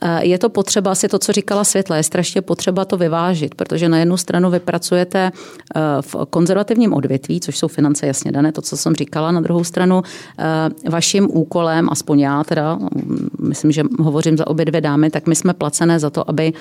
Eh, 0.01 0.25
je 0.25 0.37
to 0.39 0.49
potřeba, 0.49 0.91
asi 0.91 1.07
to, 1.07 1.19
co 1.19 1.31
říkala 1.31 1.63
Světla, 1.63 1.97
je 1.97 2.03
strašně 2.03 2.41
potřeba 2.41 2.85
to 2.85 2.97
vyvážit, 2.97 3.55
protože 3.55 3.89
na 3.89 3.99
jednu 3.99 4.17
stranu 4.17 4.49
vy 4.49 4.59
pracujete 4.59 5.31
eh, 5.31 5.81
v 6.01 6.15
konzervativním 6.29 6.93
odvětví, 6.93 7.39
což 7.39 7.57
jsou 7.57 7.67
finance 7.67 8.07
jasně 8.07 8.31
dané, 8.31 8.51
to, 8.51 8.61
co 8.61 8.77
jsem 8.77 8.95
říkala. 8.95 9.31
Na 9.31 9.41
druhou 9.41 9.63
stranu 9.63 10.01
eh, 10.39 10.89
vaším 10.89 11.27
úkolem, 11.31 11.89
aspoň 11.91 12.19
já 12.19 12.43
teda, 12.43 12.75
mm, 12.75 13.29
myslím, 13.41 13.71
že 13.71 13.83
hovořím 13.99 14.37
za 14.37 14.47
obě 14.47 14.65
dvě 14.65 14.81
dámy, 14.81 15.09
tak 15.09 15.27
my 15.27 15.35
jsme 15.35 15.53
placené 15.53 15.99
za 15.99 16.09
to, 16.09 16.29
aby 16.29 16.53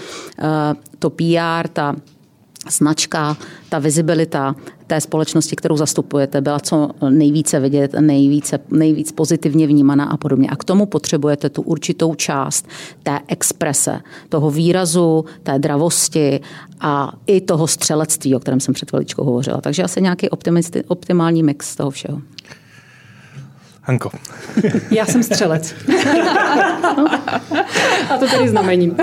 to 0.99 1.11
PR, 1.11 1.69
ta 1.73 1.95
značka, 2.71 3.37
ta 3.69 3.79
vizibilita 3.79 4.57
té 4.87 5.01
společnosti, 5.01 5.57
kterou 5.57 5.77
zastupujete, 5.77 6.41
byla 6.41 6.61
co 6.61 6.91
nejvíce 7.11 7.61
vidět, 7.61 7.93
nejvíce, 8.01 8.59
nejvíc 8.71 9.13
pozitivně 9.13 9.67
vnímaná 9.67 10.05
a 10.05 10.17
podobně. 10.17 10.49
A 10.49 10.57
k 10.57 10.65
tomu 10.65 10.87
potřebujete 10.87 11.51
tu 11.51 11.63
určitou 11.63 12.15
část 12.15 12.69
té 13.03 13.21
exprese, 13.29 14.01
toho 14.29 14.51
výrazu, 14.51 15.25
té 15.43 15.59
dravosti 15.59 16.41
a 16.81 17.13
i 17.27 17.41
toho 17.41 17.67
střelectví, 17.67 18.35
o 18.35 18.41
kterém 18.41 18.61
jsem 18.61 18.75
před 18.75 18.91
chviličkou 18.91 19.25
hovořila. 19.25 19.61
Takže 19.61 19.83
asi 19.83 20.03
nějaký 20.03 20.29
optimální 20.89 21.43
mix 21.43 21.77
toho 21.77 21.91
všeho. 21.91 22.21
Hanko. 23.87 24.11
Já 24.91 25.07
jsem 25.07 25.23
střelec. 25.23 25.75
a 28.11 28.19
to 28.19 28.27
tedy 28.29 28.49
znamením. 28.49 28.97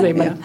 Zejména. 0.00 0.36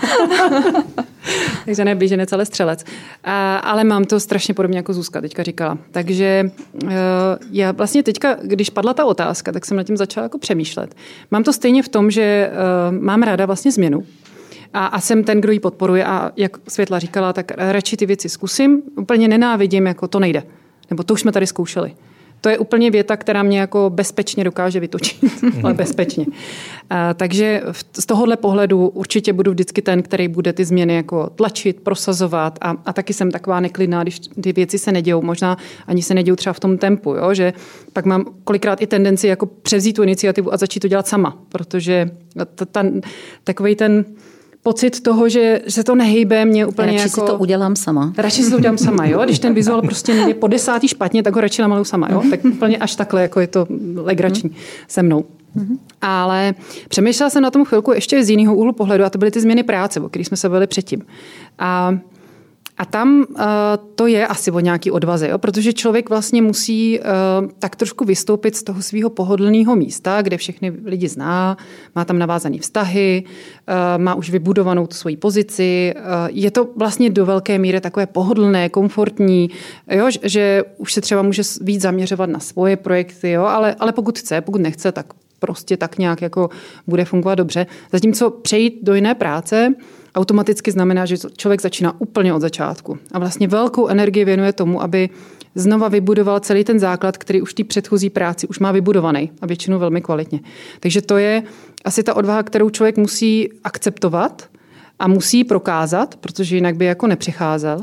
Takže 1.65 1.85
ne 1.85 1.95
blíženec, 1.95 2.33
ale 2.33 2.45
střelec. 2.45 2.83
A, 3.23 3.57
ale 3.57 3.83
mám 3.83 4.05
to 4.05 4.19
strašně 4.19 4.53
podobně 4.53 4.77
jako 4.77 4.93
Zuzka 4.93 5.21
teďka 5.21 5.43
říkala. 5.43 5.77
Takže 5.91 6.51
uh, 6.83 6.89
já 7.51 7.71
vlastně 7.71 8.03
teďka, 8.03 8.37
když 8.41 8.69
padla 8.69 8.93
ta 8.93 9.05
otázka, 9.05 9.51
tak 9.51 9.65
jsem 9.65 9.77
nad 9.77 9.83
tím 9.83 9.97
začala 9.97 10.23
jako 10.23 10.37
přemýšlet. 10.37 10.95
Mám 11.31 11.43
to 11.43 11.53
stejně 11.53 11.83
v 11.83 11.89
tom, 11.89 12.11
že 12.11 12.51
uh, 12.51 12.97
mám 13.03 13.23
ráda 13.23 13.45
vlastně 13.45 13.71
změnu. 13.71 14.03
A, 14.73 14.85
a 14.85 14.99
jsem 14.99 15.23
ten, 15.23 15.41
kdo 15.41 15.51
ji 15.51 15.59
podporuje 15.59 16.05
a 16.05 16.31
jak 16.35 16.57
Světla 16.67 16.99
říkala, 16.99 17.33
tak 17.33 17.51
radši 17.57 17.97
ty 17.97 18.05
věci 18.05 18.29
zkusím. 18.29 18.81
Úplně 18.97 19.27
nenávidím, 19.27 19.87
jako 19.87 20.07
to 20.07 20.19
nejde. 20.19 20.43
Nebo 20.89 21.03
to 21.03 21.13
už 21.13 21.21
jsme 21.21 21.31
tady 21.31 21.47
zkoušeli. 21.47 21.95
To 22.47 22.51
je 22.51 22.57
úplně 22.57 22.91
věta, 22.91 23.17
která 23.17 23.43
mě 23.43 23.59
jako 23.59 23.89
bezpečně 23.89 24.43
dokáže 24.43 24.79
vytočit, 24.79 25.23
ale 25.63 25.73
bezpečně. 25.73 26.25
A, 26.89 27.13
takže 27.13 27.61
z 27.99 28.05
tohohle 28.05 28.37
pohledu 28.37 28.87
určitě 28.87 29.33
budu 29.33 29.51
vždycky 29.51 29.81
ten, 29.81 30.03
který 30.03 30.27
bude 30.27 30.53
ty 30.53 30.65
změny 30.65 30.95
jako 30.95 31.29
tlačit, 31.29 31.81
prosazovat 31.81 32.59
a, 32.61 32.75
a 32.85 32.93
taky 32.93 33.13
jsem 33.13 33.31
taková 33.31 33.59
neklidná, 33.59 34.03
když 34.03 34.19
ty 34.19 34.53
věci 34.53 34.77
se 34.77 34.91
nedějou. 34.91 35.21
Možná 35.21 35.57
ani 35.87 36.03
se 36.03 36.13
nedějou 36.13 36.35
třeba 36.35 36.53
v 36.53 36.59
tom 36.59 36.77
tempu, 36.77 37.15
jo? 37.15 37.33
že 37.33 37.53
pak 37.93 38.05
mám 38.05 38.25
kolikrát 38.43 38.81
i 38.81 38.87
tendenci 38.87 39.27
jako 39.27 39.45
převzít 39.45 39.93
tu 39.93 40.03
iniciativu 40.03 40.53
a 40.53 40.57
začít 40.57 40.79
to 40.79 40.87
dělat 40.87 41.07
sama, 41.07 41.37
protože 41.49 42.11
ta, 42.55 42.65
ta, 42.65 42.83
takový 43.43 43.75
ten 43.75 44.05
pocit 44.67 45.01
toho, 45.01 45.29
že 45.29 45.61
se 45.67 45.83
to 45.83 45.95
nehejbe 45.95 46.45
mě 46.45 46.65
úplně 46.65 46.91
radši 46.91 47.01
jako... 47.07 47.21
si 47.21 47.27
to 47.27 47.37
udělám 47.37 47.75
sama. 47.75 48.13
Radši 48.17 48.43
si 48.43 48.51
to 48.51 48.57
udělám 48.57 48.77
sama, 48.77 49.05
jo. 49.05 49.21
Když 49.23 49.39
ten 49.39 49.53
vizuál 49.53 49.81
prostě 49.81 50.11
je 50.11 50.33
po 50.33 50.47
desátý 50.47 50.87
špatně, 50.87 51.23
tak 51.23 51.35
ho 51.35 51.41
radši 51.41 51.61
namalu 51.61 51.83
sama, 51.83 52.07
jo. 52.11 52.23
Tak 52.29 52.45
úplně 52.45 52.77
až 52.77 52.95
takhle, 52.95 53.21
jako 53.21 53.39
je 53.39 53.47
to 53.47 53.67
legrační 53.95 54.51
se 54.87 55.03
mnou. 55.03 55.25
Mm-hmm. 55.57 55.77
Ale 56.01 56.53
přemýšlela 56.87 57.29
jsem 57.29 57.43
na 57.43 57.51
tom 57.51 57.65
chvilku 57.65 57.93
ještě 57.93 58.23
z 58.23 58.29
jiného 58.29 58.55
úhlu 58.55 58.73
pohledu 58.73 59.03
a 59.03 59.09
to 59.09 59.17
byly 59.17 59.31
ty 59.31 59.39
změny 59.41 59.63
práce, 59.63 59.99
o 59.99 60.09
kterých 60.09 60.27
jsme 60.27 60.37
se 60.37 60.49
bavili 60.49 60.67
předtím. 60.67 61.01
A 61.59 61.97
a 62.77 62.85
tam 62.85 63.25
uh, 63.29 63.45
to 63.95 64.07
je 64.07 64.27
asi 64.27 64.51
o 64.51 64.59
nějaký 64.59 64.91
odvaze, 64.91 65.29
jo? 65.29 65.37
protože 65.37 65.73
člověk 65.73 66.09
vlastně 66.09 66.41
musí 66.41 66.99
uh, 66.99 67.05
tak 67.59 67.75
trošku 67.75 68.05
vystoupit 68.05 68.55
z 68.55 68.63
toho 68.63 68.81
svého 68.81 69.09
pohodlného 69.09 69.75
místa, 69.75 70.21
kde 70.21 70.37
všechny 70.37 70.73
lidi 70.85 71.07
zná, 71.07 71.57
má 71.95 72.05
tam 72.05 72.19
navázané 72.19 72.57
vztahy, 72.57 73.23
uh, 73.25 74.03
má 74.03 74.15
už 74.15 74.29
vybudovanou 74.29 74.87
tu 74.87 74.95
svoji 74.95 75.17
pozici. 75.17 75.93
Uh, 75.95 76.03
je 76.29 76.51
to 76.51 76.67
vlastně 76.75 77.09
do 77.09 77.25
velké 77.25 77.59
míry 77.59 77.81
takové 77.81 78.05
pohodlné, 78.05 78.69
komfortní, 78.69 79.49
jo? 79.91 80.07
že 80.23 80.63
už 80.77 80.93
se 80.93 81.01
třeba 81.01 81.21
může 81.21 81.41
víc 81.61 81.81
zaměřovat 81.81 82.29
na 82.29 82.39
svoje 82.39 82.77
projekty, 82.77 83.31
jo? 83.31 83.43
Ale, 83.43 83.75
ale 83.79 83.91
pokud 83.91 84.19
chce, 84.19 84.41
pokud 84.41 84.61
nechce, 84.61 84.91
tak 84.91 85.13
prostě 85.39 85.77
tak 85.77 85.97
nějak 85.97 86.21
jako 86.21 86.49
bude 86.87 87.05
fungovat 87.05 87.35
dobře. 87.35 87.65
Zatímco 87.91 88.29
přejít 88.29 88.79
do 88.81 88.95
jiné 88.95 89.15
práce, 89.15 89.73
automaticky 90.17 90.71
znamená, 90.71 91.05
že 91.05 91.15
člověk 91.37 91.61
začíná 91.61 92.01
úplně 92.01 92.33
od 92.33 92.39
začátku. 92.39 92.97
A 93.11 93.19
vlastně 93.19 93.47
velkou 93.47 93.87
energii 93.87 94.25
věnuje 94.25 94.53
tomu, 94.53 94.83
aby 94.83 95.09
znova 95.55 95.87
vybudoval 95.87 96.39
celý 96.39 96.63
ten 96.63 96.79
základ, 96.79 97.17
který 97.17 97.41
už 97.41 97.53
té 97.53 97.63
předchozí 97.63 98.09
práci 98.09 98.47
už 98.47 98.59
má 98.59 98.71
vybudovaný 98.71 99.31
a 99.41 99.45
většinou 99.45 99.79
velmi 99.79 100.01
kvalitně. 100.01 100.39
Takže 100.79 101.01
to 101.01 101.17
je 101.17 101.43
asi 101.85 102.03
ta 102.03 102.13
odvaha, 102.13 102.43
kterou 102.43 102.69
člověk 102.69 102.97
musí 102.97 103.49
akceptovat 103.63 104.49
a 104.99 105.07
musí 105.07 105.43
prokázat, 105.43 106.15
protože 106.15 106.55
jinak 106.55 106.75
by 106.75 106.85
jako 106.85 107.07
nepřicházel. 107.07 107.81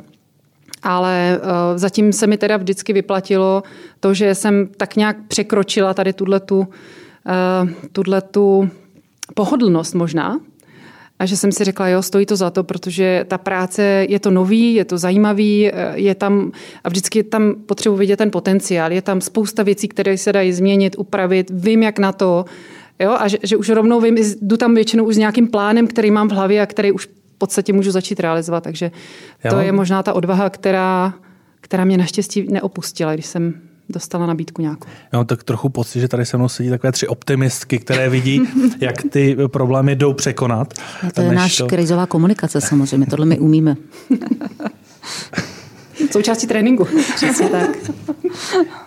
Ale 0.82 1.40
uh, 1.42 1.78
zatím 1.78 2.12
se 2.12 2.26
mi 2.26 2.36
teda 2.36 2.56
vždycky 2.56 2.92
vyplatilo 2.92 3.62
to, 4.00 4.14
že 4.14 4.34
jsem 4.34 4.68
tak 4.76 4.96
nějak 4.96 5.16
překročila 5.28 5.94
tady 5.94 6.12
tuhle 6.12 6.40
tu, 6.40 6.58
uh, 6.58 6.66
pohodlnost 9.34 9.94
možná, 9.94 10.40
a 11.18 11.26
že 11.26 11.36
jsem 11.36 11.52
si 11.52 11.64
řekla, 11.64 11.88
jo, 11.88 12.02
stojí 12.02 12.26
to 12.26 12.36
za 12.36 12.50
to, 12.50 12.64
protože 12.64 13.24
ta 13.28 13.38
práce 13.38 14.06
je 14.08 14.20
to 14.20 14.30
nový, 14.30 14.74
je 14.74 14.84
to 14.84 14.98
zajímavý, 14.98 15.70
je 15.94 16.14
tam 16.14 16.52
a 16.84 16.88
vždycky 16.88 17.22
tam 17.22 17.54
potřebuji 17.66 17.96
vidět 17.96 18.16
ten 18.16 18.30
potenciál. 18.30 18.92
Je 18.92 19.02
tam 19.02 19.20
spousta 19.20 19.62
věcí, 19.62 19.88
které 19.88 20.18
se 20.18 20.32
dají 20.32 20.52
změnit, 20.52 20.96
upravit, 20.98 21.50
vím, 21.54 21.82
jak 21.82 21.98
na 21.98 22.12
to. 22.12 22.44
Jo, 22.98 23.16
a 23.18 23.28
že, 23.28 23.38
že 23.42 23.56
už 23.56 23.68
rovnou 23.68 24.00
vím, 24.00 24.16
jdu 24.42 24.56
tam 24.56 24.74
většinou 24.74 25.04
už 25.04 25.14
s 25.14 25.18
nějakým 25.18 25.48
plánem, 25.48 25.86
který 25.86 26.10
mám 26.10 26.28
v 26.28 26.32
hlavě 26.32 26.62
a 26.62 26.66
který 26.66 26.92
už 26.92 27.06
v 27.06 27.38
podstatě 27.38 27.72
můžu 27.72 27.90
začít 27.90 28.20
realizovat. 28.20 28.64
Takže 28.64 28.90
to 29.50 29.56
jo. 29.56 29.62
je 29.62 29.72
možná 29.72 30.02
ta 30.02 30.12
odvaha, 30.12 30.50
která, 30.50 31.14
která 31.60 31.84
mě 31.84 31.98
naštěstí 31.98 32.46
neopustila, 32.50 33.14
když 33.14 33.26
jsem 33.26 33.54
dostala 33.88 34.26
nabídku 34.26 34.62
nějakou. 34.62 34.88
Já 35.12 35.24
tak 35.24 35.44
trochu 35.44 35.68
pocit, 35.68 36.00
že 36.00 36.08
tady 36.08 36.26
se 36.26 36.36
mnou 36.36 36.48
sedí 36.48 36.70
takové 36.70 36.92
tři 36.92 37.08
optimistky, 37.08 37.78
které 37.78 38.08
vidí, 38.08 38.42
jak 38.80 39.02
ty 39.10 39.36
problémy 39.46 39.96
jdou 39.96 40.12
překonat. 40.12 40.74
No 41.02 41.10
to 41.10 41.20
je 41.20 41.32
náš 41.32 41.56
to... 41.56 41.66
krizová 41.66 42.06
komunikace 42.06 42.60
samozřejmě, 42.60 43.06
tohle 43.06 43.26
my 43.26 43.38
umíme. 43.38 43.76
Součástí 46.10 46.46
tréninku. 46.46 46.84
Přesně 47.16 47.48
tak. 47.48 47.70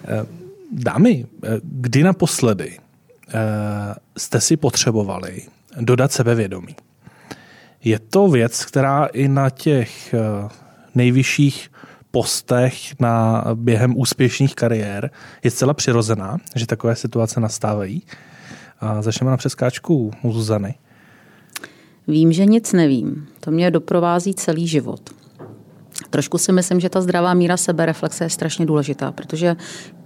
Eh, 0.05 0.25
dámy, 0.71 1.25
eh, 1.43 1.49
kdy 1.63 2.03
naposledy 2.03 2.77
eh, 2.77 3.33
jste 4.17 4.41
si 4.41 4.57
potřebovali 4.57 5.41
dodat 5.79 6.11
sebevědomí? 6.11 6.75
Je 7.83 7.99
to 7.99 8.27
věc, 8.27 8.65
která 8.65 9.05
i 9.05 9.27
na 9.27 9.49
těch 9.49 10.15
nejvyšších 10.95 11.69
postech 12.17 12.99
na 12.99 13.43
během 13.53 13.97
úspěšných 13.97 14.55
kariér 14.55 15.11
je 15.43 15.51
zcela 15.51 15.73
přirozená, 15.73 16.37
že 16.55 16.67
takové 16.67 16.95
situace 16.95 17.39
nastávají. 17.39 18.03
A 18.79 19.01
začneme 19.01 19.31
na 19.31 19.37
přeskáčku 19.37 20.11
u 20.23 20.31
Zuzany. 20.31 20.75
Vím, 22.07 22.33
že 22.33 22.45
nic 22.45 22.73
nevím. 22.73 23.27
To 23.39 23.51
mě 23.51 23.71
doprovází 23.71 24.33
celý 24.33 24.67
život. 24.67 25.09
Trošku 26.09 26.37
si 26.37 26.51
myslím, 26.51 26.79
že 26.79 26.89
ta 26.89 27.01
zdravá 27.01 27.33
míra 27.33 27.57
sebereflexe 27.57 28.23
je 28.23 28.29
strašně 28.29 28.65
důležitá, 28.65 29.11
protože 29.11 29.55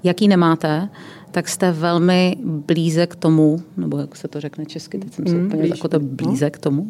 jaký 0.03 0.27
nemáte, 0.27 0.89
tak 1.31 1.49
jste 1.49 1.71
velmi 1.71 2.35
blíze 2.43 3.07
k 3.07 3.15
tomu, 3.15 3.63
nebo 3.77 3.97
jak 3.97 4.15
se 4.15 4.27
to 4.27 4.39
řekne 4.41 4.65
česky, 4.65 4.97
teď 4.97 5.13
jsem 5.13 5.27
se 5.27 5.35
mm, 5.35 5.45
úplně 5.45 5.67
jako 5.67 5.87
to 5.87 5.99
blíze 5.99 6.45
no. 6.45 6.51
k 6.51 6.57
tomu. 6.57 6.87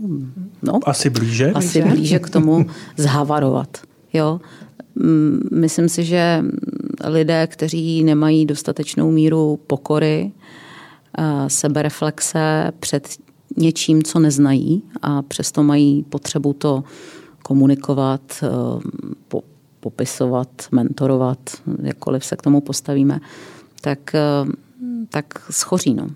No, 0.61 0.79
asi 0.85 1.09
blíže. 1.09 1.51
Asi 1.51 1.81
blíže 1.81 2.19
k 2.19 2.29
tomu 2.29 2.65
zhavarovat. 2.97 3.90
Jo? 4.13 4.39
Myslím 5.51 5.89
si, 5.89 6.03
že 6.03 6.43
lidé, 7.05 7.47
kteří 7.47 8.03
nemají 8.03 8.45
dostatečnou 8.45 9.11
míru 9.11 9.59
pokory, 9.67 10.31
sebereflexe 11.47 12.71
před 12.79 13.07
něčím, 13.57 14.03
co 14.03 14.19
neznají 14.19 14.83
a 15.01 15.21
přesto 15.21 15.63
mají 15.63 16.03
potřebu 16.03 16.53
to 16.53 16.83
komunikovat, 17.43 18.43
po, 19.27 19.43
popisovat, 19.79 20.49
mentorovat, 20.71 21.39
jakkoliv 21.81 22.25
se 22.25 22.35
k 22.35 22.41
tomu 22.41 22.61
postavíme, 22.61 23.19
tak, 23.81 24.15
tak 25.09 25.25
schoří. 25.49 25.93
No. 25.93 26.07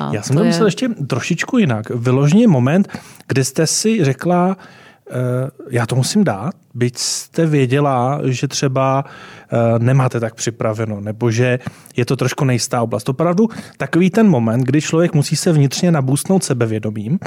A 0.00 0.14
Já 0.14 0.22
jsem 0.22 0.36
to, 0.36 0.42
to 0.42 0.46
myslel 0.46 0.66
je... 0.66 0.68
ještě 0.68 0.88
trošičku 0.88 1.58
jinak. 1.58 1.90
Vyloženě 1.90 2.48
moment, 2.48 2.88
kdy 3.28 3.44
jste 3.44 3.66
si 3.66 4.04
řekla, 4.04 4.56
já 5.70 5.86
to 5.86 5.96
musím 5.96 6.24
dát, 6.24 6.54
byť 6.74 6.98
jste 6.98 7.46
věděla, 7.46 8.20
že 8.24 8.48
třeba 8.48 9.04
eh, 9.04 9.78
nemáte 9.78 10.20
tak 10.20 10.34
připraveno, 10.34 11.00
nebo 11.00 11.30
že 11.30 11.58
je 11.96 12.04
to 12.04 12.16
trošku 12.16 12.44
nejistá 12.44 12.82
oblast. 12.82 13.08
Opravdu 13.08 13.48
takový 13.76 14.10
ten 14.10 14.28
moment, 14.28 14.60
kdy 14.60 14.80
člověk 14.80 15.14
musí 15.14 15.36
se 15.36 15.52
vnitřně 15.52 15.92
nabůstnout 15.92 16.44
sebevědomím, 16.44 17.18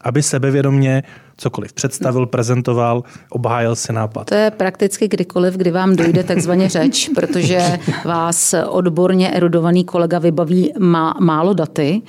aby 0.00 0.22
sebevědomě 0.22 1.02
cokoliv 1.40 1.72
představil, 1.72 2.26
prezentoval, 2.26 3.04
obhájil 3.30 3.76
si 3.76 3.92
nápad. 3.92 4.26
To 4.26 4.34
je 4.34 4.50
prakticky 4.50 5.08
kdykoliv, 5.08 5.54
kdy 5.54 5.70
vám 5.70 5.96
dojde 5.96 6.24
takzvaně 6.24 6.68
řeč, 6.68 7.10
protože 7.14 7.78
vás 8.04 8.54
odborně 8.68 9.30
erudovaný 9.30 9.84
kolega 9.84 10.18
vybaví 10.18 10.72
má, 10.78 11.14
málo 11.20 11.54
daty 11.54 12.02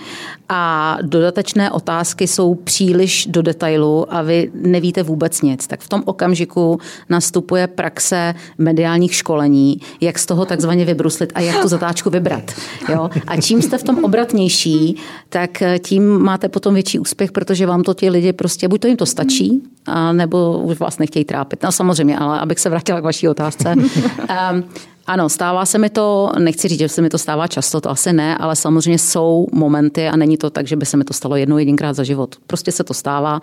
a 0.49 0.97
dodatečné 1.01 1.71
otázky 1.71 2.27
jsou 2.27 2.55
příliš 2.55 3.25
do 3.25 3.41
detailu 3.41 4.13
a 4.13 4.21
vy 4.21 4.51
nevíte 4.53 5.03
vůbec 5.03 5.41
nic. 5.41 5.67
Tak 5.67 5.79
v 5.79 5.89
tom 5.89 6.03
okamžiku 6.05 6.79
nastupuje 7.09 7.67
praxe 7.67 8.35
mediálních 8.57 9.15
školení, 9.15 9.77
jak 10.01 10.19
z 10.19 10.25
toho 10.25 10.45
takzvaně 10.45 10.85
vybruslit 10.85 11.31
a 11.35 11.39
jak 11.39 11.61
tu 11.61 11.67
zatáčku 11.67 12.09
vybrat. 12.09 12.51
Jo? 12.89 13.09
A 13.27 13.41
čím 13.41 13.61
jste 13.61 13.77
v 13.77 13.83
tom 13.83 14.03
obratnější, 14.03 14.97
tak 15.29 15.63
tím 15.79 16.17
máte 16.17 16.49
potom 16.49 16.73
větší 16.73 16.99
úspěch, 16.99 17.31
protože 17.31 17.65
vám 17.65 17.83
to 17.83 17.93
ti 17.93 18.09
lidi 18.09 18.33
prostě, 18.33 18.67
buď 18.67 18.81
to 18.81 18.87
jim 18.87 18.97
to 18.97 19.05
stačí, 19.05 19.20
stačí, 19.21 19.61
a 19.85 20.13
nebo 20.13 20.59
už 20.59 20.79
vás 20.79 20.97
nechtějí 20.97 21.25
trápit. 21.25 21.63
No 21.63 21.71
samozřejmě, 21.71 22.17
ale 22.17 22.39
abych 22.39 22.59
se 22.59 22.69
vrátila 22.69 23.01
k 23.01 23.03
vaší 23.03 23.27
otázce. 23.27 23.73
um, 23.75 24.63
ano, 25.07 25.29
stává 25.29 25.65
se 25.65 25.77
mi 25.77 25.89
to, 25.89 26.31
nechci 26.39 26.67
říct, 26.67 26.79
že 26.79 26.89
se 26.89 27.01
mi 27.01 27.09
to 27.09 27.17
stává 27.17 27.47
často, 27.47 27.81
to 27.81 27.89
asi 27.89 28.13
ne, 28.13 28.37
ale 28.37 28.55
samozřejmě 28.55 28.99
jsou 28.99 29.47
momenty 29.51 30.07
a 30.07 30.15
není 30.15 30.37
to 30.37 30.49
tak, 30.49 30.67
že 30.67 30.75
by 30.75 30.85
se 30.85 30.97
mi 30.97 31.03
to 31.03 31.13
stalo 31.13 31.35
jednou 31.35 31.57
jedinkrát 31.57 31.93
za 31.93 32.03
život. 32.03 32.35
Prostě 32.47 32.71
se 32.71 32.83
to 32.83 32.93
stává 32.93 33.41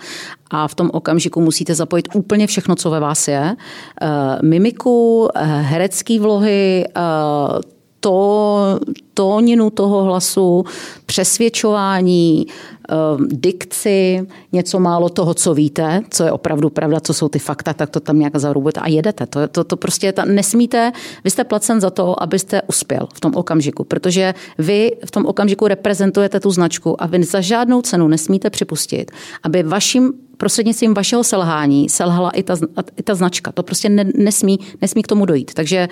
a 0.51 0.69
v 0.69 0.75
tom 0.75 0.91
okamžiku 0.93 1.41
musíte 1.41 1.75
zapojit 1.75 2.09
úplně 2.15 2.47
všechno, 2.47 2.75
co 2.75 2.91
ve 2.91 3.01
vás 3.01 3.29
je. 3.29 3.57
Uh, 4.03 4.09
mimiku, 4.49 5.21
uh, 5.21 5.43
herecký 5.43 6.19
vlohy, 6.19 6.85
uh, 6.97 7.61
to, 8.01 8.81
tóninu 9.15 9.71
toho 9.71 10.03
hlasu, 10.05 10.65
přesvědčování, 11.07 12.47
Ehm, 12.47 12.78
dikci, 13.27 14.27
něco 14.53 14.81
málo 14.81 15.09
toho, 15.09 15.35
co 15.35 15.55
víte, 15.55 16.03
co 16.11 16.25
je 16.25 16.33
opravdu 16.33 16.71
pravda, 16.71 17.01
co 17.01 17.15
jsou 17.15 17.29
ty 17.29 17.39
fakta, 17.39 17.75
tak 17.75 17.91
to 17.91 18.01
tam 18.01 18.19
nějak 18.19 18.37
zarubujete 18.37 18.81
a 18.81 18.89
jedete. 18.89 19.27
To, 19.27 19.49
to, 19.49 19.65
to 19.65 19.77
prostě 19.77 20.13
ta, 20.13 20.25
nesmíte, 20.25 20.93
vy 21.25 21.31
jste 21.31 21.45
placen 21.45 21.81
za 21.81 21.91
to, 21.91 22.23
abyste 22.23 22.63
uspěl 22.63 23.09
v 23.15 23.21
tom 23.21 23.33
okamžiku, 23.35 23.85
protože 23.85 24.35
vy 24.59 24.91
v 25.07 25.11
tom 25.11 25.27
okamžiku 25.27 25.67
reprezentujete 25.67 26.41
tu 26.41 26.51
značku 26.51 27.03
a 27.03 27.07
vy 27.07 27.25
za 27.25 27.41
žádnou 27.41 27.83
cenu 27.83 28.09
nesmíte 28.09 28.51
připustit, 28.51 29.11
aby 29.43 29.63
vaším 29.63 30.13
prostřednictvím 30.37 30.95
vašeho 30.95 31.25
selhání 31.25 31.89
selhala 31.89 32.31
i 32.31 32.43
ta, 32.43 32.57
i 32.97 33.03
ta 33.03 33.15
značka. 33.15 33.53
To 33.53 33.63
prostě 33.63 33.89
ne, 33.89 34.05
nesmí, 34.15 34.59
nesmí 34.83 35.03
k 35.03 35.07
tomu 35.07 35.27
dojít. 35.27 35.55
Takže 35.55 35.89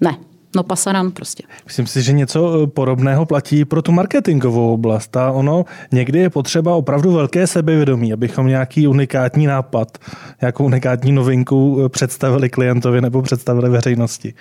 ne, 0.00 0.18
No 0.56 0.62
pasaran 0.62 1.10
prostě. 1.10 1.42
Myslím 1.64 1.86
si, 1.86 2.02
že 2.02 2.12
něco 2.12 2.62
eh, 2.62 2.66
podobného 2.66 3.26
platí 3.26 3.64
pro 3.64 3.82
tu 3.82 3.92
marketingovou 3.92 4.74
oblast. 4.74 5.16
A 5.16 5.30
ono 5.30 5.64
někdy 5.92 6.18
je 6.18 6.30
potřeba 6.30 6.74
opravdu 6.74 7.12
velké 7.12 7.46
sebevědomí, 7.46 8.12
abychom 8.12 8.46
nějaký 8.46 8.88
unikátní 8.88 9.46
nápad, 9.46 9.98
nějakou 10.40 10.64
unikátní 10.64 11.12
novinku 11.12 11.82
eh, 11.84 11.88
představili 11.88 12.48
klientovi 12.50 13.00
nebo 13.00 13.22
představili 13.22 13.70
veřejnosti. 13.70 14.34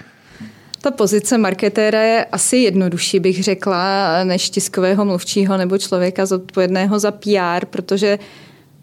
Ta 0.82 0.92
pozice 0.92 1.38
marketéra 1.38 2.02
je 2.02 2.26
asi 2.26 2.58
jednodušší, 2.58 3.20
bych 3.20 3.44
řekla, 3.44 4.24
než 4.24 4.50
tiskového 4.50 5.06
mluvčího 5.06 5.58
nebo 5.58 5.78
člověka 5.78 6.26
zodpovědného 6.26 7.00
za 7.00 7.12
PR, 7.12 7.66
protože 7.70 8.20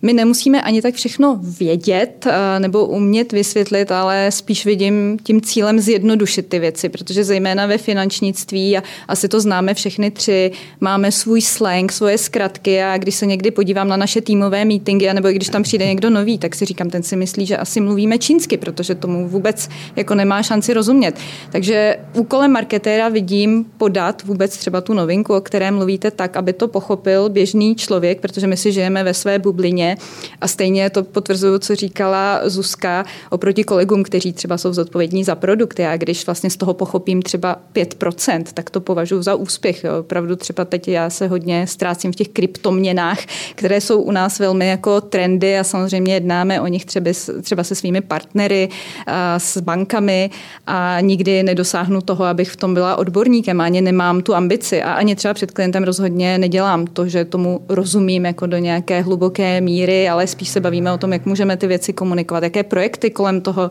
my 0.03 0.13
nemusíme 0.13 0.63
ani 0.63 0.83
tak 0.83 0.95
všechno 0.95 1.39
vědět 1.43 2.27
eh, 2.27 2.61
nebo 2.61 2.87
umět 2.87 3.33
vysvětlit, 3.33 3.91
ale 3.91 4.31
spíš 4.31 4.67
vidím 4.67 5.19
tím 5.23 5.41
cílem 5.41 5.81
zjednodušit 5.81 6.49
ty 6.49 6.59
věci, 6.59 6.89
protože 6.89 7.25
zejména 7.25 7.67
ve 7.67 7.79
finančnictví, 7.79 8.79
a 8.79 8.83
asi 9.09 9.29
to 9.29 9.41
známe 9.41 9.75
všechny 9.75 10.11
tři, 10.11 10.51
máme 10.81 11.13
svůj 11.13 11.41
slang, 11.41 11.93
svoje 11.93 12.19
zkratky 12.19 12.83
a 12.83 12.99
když 12.99 13.15
se 13.15 13.27
někdy 13.27 13.51
podívám 13.51 13.89
na 13.89 13.97
naše 13.97 14.21
týmové 14.21 14.65
meetingy, 14.65 15.15
nebo 15.15 15.29
když 15.29 15.49
tam 15.49 15.63
přijde 15.63 15.87
někdo 15.87 16.11
nový, 16.11 16.39
tak 16.39 16.55
si 16.55 16.65
říkám, 16.65 16.91
ten 16.91 17.03
si 17.03 17.17
myslí, 17.17 17.47
že 17.47 17.57
asi 17.57 17.81
mluvíme 17.81 18.19
čínsky, 18.19 18.57
protože 18.57 18.95
tomu 18.95 19.29
vůbec 19.29 19.69
jako 19.97 20.15
nemá 20.15 20.43
šanci 20.43 20.75
rozumět. 20.75 21.19
Takže 21.53 21.97
úkolem 22.15 22.53
marketéra 22.53 23.09
vidím 23.09 23.65
podat 23.79 24.23
vůbec 24.25 24.57
třeba 24.57 24.81
tu 24.81 24.95
novinku, 24.95 25.35
o 25.35 25.41
které 25.41 25.71
mluvíte 25.71 26.11
tak, 26.11 26.37
aby 26.37 26.53
to 26.53 26.69
pochopil 26.69 27.29
běžný 27.29 27.75
člověk, 27.75 28.21
protože 28.21 28.47
my 28.47 28.57
si 28.57 28.73
žijeme 28.73 29.05
ve 29.05 29.15
své 29.15 29.39
bublině 29.39 29.92
a 30.41 30.49
stejně 30.49 30.91
to 30.91 31.03
potvrzuju, 31.03 31.59
co 31.59 31.75
říkala 31.75 32.41
Zuzka 32.45 33.05
oproti 33.31 33.65
kolegům, 33.65 34.03
kteří 34.03 34.33
třeba 34.33 34.59
jsou 34.59 34.73
zodpovědní 34.73 35.25
za 35.25 35.35
produkty. 35.35 35.87
A 35.87 35.97
když 35.97 36.27
vlastně 36.27 36.51
z 36.51 36.57
toho 36.57 36.75
pochopím 36.75 37.23
třeba 37.23 37.57
5%, 37.75 38.45
tak 38.55 38.71
to 38.71 38.81
považuji 38.81 39.23
za 39.23 39.35
úspěch. 39.35 39.85
Jo. 39.85 40.01
Opravdu 40.01 40.37
třeba 40.37 40.65
teď 40.65 40.89
já 40.89 41.11
se 41.11 41.29
hodně 41.29 41.67
ztrácím 41.67 42.13
v 42.13 42.17
těch 42.17 42.29
kryptoměnách, 42.29 43.19
které 43.55 43.81
jsou 43.81 44.03
u 44.03 44.11
nás 44.11 44.39
velmi 44.39 44.69
jako 44.69 45.01
trendy 45.01 45.59
a 45.59 45.65
samozřejmě 45.65 46.15
jednáme 46.15 46.61
o 46.61 46.67
nich 46.67 46.85
třeba, 46.85 47.11
třeba 47.43 47.65
se 47.65 47.75
svými 47.75 48.01
partnery, 48.01 48.69
a 49.07 49.39
s 49.39 49.61
bankami 49.61 50.31
a 50.67 51.01
nikdy 51.01 51.43
nedosáhnu 51.43 52.01
toho, 52.01 52.25
abych 52.25 52.51
v 52.51 52.57
tom 52.57 52.75
byla 52.75 52.97
odborníkem. 52.97 53.61
Ani 53.61 53.81
nemám 53.81 54.23
tu 54.23 54.35
ambici 54.35 54.83
a 54.83 54.93
ani 54.93 55.17
třeba 55.17 55.35
před 55.35 55.51
klientem 55.51 55.85
rozhodně 55.85 56.39
nedělám 56.39 56.87
to, 56.87 57.09
že 57.09 57.25
tomu 57.25 57.61
rozumím 57.69 58.25
jako 58.25 58.47
do 58.47 58.59
nějaké 58.59 59.01
hluboké 59.01 59.61
míry 59.61 59.82
míry, 59.83 60.09
ale 60.09 60.27
spíš 60.27 60.49
se 60.49 60.61
bavíme 60.61 60.93
o 60.93 60.99
tom, 60.99 61.13
jak 61.13 61.27
můžeme 61.27 61.57
ty 61.57 61.67
věci 61.67 61.93
komunikovat, 61.93 62.43
jaké 62.43 62.63
projekty 62.63 63.11
kolem 63.11 63.41
toho 63.41 63.71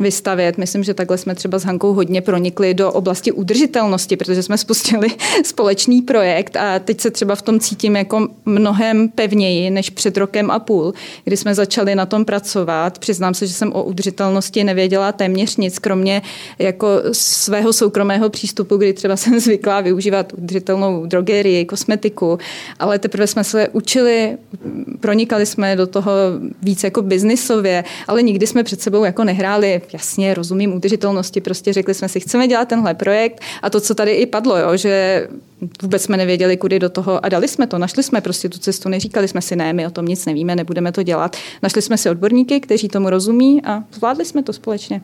vystavět. 0.00 0.58
Myslím, 0.58 0.84
že 0.84 0.94
takhle 0.94 1.18
jsme 1.18 1.34
třeba 1.34 1.58
s 1.58 1.64
Hankou 1.64 1.92
hodně 1.92 2.20
pronikli 2.20 2.74
do 2.74 2.92
oblasti 2.92 3.32
udržitelnosti, 3.32 4.16
protože 4.16 4.42
jsme 4.42 4.58
spustili 4.58 5.08
společný 5.44 6.02
projekt 6.02 6.56
a 6.56 6.78
teď 6.78 7.00
se 7.00 7.10
třeba 7.10 7.34
v 7.34 7.42
tom 7.42 7.60
cítím 7.60 7.96
jako 7.96 8.28
mnohem 8.44 9.08
pevněji 9.08 9.70
než 9.70 9.90
před 9.90 10.16
rokem 10.16 10.50
a 10.50 10.58
půl, 10.58 10.94
kdy 11.24 11.36
jsme 11.36 11.54
začali 11.54 11.94
na 11.94 12.06
tom 12.06 12.24
pracovat. 12.24 12.98
Přiznám 12.98 13.34
se, 13.34 13.46
že 13.46 13.52
jsem 13.52 13.72
o 13.72 13.82
udržitelnosti 13.82 14.64
nevěděla 14.64 15.12
téměř 15.12 15.56
nic, 15.56 15.78
kromě 15.78 16.22
jako 16.58 16.88
svého 17.12 17.72
soukromého 17.72 18.30
přístupu, 18.30 18.76
kdy 18.76 18.92
třeba 18.92 19.16
jsem 19.22 19.40
zvyklá 19.40 19.80
využívat 19.80 20.32
udržitelnou 20.32 21.06
drogerii, 21.06 21.64
kosmetiku, 21.64 22.38
ale 22.78 22.98
teprve 22.98 23.26
jsme 23.26 23.44
se 23.44 23.68
učili, 23.68 24.38
pronikali 25.00 25.47
jsme 25.48 25.76
do 25.76 25.86
toho 25.86 26.12
víc 26.62 26.84
jako 26.84 27.02
biznisově, 27.02 27.84
ale 28.08 28.22
nikdy 28.22 28.46
jsme 28.46 28.62
před 28.62 28.80
sebou 28.80 29.04
jako 29.04 29.24
nehráli 29.24 29.82
jasně, 29.92 30.34
rozumím 30.34 30.74
udržitelnosti, 30.74 31.40
prostě 31.40 31.72
řekli 31.72 31.94
jsme 31.94 32.08
si, 32.08 32.20
chceme 32.20 32.48
dělat 32.48 32.68
tenhle 32.68 32.94
projekt 32.94 33.40
a 33.62 33.70
to, 33.70 33.80
co 33.80 33.94
tady 33.94 34.10
i 34.10 34.26
padlo, 34.26 34.58
jo, 34.58 34.76
že 34.76 35.26
vůbec 35.82 36.02
jsme 36.02 36.16
nevěděli, 36.16 36.56
kudy 36.56 36.78
do 36.78 36.88
toho 36.88 37.24
a 37.24 37.28
dali 37.28 37.48
jsme 37.48 37.66
to, 37.66 37.78
našli 37.78 38.02
jsme 38.02 38.20
prostě 38.20 38.48
tu 38.48 38.58
cestu, 38.58 38.88
neříkali 38.88 39.28
jsme 39.28 39.42
si, 39.42 39.56
ne, 39.56 39.72
my 39.72 39.86
o 39.86 39.90
tom 39.90 40.06
nic 40.06 40.26
nevíme, 40.26 40.56
nebudeme 40.56 40.92
to 40.92 41.02
dělat. 41.02 41.36
Našli 41.62 41.82
jsme 41.82 41.98
si 41.98 42.10
odborníky, 42.10 42.60
kteří 42.60 42.88
tomu 42.88 43.10
rozumí 43.10 43.62
a 43.64 43.82
zvládli 43.92 44.24
jsme 44.24 44.42
to 44.42 44.52
společně. 44.52 45.00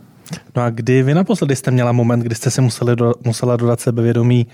No 0.57 0.63
a 0.63 0.71
kdy 0.71 1.03
vy 1.03 1.15
naposledy 1.15 1.57
jste 1.57 1.71
měla 1.71 1.93
moment, 1.93 2.21
kdy 2.21 2.35
jste 2.35 2.51
si 2.51 2.61
museli 2.61 2.97
do, 2.97 3.15
musela 3.25 3.57
dodat 3.57 3.81
sebevědomí 3.81 4.47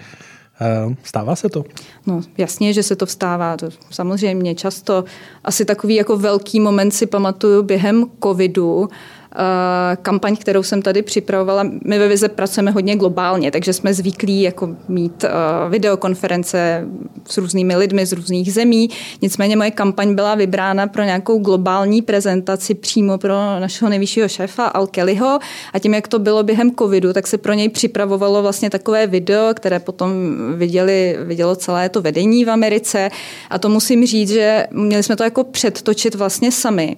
Stává 1.03 1.37
se 1.37 1.49
to? 1.49 1.64
No 2.07 2.20
jasně, 2.38 2.73
že 2.73 2.83
se 2.83 2.96
to 2.96 3.07
vstává. 3.07 3.57
To 3.57 3.68
samozřejmě 3.90 4.55
často. 4.55 5.05
Asi 5.44 5.64
takový 5.64 5.94
jako 5.94 6.16
velký 6.16 6.61
moment 6.61 6.90
si 6.90 7.07
pamatuju 7.07 7.62
během 7.62 8.07
covidu, 8.23 8.88
kampaň, 10.03 10.37
kterou 10.37 10.62
jsem 10.62 10.83
tady 10.83 11.03
připravovala. 11.03 11.62
My 11.85 11.99
ve 11.99 12.09
Vize 12.09 12.29
pracujeme 12.29 12.71
hodně 12.71 12.97
globálně, 12.97 13.51
takže 13.51 13.73
jsme 13.73 13.95
zvyklí 13.95 14.43
jako 14.43 14.69
mít 14.88 15.25
eh, 15.25 15.31
videokonference 15.69 16.87
s 17.29 17.38
různými 17.38 17.77
lidmi 17.77 18.07
z 18.07 18.12
různých 18.12 18.53
zemí. 18.53 18.90
Nicméně 19.23 19.57
moje 19.57 19.71
kampaň 19.71 20.14
byla 20.14 20.35
vybrána 20.35 20.87
pro 20.87 21.03
nějakou 21.03 21.38
globální 21.38 22.03
prezentaci 22.03 22.75
přímo 22.75 23.19
pro 23.19 23.35
našeho 23.61 23.88
nejvyššího 23.88 24.29
šéfa 24.29 24.66
Al 24.66 24.87
Kellyho 24.87 25.38
a 25.73 25.79
tím, 25.79 25.95
jak 25.95 26.09
to 26.09 26.19
bylo 26.19 26.43
během 26.43 26.75
covidu, 26.75 27.12
tak 27.12 27.27
se 27.27 27.38
pro 27.38 27.53
něj 27.53 27.69
připravovalo 27.69 28.43
vlastně 28.43 28.71
takové 28.71 29.07
video, 29.07 29.55
které 29.55 29.79
potom 29.79 30.12
viděli, 30.55 31.16
vidělo 31.25 31.57
celé 31.57 31.88
to 31.88 32.03
vedení 32.03 32.45
v 32.45 32.51
Americe 32.51 33.11
a 33.51 33.59
to 33.59 33.69
musím 33.69 34.07
říct, 34.07 34.31
že 34.31 34.66
měli 34.71 35.03
jsme 35.03 35.16
to 35.16 35.25
jako 35.25 35.45
předtočit 35.45 36.14
vlastně 36.14 36.53
sami. 36.53 36.97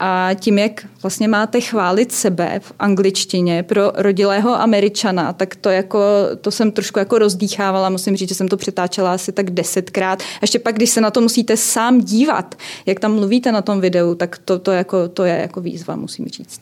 A 0.00 0.30
tím, 0.34 0.58
jak 0.58 0.86
vlastně 1.02 1.28
máte 1.28 1.60
chválit 1.60 2.12
sebe 2.12 2.60
v 2.62 2.72
angličtině 2.78 3.62
pro 3.62 3.92
rodilého 3.94 4.60
američana, 4.60 5.32
tak 5.32 5.56
to, 5.56 5.70
jako, 5.70 6.00
to 6.40 6.50
jsem 6.50 6.72
trošku 6.72 6.98
jako 6.98 7.18
rozdýchávala. 7.18 7.88
Musím 7.88 8.16
říct, 8.16 8.28
že 8.28 8.34
jsem 8.34 8.48
to 8.48 8.56
přetáčela 8.56 9.12
asi 9.12 9.32
tak 9.32 9.50
desetkrát. 9.50 10.22
A 10.22 10.38
ještě 10.42 10.58
pak, 10.58 10.74
když 10.74 10.90
se 10.90 11.00
na 11.00 11.10
to 11.10 11.20
musíte 11.20 11.56
sám 11.56 12.00
dívat, 12.00 12.54
jak 12.86 13.00
tam 13.00 13.14
mluvíte 13.14 13.52
na 13.52 13.62
tom 13.62 13.80
videu, 13.80 14.14
tak 14.14 14.38
to, 14.38 14.58
to, 14.58 14.72
jako, 14.72 15.08
to 15.08 15.24
je 15.24 15.38
jako 15.38 15.60
výzva, 15.60 15.96
musím 15.96 16.26
říct. 16.26 16.60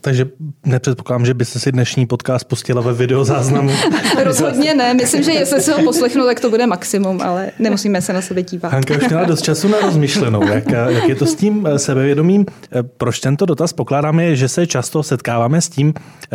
Takže 0.00 0.28
nepředpokládám, 0.64 1.26
že 1.26 1.34
byste 1.34 1.58
si 1.58 1.72
dnešní 1.72 2.06
podcast 2.06 2.44
pustila 2.44 2.82
ve 2.82 2.92
videozáznamu. 2.92 3.70
Rozhodně 4.24 4.74
ne. 4.74 4.94
Myslím, 4.94 5.22
že 5.22 5.32
jestli 5.32 5.60
si 5.60 5.70
ho 5.72 5.82
poslechnu, 5.82 6.24
tak 6.24 6.40
to 6.40 6.50
bude 6.50 6.66
maximum, 6.66 7.20
ale 7.20 7.50
nemusíme 7.58 8.02
se 8.02 8.12
na 8.12 8.22
sebe 8.22 8.42
dívat. 8.42 8.72
Hanka 8.72 8.96
už 8.96 9.08
měla 9.08 9.24
dost 9.24 9.42
času 9.42 9.68
na 9.68 9.80
rozmyšlenou. 9.80 10.48
Jak, 10.48 10.70
jak 10.70 11.08
je 11.08 11.14
to 11.14 11.26
s 11.26 11.34
tím 11.34 11.68
sebevědomím? 11.76 12.46
Proč 12.96 13.20
tento 13.20 13.46
dotaz 13.46 13.72
pokládáme, 13.72 14.24
je, 14.24 14.36
že 14.36 14.48
se 14.48 14.66
často 14.66 15.02
setkáváme 15.02 15.60
s 15.60 15.68
tím, 15.68 15.94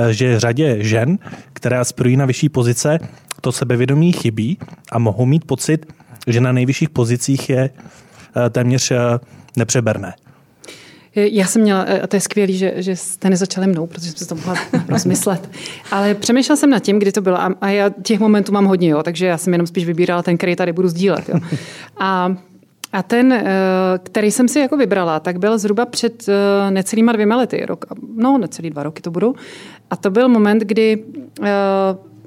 že 0.10 0.40
řadě 0.40 0.78
žen, 0.80 1.20
které 1.54 1.80
aspirují 1.80 2.18
na 2.18 2.26
vyšší 2.26 2.50
pozice, 2.50 3.00
to 3.42 3.52
sebevědomí 3.52 4.12
chybí 4.12 4.58
a 4.92 5.00
mohou 5.00 5.26
mít 5.26 5.46
pocit, 5.46 5.86
že 6.28 6.42
na 6.42 6.52
nejvyšších 6.52 6.90
pozicích 6.90 7.50
je 7.50 7.70
eh, 7.70 8.50
téměř 8.50 8.92
eh, 8.92 8.98
nepřeberné. 9.58 10.14
Já 11.16 11.46
jsem 11.48 11.62
měla, 11.62 11.86
eh, 11.88 12.02
a 12.02 12.08
to 12.08 12.16
je 12.16 12.22
skvělé, 12.22 12.54
že, 12.54 12.74
že 12.76 12.96
jste 12.96 13.30
nezačali 13.30 13.68
mnou, 13.68 13.88
protože 13.88 14.12
jsem 14.12 14.18
si 14.18 14.28
to 14.28 14.36
mohla 14.36 14.56
rozmyslet. 14.88 15.50
Ale 15.92 16.16
přemýšlela 16.16 16.58
jsem 16.58 16.70
nad 16.70 16.80
tím, 16.80 17.00
kdy 17.00 17.12
to 17.12 17.22
bylo 17.22 17.42
a, 17.42 17.56
a 17.62 17.70
já 17.70 17.90
těch 17.90 18.20
momentů 18.20 18.52
mám 18.52 18.66
hodně, 18.66 18.90
jo, 18.90 19.04
takže 19.04 19.26
já 19.26 19.38
jsem 19.38 19.54
jenom 19.54 19.68
spíš 19.68 19.86
vybírala 19.86 20.24
ten, 20.24 20.38
který 20.38 20.56
tady 20.56 20.74
budu 20.74 20.88
sdílet. 20.88 21.30
Jo. 21.30 21.40
A 22.00 22.36
a 22.94 23.04
ten, 23.04 23.34
eh, 23.34 23.46
který 24.04 24.32
jsem 24.32 24.48
si 24.48 24.60
jako 24.60 24.78
vybrala, 24.78 25.20
tak 25.20 25.40
byl 25.40 25.58
zhruba 25.58 25.86
před 25.86 26.30
eh, 26.30 26.72
necelýma 26.72 27.12
dvěma 27.12 27.38
lety, 27.38 27.66
rok, 27.66 27.86
no 28.16 28.38
necelý 28.38 28.70
dva 28.70 28.84
roky 28.84 29.02
to 29.02 29.12
budou. 29.12 29.36
A 29.90 29.96
to 29.96 30.10
byl 30.10 30.30
moment, 30.30 30.62
kdy 30.62 31.04
eh, 31.44 31.48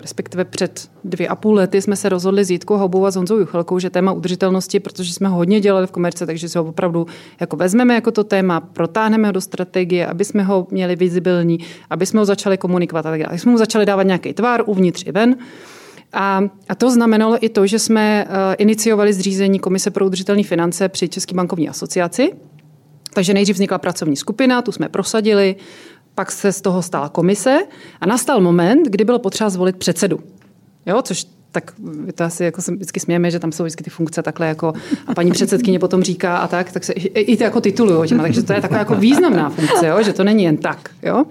respektive 0.01 0.45
před 0.45 0.89
dvě 1.05 1.29
a 1.29 1.37
půl 1.37 1.55
lety 1.55 1.83
jsme 1.83 1.97
se 1.97 2.09
rozhodli 2.09 2.45
s 2.45 2.51
Jitkou 2.51 2.77
Houbou 2.77 3.07
a 3.07 3.11
s 3.11 3.17
Honzou 3.17 3.39
Juchelkou, 3.39 3.79
že 3.79 3.91
téma 3.91 4.13
udržitelnosti, 4.13 4.81
protože 4.81 5.13
jsme 5.13 5.29
ho 5.29 5.37
hodně 5.37 5.61
dělali 5.61 5.87
v 5.87 5.91
komerce, 5.91 6.27
takže 6.27 6.49
si 6.49 6.59
ho 6.59 6.65
opravdu 6.65 7.07
jako 7.41 7.57
vezmeme 7.57 7.95
jako 7.95 8.11
to 8.11 8.25
téma, 8.25 8.61
protáhneme 8.61 9.29
ho 9.29 9.33
do 9.33 9.41
strategie, 9.41 10.07
aby 10.07 10.25
jsme 10.25 10.43
ho 10.43 10.67
měli 10.71 10.97
vizibilní, 10.97 11.59
aby 11.91 12.07
jsme 12.07 12.21
ho 12.21 12.25
začali 12.25 12.59
komunikovat 12.59 13.07
a 13.07 13.11
tak 13.11 13.23
dále. 13.23 13.39
Jsme 13.39 13.53
mu 13.53 13.59
začali 13.59 13.87
dávat 13.87 14.03
nějaký 14.03 14.33
tvár 14.33 14.63
uvnitř 14.67 15.05
i 15.07 15.13
ven. 15.13 15.37
A, 16.13 16.43
a 16.69 16.75
to 16.75 16.91
znamenalo 16.91 17.45
i 17.45 17.49
to, 17.49 17.67
že 17.67 17.79
jsme 17.79 18.27
uh, 18.29 18.35
iniciovali 18.59 19.13
zřízení 19.13 19.59
Komise 19.59 19.91
pro 19.91 20.07
udržitelné 20.07 20.43
finance 20.43 20.89
při 20.89 21.09
České 21.09 21.35
bankovní 21.35 21.69
asociaci. 21.69 22.33
Takže 23.15 23.35
nejdřív 23.35 23.55
vznikla 23.55 23.79
pracovní 23.79 24.17
skupina, 24.17 24.63
tu 24.63 24.73
jsme 24.73 24.89
prosadili, 24.89 25.57
pak 26.15 26.33
se 26.33 26.53
z 26.53 26.61
toho 26.61 26.83
stala 26.83 27.09
komise 27.09 27.59
a 28.01 28.07
nastal 28.07 28.41
moment, 28.41 28.89
kdy 28.89 29.05
bylo 29.05 29.19
potřeba 29.19 29.51
zvolit 29.51 29.77
předsedu. 29.77 30.21
Jo, 30.87 31.03
což 31.03 31.27
tak 31.53 31.73
to 32.15 32.25
asi 32.25 32.45
jako 32.45 32.63
se 32.63 32.73
vždycky 32.73 33.01
smějeme, 33.01 33.31
že 33.31 33.39
tam 33.39 33.53
jsou 33.53 33.65
vždycky 33.65 33.85
ty 33.85 33.91
funkce 33.91 34.23
takhle 34.23 34.47
jako 34.47 34.73
a 35.07 35.15
paní 35.15 35.31
předsedkyně 35.31 35.79
potom 35.79 36.03
říká 36.03 36.37
a 36.37 36.49
tak, 36.49 36.73
tak 36.73 36.85
se 36.85 36.93
i, 36.93 37.21
i 37.21 37.37
ty 37.37 37.45
jako 37.45 37.61
titulují 37.61 38.09
těma, 38.09 38.23
takže 38.23 38.43
to 38.43 38.53
je 38.53 38.61
taková 38.61 38.79
jako 38.79 38.95
významná 38.95 39.51
funkce, 39.51 39.87
jo, 39.87 40.03
že 40.03 40.13
to 40.13 40.25
není 40.25 40.45
jen 40.45 40.57
tak. 40.57 40.91
Jo. 41.03 41.25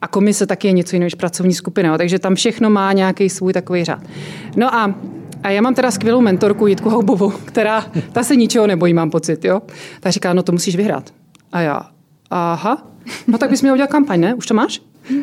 A 0.00 0.08
komise 0.08 0.46
taky 0.46 0.68
je 0.68 0.72
něco 0.72 0.96
jiného 0.96 1.06
než 1.06 1.14
pracovní 1.14 1.54
skupina, 1.54 1.88
jo, 1.88 1.98
takže 1.98 2.18
tam 2.18 2.34
všechno 2.34 2.70
má 2.70 2.92
nějaký 2.92 3.28
svůj 3.28 3.52
takový 3.52 3.84
řád. 3.84 4.02
No 4.56 4.74
a 4.74 4.94
a 5.42 5.50
já 5.50 5.60
mám 5.60 5.74
teda 5.74 5.90
skvělou 5.90 6.20
mentorku 6.20 6.66
Jitku 6.66 6.90
Houbovou, 6.90 7.30
která, 7.30 7.86
ta 8.12 8.22
se 8.22 8.36
ničeho 8.36 8.66
nebojí, 8.66 8.94
mám 8.94 9.10
pocit, 9.10 9.44
jo. 9.44 9.62
Ta 10.00 10.10
říká, 10.10 10.32
no 10.32 10.42
to 10.42 10.52
musíš 10.52 10.76
vyhrát. 10.76 11.10
A 11.52 11.60
já, 11.60 11.80
aha, 12.30 12.86
no 13.26 13.38
tak 13.38 13.50
bys 13.50 13.62
měl 13.62 13.74
udělat 13.74 13.90
kampaň, 13.90 14.20
ne? 14.20 14.34
Už 14.34 14.46
to 14.46 14.54
máš? 14.54 14.80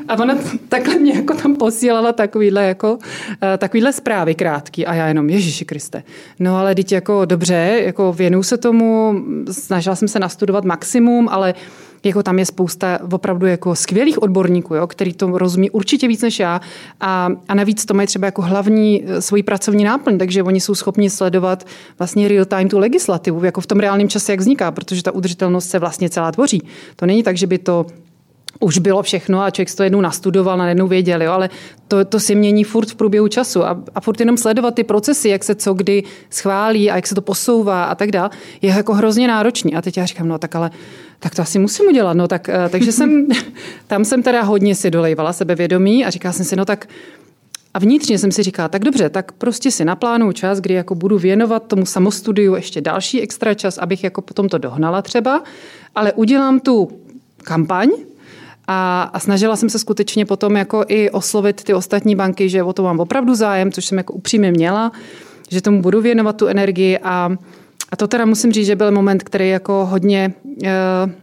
A 0.08 0.20
ona 0.20 0.36
takhle 0.70 0.96
mě 0.96 1.14
jako 1.14 1.34
tam 1.34 1.56
posílala 1.56 2.14
takovýhle, 2.14 2.66
jako, 2.66 2.98
eh, 3.42 3.58
takovýhle 3.58 3.94
zprávy 3.94 4.36
krátký 4.36 4.86
a 4.86 4.94
já 4.94 5.08
jenom, 5.08 5.30
Ježíši 5.30 5.66
Kriste. 5.66 6.04
No 6.40 6.58
ale 6.58 6.76
teď 6.76 6.92
jako 6.92 7.26
dobře, 7.26 7.82
jako 7.86 8.14
věnu 8.14 8.44
se 8.44 8.58
tomu, 8.58 9.16
snažila 9.52 9.96
jsem 9.96 10.08
se 10.08 10.20
nastudovat 10.20 10.66
maximum, 10.66 11.30
ale 11.30 11.54
jako 12.04 12.24
tam 12.24 12.40
je 12.40 12.46
spousta 12.46 13.00
opravdu 13.12 13.46
jako 13.46 13.76
skvělých 13.76 14.22
odborníků, 14.22 14.76
jo, 14.76 14.88
který 14.88 15.14
to 15.14 15.38
rozumí 15.38 15.70
určitě 15.70 16.08
víc 16.08 16.22
než 16.22 16.40
já 16.40 16.62
a, 17.00 17.30
a 17.48 17.56
navíc 17.56 17.86
to 17.86 17.94
mají 17.94 18.08
třeba 18.08 18.26
jako 18.26 18.42
hlavní 18.42 19.04
eh, 19.06 19.22
svoji 19.22 19.44
pracovní 19.44 19.84
náplň, 19.84 20.18
takže 20.18 20.44
oni 20.44 20.60
jsou 20.60 20.76
schopni 20.76 21.10
sledovat 21.10 21.68
vlastně 22.00 22.28
real 22.28 22.46
time 22.46 22.70
tu 22.70 22.80
legislativu, 22.80 23.44
jako 23.44 23.62
v 23.62 23.68
tom 23.68 23.80
reálném 23.80 24.10
čase, 24.10 24.32
jak 24.32 24.40
vzniká, 24.40 24.72
protože 24.72 25.04
ta 25.04 25.12
udržitelnost 25.12 25.70
se 25.70 25.80
vlastně 25.80 26.10
celá 26.10 26.32
tvoří. 26.32 26.62
To 26.96 27.06
není 27.06 27.24
tak, 27.24 27.38
že 27.38 27.48
by 27.48 27.58
to 27.58 27.86
už 28.60 28.78
bylo 28.78 29.04
všechno 29.04 29.42
a 29.42 29.50
člověk 29.50 29.76
to 29.76 29.84
jednou 29.84 30.02
nastudoval, 30.02 30.58
na 30.58 30.70
jednou 30.70 30.88
věděl, 30.88 31.22
jo, 31.22 31.32
ale 31.32 31.50
to, 31.88 32.06
to 32.06 32.20
si 32.20 32.36
mění 32.36 32.64
furt 32.64 32.92
v 32.92 32.96
průběhu 32.96 33.28
času 33.28 33.66
a, 33.66 33.84
a 33.96 34.02
furt 34.02 34.20
jenom 34.20 34.38
sledovat 34.38 34.76
ty 34.76 34.84
procesy, 34.84 35.30
jak 35.30 35.44
se 35.44 35.56
co 35.56 35.74
kdy 35.74 36.04
schválí 36.30 36.92
a 36.92 36.96
jak 36.96 37.08
se 37.08 37.16
to 37.16 37.22
posouvá 37.22 37.84
a 37.84 37.96
tak 37.96 38.12
dále, 38.12 38.30
je 38.62 38.70
jako 38.70 38.94
hrozně 38.94 39.28
náročný. 39.28 39.76
A 39.76 39.82
teď 39.82 39.98
já 39.98 40.06
říkám, 40.06 40.28
no 40.28 40.40
tak 40.40 40.56
ale 40.56 40.72
tak 41.20 41.36
to 41.36 41.42
asi 41.42 41.60
musím 41.60 41.86
udělat. 41.86 42.14
No 42.14 42.28
tak, 42.28 42.50
eh, 42.50 42.70
takže 42.70 42.92
jsem, 42.92 43.28
tam 43.88 44.06
jsem 44.06 44.24
teda 44.24 44.42
hodně 44.42 44.76
si 44.76 44.92
dolejvala 44.92 45.34
sebevědomí 45.34 46.06
a 46.06 46.10
říkala 46.10 46.34
jsem 46.34 46.46
si, 46.46 46.56
no 46.56 46.66
tak 46.66 46.88
a 47.74 47.80
vnitřně 47.80 48.18
jsem 48.18 48.32
si 48.32 48.44
říkala, 48.44 48.70
tak 48.70 48.84
dobře, 48.84 49.10
tak 49.10 49.32
prostě 49.32 49.72
si 49.72 49.86
naplánuju 49.86 50.32
čas, 50.32 50.60
kdy 50.60 50.74
jako 50.74 50.96
budu 50.96 51.18
věnovat 51.18 51.68
tomu 51.68 51.86
samostudiu 51.86 52.56
ještě 52.56 52.82
další 52.82 53.22
extra 53.22 53.54
čas, 53.54 53.78
abych 53.78 54.04
jako 54.04 54.22
potom 54.22 54.50
to 54.50 54.58
dohnala 54.58 55.02
třeba, 55.02 55.44
ale 55.96 56.14
udělám 56.14 56.60
tu 56.60 56.90
kampaň, 57.44 57.90
a, 58.68 59.02
a 59.14 59.20
snažila 59.20 59.56
jsem 59.56 59.70
se 59.70 59.80
skutečně 59.80 60.26
potom 60.26 60.56
jako 60.56 60.86
i 60.88 61.10
oslovit 61.10 61.64
ty 61.64 61.74
ostatní 61.74 62.16
banky, 62.16 62.50
že 62.50 62.64
o 62.64 62.74
to 62.74 62.84
mám 62.84 63.00
opravdu 63.00 63.36
zájem, 63.36 63.72
což 63.72 63.86
jsem 63.86 63.98
jako 63.98 64.14
upřímně 64.14 64.52
měla, 64.52 64.92
že 65.50 65.62
tomu 65.62 65.82
budu 65.82 66.02
věnovat 66.02 66.38
tu 66.38 66.48
energii 66.48 67.00
a 67.04 67.30
a 67.92 67.96
to 67.96 68.08
teda 68.08 68.26
musím 68.26 68.52
říct, 68.52 68.66
že 68.66 68.76
byl 68.76 68.92
moment, 68.92 69.24
který 69.24 69.50
jako 69.50 69.86
hodně 69.86 70.34
uh, 70.46 70.70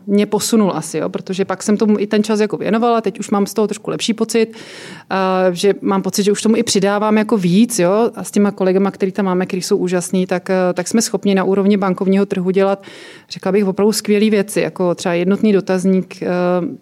mě 0.07 0.27
posunul 0.27 0.73
asi, 0.75 0.99
jo, 0.99 1.09
protože 1.09 1.45
pak 1.45 1.63
jsem 1.63 1.77
tomu 1.77 1.99
i 1.99 2.07
ten 2.07 2.25
čas 2.25 2.41
jako 2.41 2.57
věnovala, 2.57 3.01
teď 3.01 3.19
už 3.19 3.31
mám 3.31 3.47
z 3.47 3.55
toho 3.55 3.67
trošku 3.67 3.91
lepší 3.91 4.15
pocit, 4.15 4.47
uh, 4.47 5.55
že 5.55 5.75
mám 5.81 6.03
pocit, 6.03 6.23
že 6.23 6.33
už 6.33 6.43
tomu 6.43 6.57
i 6.57 6.63
přidávám 6.63 7.19
jako 7.19 7.37
víc, 7.37 7.79
jo, 7.79 8.11
a 8.15 8.25
s 8.25 8.31
těma 8.31 8.51
kolegama, 8.51 8.91
který 8.91 9.13
tam 9.13 9.25
máme, 9.25 9.47
který 9.47 9.63
jsou 9.63 9.77
úžasní, 9.77 10.27
tak, 10.27 10.49
uh, 10.49 10.75
tak 10.75 10.89
jsme 10.89 11.03
schopni 11.03 11.35
na 11.35 11.45
úrovni 11.45 11.77
bankovního 11.77 12.27
trhu 12.27 12.51
dělat, 12.51 12.83
řekla 13.31 13.53
bych, 13.53 13.67
opravdu 13.67 13.93
skvělé 13.93 14.31
věci, 14.31 14.61
jako 14.61 14.95
třeba 14.95 15.15
jednotný 15.15 15.53
dotazník 15.53 16.19
uh, 16.23 16.29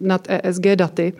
nad 0.00 0.28
ESG 0.28 0.66
daty, 0.74 1.12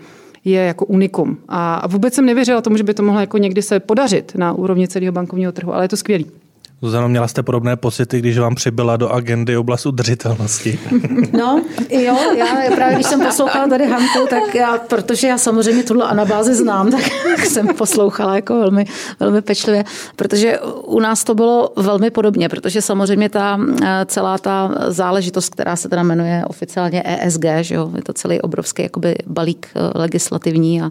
je 0.45 0.61
jako 0.61 0.85
unikum. 0.87 1.39
A 1.49 1.87
vůbec 1.87 2.15
jsem 2.15 2.27
nevěřila 2.27 2.61
tomu, 2.61 2.77
že 2.77 2.83
by 2.83 2.95
to 2.95 3.03
mohlo 3.03 3.21
jako 3.21 3.39
někdy 3.39 3.63
se 3.63 3.81
podařit 3.81 4.33
na 4.35 4.53
úrovni 4.53 4.89
celého 4.89 5.13
bankovního 5.13 5.53
trhu, 5.53 5.75
ale 5.75 5.85
je 5.85 5.89
to 5.89 5.97
skvělý. 5.97 6.42
Zuzano, 6.83 7.09
měla 7.09 7.29
jste 7.29 7.43
podobné 7.43 7.77
pocity, 7.77 8.19
když 8.19 8.39
vám 8.39 8.55
přibyla 8.55 8.97
do 8.97 9.09
agendy 9.09 9.57
oblast 9.57 9.87
udržitelnosti? 9.87 10.79
No, 11.33 11.63
jo, 11.91 12.17
já 12.37 12.47
právě 12.75 12.95
když 12.95 13.07
jsem 13.07 13.21
poslouchala 13.21 13.69
tady 13.69 13.87
Hanku, 13.87 14.27
tak 14.31 14.55
já, 14.55 14.79
protože 14.79 15.29
já 15.29 15.39
samozřejmě 15.39 15.83
tuhle 15.83 16.05
anabázi 16.05 16.55
znám, 16.55 16.91
tak 16.91 17.01
jsem 17.45 17.69
poslouchala 17.69 18.37
jako 18.37 18.55
velmi, 18.55 18.85
velmi 19.21 19.43
pečlivě, 19.43 19.85
protože 20.17 20.59
u 20.85 21.01
nás 21.01 21.25
to 21.25 21.35
bylo 21.35 21.73
velmi 21.77 22.11
podobně, 22.11 22.49
protože 22.49 22.83
samozřejmě 22.83 23.29
ta 23.29 23.61
celá 24.07 24.39
ta 24.39 24.75
záležitost, 24.89 25.49
která 25.49 25.77
se 25.77 25.89
teda 25.89 26.03
jmenuje 26.03 26.45
oficiálně 26.47 27.03
ESG, 27.07 27.45
že 27.61 27.75
jo, 27.75 27.91
je 27.97 28.03
to 28.03 28.13
celý 28.13 28.41
obrovský 28.41 28.83
jakoby 28.83 29.15
balík 29.27 29.69
eh, 29.75 29.99
legislativní 29.99 30.83
a 30.83 30.91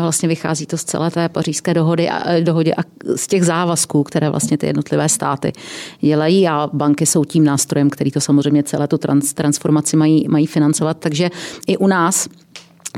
vlastně 0.00 0.28
vychází 0.28 0.66
to 0.66 0.78
z 0.78 0.84
celé 0.84 1.10
té 1.10 1.28
pařížské 1.28 1.74
dohody 1.74 2.10
a, 2.10 2.30
eh, 2.30 2.40
dohody 2.40 2.74
a 2.74 2.80
z 3.16 3.26
těch 3.26 3.44
závazků, 3.44 4.02
které 4.02 4.30
vlastně 4.30 4.58
ty 4.58 4.66
jednotlivé 4.66 5.08
státy 5.22 5.52
dělají 6.00 6.48
a 6.48 6.70
banky 6.72 7.06
jsou 7.06 7.24
tím 7.24 7.44
nástrojem, 7.44 7.90
který 7.90 8.10
to 8.10 8.20
samozřejmě 8.20 8.62
celé 8.62 8.88
tu 8.88 8.98
trans, 8.98 9.32
transformaci 9.32 9.96
mají, 9.96 10.28
mají 10.28 10.46
financovat. 10.46 10.96
Takže 10.98 11.30
i 11.66 11.76
u 11.76 11.86
nás 11.86 12.28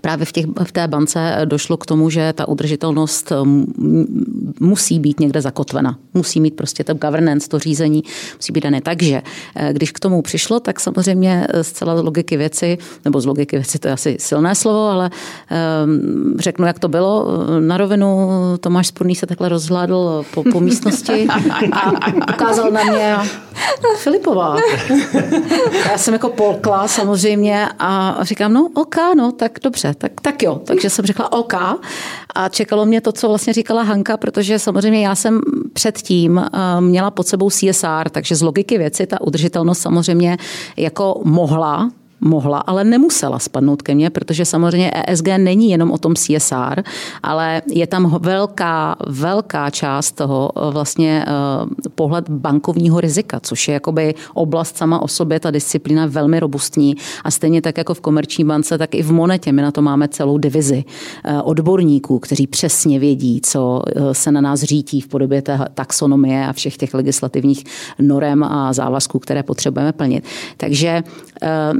právě 0.00 0.26
v, 0.26 0.32
těch, 0.32 0.46
v 0.64 0.72
té 0.72 0.88
bance 0.88 1.40
došlo 1.44 1.76
k 1.76 1.86
tomu, 1.86 2.10
že 2.10 2.32
ta 2.32 2.48
udržitelnost 2.48 3.32
musí 4.60 4.98
být 4.98 5.20
někde 5.20 5.40
zakotvena. 5.40 5.98
Musí 6.14 6.40
mít 6.40 6.56
prostě 6.56 6.84
to 6.84 6.94
governance, 6.94 7.48
to 7.48 7.58
řízení, 7.58 8.02
musí 8.36 8.52
být 8.52 8.64
dané. 8.64 8.80
Takže 8.80 9.22
eh, 9.56 9.72
když 9.72 9.92
k 9.92 10.00
tomu 10.00 10.22
přišlo, 10.22 10.60
tak 10.60 10.80
samozřejmě 10.80 11.46
zcela 11.62 11.96
z 11.96 12.02
logiky 12.02 12.36
věci, 12.36 12.78
nebo 13.04 13.20
z 13.20 13.26
logiky 13.26 13.56
věci 13.56 13.78
to 13.78 13.88
je 13.88 13.94
asi 13.94 14.16
silné 14.20 14.54
slovo, 14.54 14.88
ale 14.88 15.10
um, 15.84 16.36
řeknu, 16.38 16.66
jak 16.66 16.78
to 16.78 16.88
bylo. 16.88 17.28
Na 17.60 17.76
rovinu 17.76 18.28
Tomáš 18.60 18.86
Spurný 18.86 19.14
se 19.14 19.26
takhle 19.26 19.48
rozhlédl 19.48 20.24
po, 20.34 20.44
po 20.52 20.60
místnosti 20.60 21.26
a 21.72 22.34
ukázal 22.34 22.70
na 22.70 22.84
mě 22.84 23.16
Filipová. 23.96 24.56
Já 25.90 25.98
jsem 25.98 26.14
jako 26.14 26.28
polkla 26.28 26.88
samozřejmě 26.88 27.68
a 27.78 28.18
říkám, 28.22 28.52
no 28.52 28.68
ok, 28.74 28.96
no 29.16 29.32
tak 29.32 29.58
dobře, 29.62 29.83
tak, 29.92 30.20
tak 30.20 30.42
jo. 30.42 30.60
Takže 30.64 30.90
jsem 30.90 31.06
řekla 31.06 31.32
OK 31.32 31.54
a 32.34 32.48
čekalo 32.48 32.86
mě 32.86 33.00
to, 33.00 33.12
co 33.12 33.28
vlastně 33.28 33.52
říkala 33.52 33.82
Hanka, 33.82 34.16
protože 34.16 34.58
samozřejmě 34.58 35.06
já 35.06 35.14
jsem 35.14 35.40
předtím 35.72 36.38
eh, 36.38 36.80
měla 36.80 37.10
pod 37.10 37.26
sebou 37.26 37.50
CSR, 37.50 38.08
takže 38.10 38.36
z 38.36 38.42
logiky 38.42 38.78
věci 38.78 39.06
ta 39.06 39.20
udržitelnost 39.20 39.78
samozřejmě 39.78 40.36
jako 40.76 41.20
mohla 41.24 41.90
mohla, 42.24 42.58
ale 42.58 42.84
nemusela 42.84 43.38
spadnout 43.38 43.82
ke 43.82 43.94
mně, 43.94 44.10
protože 44.10 44.44
samozřejmě 44.44 44.90
ESG 45.06 45.26
není 45.36 45.70
jenom 45.70 45.90
o 45.90 45.98
tom 45.98 46.14
CSR, 46.14 46.82
ale 47.22 47.62
je 47.68 47.86
tam 47.86 48.18
velká, 48.20 48.96
velká 49.06 49.70
část 49.70 50.12
toho 50.12 50.50
eh, 50.56 50.70
vlastně 50.70 51.24
eh, 51.28 51.88
pohled 51.94 52.28
bankovního 52.28 53.00
rizika, 53.00 53.40
což 53.40 53.68
je 53.68 53.74
jakoby 53.74 54.14
oblast 54.34 54.76
sama 54.76 55.02
o 55.02 55.08
sobě, 55.08 55.40
ta 55.40 55.50
disciplína 55.50 56.06
velmi 56.06 56.40
robustní 56.40 56.94
a 57.24 57.30
stejně 57.30 57.62
tak 57.62 57.78
jako 57.78 57.94
v 57.94 58.00
komerční 58.00 58.44
bance, 58.44 58.78
tak 58.78 58.94
i 58.94 59.02
v 59.02 59.12
Monetě 59.12 59.52
my 59.52 59.62
na 59.62 59.70
to 59.70 59.82
máme 59.82 60.08
celou 60.08 60.38
divizi 60.38 60.84
eh, 61.24 61.42
odborníků, 61.42 62.18
kteří 62.18 62.46
přesně 62.46 62.98
vědí, 62.98 63.40
co 63.44 63.82
se 64.12 64.32
na 64.32 64.40
nás 64.40 64.62
řítí 64.62 65.00
v 65.00 65.08
podobě 65.08 65.42
té 65.42 65.58
taxonomie 65.74 66.46
a 66.46 66.52
všech 66.52 66.76
těch 66.76 66.94
legislativních 66.94 67.64
norem 67.98 68.44
a 68.44 68.72
závazků, 68.72 69.18
které 69.18 69.42
potřebujeme 69.42 69.92
plnit. 69.92 70.24
Takže 70.56 71.02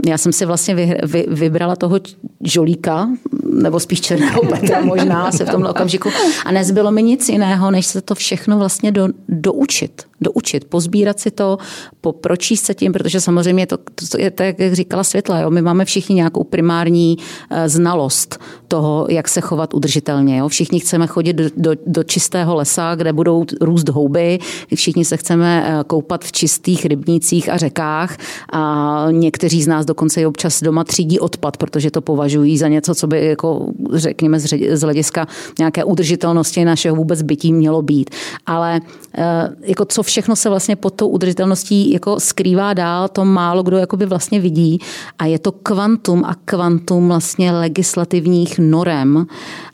já 0.07 0.19
jsem 0.19 0.33
si 0.35 0.47
vlastně 0.47 0.75
vy, 0.75 0.99
vy, 1.03 1.27
vybrala 1.29 1.77
toho 1.77 2.01
žolíka, 2.45 3.09
nebo 3.53 3.81
spíš 3.81 4.01
černého 4.01 4.43
Petra 4.43 4.81
možná 4.81 5.33
se 5.33 5.45
v 5.45 5.51
tomhle 5.51 5.71
okamžiku. 5.71 6.11
A 6.45 6.53
nezbylo 6.53 6.91
mi 6.91 7.03
nic 7.03 7.29
jiného, 7.29 7.71
než 7.71 7.87
se 7.87 8.01
to 8.01 8.15
všechno 8.15 8.59
vlastně 8.59 8.93
do, 8.93 9.09
doučit 9.29 10.03
doučit, 10.25 10.65
pozbírat 10.65 11.21
si 11.21 11.31
to, 11.31 11.59
po, 12.01 12.13
pročíst 12.13 12.65
se 12.65 12.75
tím, 12.75 12.93
protože 12.93 13.21
samozřejmě 13.21 13.67
to, 13.67 13.79
to 14.11 14.21
je 14.21 14.31
tak, 14.31 14.59
jak 14.59 14.73
říkala 14.73 15.05
Světla, 15.05 15.41
jo? 15.41 15.51
my 15.51 15.63
máme 15.63 15.85
všichni 15.85 16.15
nějakou 16.15 16.45
primární 16.45 17.17
uh, 17.19 17.59
znalost 17.67 18.39
toho, 18.75 19.07
jak 19.11 19.29
se 19.29 19.41
chovat 19.41 19.75
udržitelně. 19.75 20.39
Jo? 20.39 20.49
Všichni 20.49 20.81
chceme 20.81 21.07
chodit 21.07 21.33
do, 21.33 21.45
do, 21.57 21.71
do 21.87 22.03
čistého 22.05 22.55
lesa, 22.55 22.95
kde 22.95 23.13
budou 23.13 23.45
růst 23.61 23.89
houby, 23.89 24.39
všichni 24.75 25.05
se 25.05 25.17
chceme 25.17 25.63
uh, 25.63 25.83
koupat 25.83 26.25
v 26.25 26.33
čistých 26.33 26.87
rybnících 26.87 27.49
a 27.49 27.57
řekách 27.57 28.17
a 28.53 29.07
někteří 29.11 29.63
z 29.63 29.67
nás 29.67 29.87
dokonce 29.87 30.21
i 30.21 30.27
občas 30.27 30.63
doma 30.63 30.85
třídí 30.85 31.21
odpad, 31.21 31.57
protože 31.57 31.91
to 31.91 32.01
považují 32.01 32.59
za 32.59 32.69
něco, 32.69 32.95
co 32.95 33.07
by, 33.07 33.27
jako, 33.27 33.67
řekněme, 33.93 34.41
z 34.73 34.81
hlediska 34.81 35.27
nějaké 35.59 35.85
udržitelnosti 35.85 36.65
našeho 36.65 36.97
vůbec 36.97 37.23
bytí 37.23 37.53
mělo 37.53 37.83
být. 37.83 38.11
Ale 38.47 38.81
uh, 38.83 39.25
jako 39.63 39.85
co 39.85 40.03
všechno 40.03 40.37
se 40.37 40.49
vlastně 40.49 40.77
pod 40.77 40.95
tou 40.95 41.09
udržitelností 41.09 41.93
jako 41.93 42.21
skrývá 42.21 42.75
dál, 42.75 43.09
to 43.09 43.25
málo 43.25 43.63
kdo 43.63 43.77
jakoby 43.77 44.07
vlastně 44.07 44.41
vidí 44.41 44.79
a 45.19 45.27
je 45.27 45.39
to 45.39 45.53
kvantum 45.53 46.25
a 46.27 46.35
kvantum 46.45 47.09
vlastně 47.09 47.53
legislativních 47.53 48.64
norem 48.71 49.27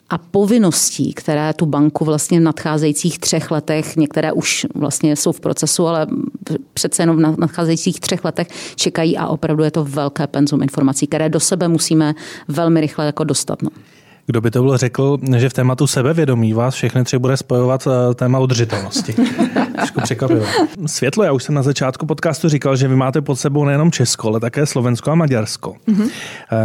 a 0.09 0.17
povinností, 0.17 1.13
které 1.13 1.53
tu 1.53 1.65
banku 1.65 2.05
vlastně 2.05 2.39
v 2.39 2.43
nadcházejících 2.43 3.19
třech 3.19 3.51
letech, 3.51 3.95
některé 3.95 4.31
už 4.31 4.65
vlastně 4.75 5.15
jsou 5.15 5.31
v 5.31 5.39
procesu, 5.39 5.87
ale 5.87 6.07
přece 6.73 7.03
jenom 7.03 7.17
v 7.17 7.39
nadcházejících 7.39 7.99
třech 7.99 8.25
letech 8.25 8.47
čekají 8.75 9.17
a 9.17 9.27
opravdu 9.27 9.63
je 9.63 9.71
to 9.71 9.83
velké 9.83 10.27
penzum 10.27 10.61
informací, 10.61 11.07
které 11.07 11.29
do 11.29 11.39
sebe 11.39 11.67
musíme 11.67 12.15
velmi 12.47 12.81
rychle 12.81 13.05
jako 13.05 13.23
dostat. 13.23 13.61
No. 13.61 13.69
Kdo 14.25 14.41
by 14.41 14.51
to 14.51 14.61
bylo 14.61 14.77
řekl, 14.77 15.17
že 15.37 15.49
v 15.49 15.53
tématu 15.53 15.87
sebevědomí 15.87 16.53
vás 16.53 16.73
všechny 16.75 17.03
tři 17.03 17.17
bude 17.17 17.37
spojovat 17.37 17.87
eh, 17.87 18.13
téma 18.13 18.39
udržitelnosti. 18.39 19.13
Trošku 19.75 20.01
překvapivé. 20.01 20.45
Světlo, 20.85 21.23
já 21.23 21.31
už 21.31 21.43
jsem 21.43 21.55
na 21.55 21.63
začátku 21.63 22.05
podcastu 22.05 22.49
říkal, 22.49 22.75
že 22.75 22.87
vy 22.87 22.95
máte 22.95 23.21
pod 23.21 23.35
sebou 23.35 23.65
nejenom 23.65 23.91
Česko, 23.91 24.27
ale 24.27 24.39
také 24.39 24.65
Slovensko 24.65 25.11
a 25.11 25.15
Maďarsko. 25.15 25.75
Mm-hmm. 25.87 26.09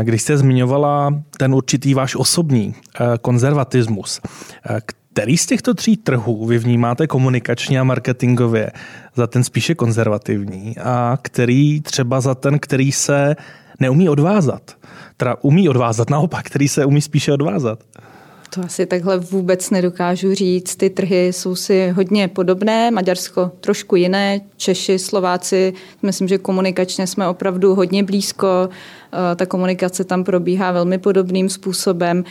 Když 0.03 0.23
jste 0.23 0.39
zmiňovala 0.39 1.23
ten 1.37 1.55
určitý 1.55 1.95
váš 1.95 2.17
osobní 2.17 2.75
eh, 2.75 3.05
konzervatismus, 3.21 4.21
který 5.17 5.39
z 5.39 5.47
těchto 5.47 5.75
tří 5.75 5.97
trhů 5.97 6.47
vy 6.47 6.59
vnímáte 6.59 7.07
komunikačně 7.07 7.81
a 7.81 7.85
marketingově 7.85 8.71
za 9.15 9.27
ten 9.27 9.45
spíše 9.45 9.75
konzervativní 9.75 10.79
a 10.79 11.19
který 11.23 11.81
třeba 11.81 12.21
za 12.21 12.35
ten, 12.35 12.59
který 12.59 12.93
se 12.93 13.37
neumí 13.81 14.09
odvázat? 14.09 14.77
Teda 15.17 15.37
umí 15.43 15.69
odvázat, 15.69 16.11
naopak, 16.11 16.47
který 16.47 16.69
se 16.69 16.85
umí 16.85 17.01
spíše 17.01 17.33
odvázat? 17.33 17.79
To 18.55 18.61
asi 18.65 18.87
takhle 18.87 19.19
vůbec 19.19 19.71
nedokážu 19.71 20.35
říct. 20.35 20.77
Ty 20.77 20.91
trhy 20.91 21.27
jsou 21.27 21.55
si 21.55 21.91
hodně 21.91 22.29
podobné, 22.29 22.91
Maďarsko 22.91 23.51
trošku 23.61 23.97
jiné, 23.97 24.41
Češi, 24.57 24.99
Slováci, 24.99 25.75
myslím, 26.03 26.29
že 26.29 26.39
komunikačně 26.39 27.07
jsme 27.07 27.29
opravdu 27.29 27.75
hodně 27.75 28.03
blízko, 28.03 28.69
eh, 28.69 29.37
ta 29.37 29.47
komunikace 29.47 30.05
tam 30.05 30.25
probíhá 30.25 30.73
velmi 30.73 30.99
podobným 30.99 31.49
způsobem. 31.49 32.25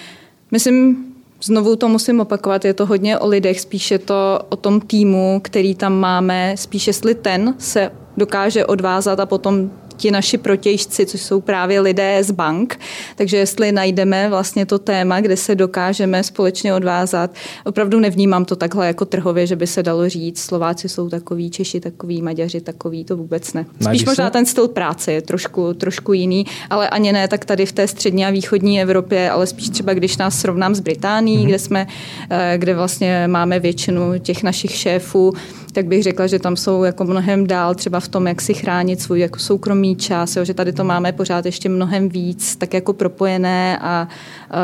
Myslím, 0.51 1.05
Znovu 1.43 1.75
to 1.75 1.89
musím 1.89 2.19
opakovat, 2.19 2.65
je 2.65 2.73
to 2.73 2.85
hodně 2.85 3.19
o 3.19 3.27
lidech, 3.27 3.61
spíše 3.61 3.99
to 3.99 4.39
o 4.49 4.55
tom 4.55 4.81
týmu, 4.81 5.39
který 5.43 5.75
tam 5.75 5.99
máme, 5.99 6.55
spíše 6.57 6.89
jestli 6.89 7.15
ten 7.15 7.53
se 7.57 7.91
dokáže 8.17 8.65
odvázat 8.65 9.19
a 9.19 9.25
potom 9.25 9.71
ti 9.97 10.11
naši 10.11 10.37
protějšci, 10.37 11.05
což 11.05 11.21
jsou 11.21 11.41
právě 11.41 11.79
lidé 11.79 12.23
z 12.23 12.31
bank. 12.31 12.79
Takže 13.15 13.37
jestli 13.37 13.71
najdeme 13.71 14.29
vlastně 14.29 14.65
to 14.65 14.79
téma, 14.79 15.21
kde 15.21 15.37
se 15.37 15.55
dokážeme 15.55 16.23
společně 16.23 16.73
odvázat, 16.73 17.31
opravdu 17.65 17.99
nevnímám 17.99 18.45
to 18.45 18.55
takhle 18.55 18.87
jako 18.87 19.05
trhově, 19.05 19.47
že 19.47 19.55
by 19.55 19.67
se 19.67 19.83
dalo 19.83 20.09
říct, 20.09 20.39
Slováci 20.39 20.89
jsou 20.89 21.09
takový, 21.09 21.49
Češi 21.49 21.79
takový, 21.79 22.21
Maďaři 22.21 22.61
takový, 22.61 23.05
to 23.05 23.17
vůbec 23.17 23.53
ne. 23.53 23.65
Spíš 23.81 24.05
možná 24.05 24.29
ten 24.29 24.45
styl 24.45 24.67
práce 24.67 25.11
je 25.11 25.21
trošku, 25.21 25.73
trošku 25.73 26.13
jiný, 26.13 26.45
ale 26.69 26.89
ani 26.89 27.11
ne 27.11 27.27
tak 27.27 27.45
tady 27.45 27.65
v 27.65 27.71
té 27.71 27.87
střední 27.87 28.25
a 28.25 28.29
východní 28.29 28.81
Evropě, 28.81 29.31
ale 29.31 29.47
spíš 29.47 29.69
třeba 29.69 29.93
když 29.93 30.17
nás 30.17 30.39
srovnám 30.39 30.75
s 30.75 30.79
Británií, 30.79 31.37
mm-hmm. 31.37 31.47
kde 31.47 31.59
jsme, 31.59 31.87
eh, 32.29 32.53
kde 32.57 32.73
vlastně 32.73 33.27
máme 33.27 33.59
většinu 33.59 34.19
těch 34.19 34.43
našich 34.43 34.71
šéfů, 34.71 35.33
tak 35.75 35.85
bych 35.85 36.03
řekla, 36.03 36.27
že 36.27 36.39
tam 36.39 36.55
jsou 36.55 36.83
jako 36.83 37.03
mnohem 37.03 37.47
dál 37.47 37.75
třeba 37.75 37.99
v 37.99 38.07
tom, 38.07 38.27
jak 38.27 38.41
si 38.41 38.53
chránit 38.53 39.01
svůj 39.01 39.19
jako 39.19 39.39
soukromý 39.39 39.95
čas, 39.95 40.35
jo, 40.35 40.45
že 40.45 40.53
tady 40.53 40.73
to 40.73 40.83
máme 40.83 41.11
pořád 41.11 41.45
ještě 41.45 41.69
mnohem 41.69 42.09
víc 42.09 42.55
tak 42.55 42.73
jako 42.73 42.93
propojené 42.93 43.77
a 43.81 44.07
uh, 44.53 44.57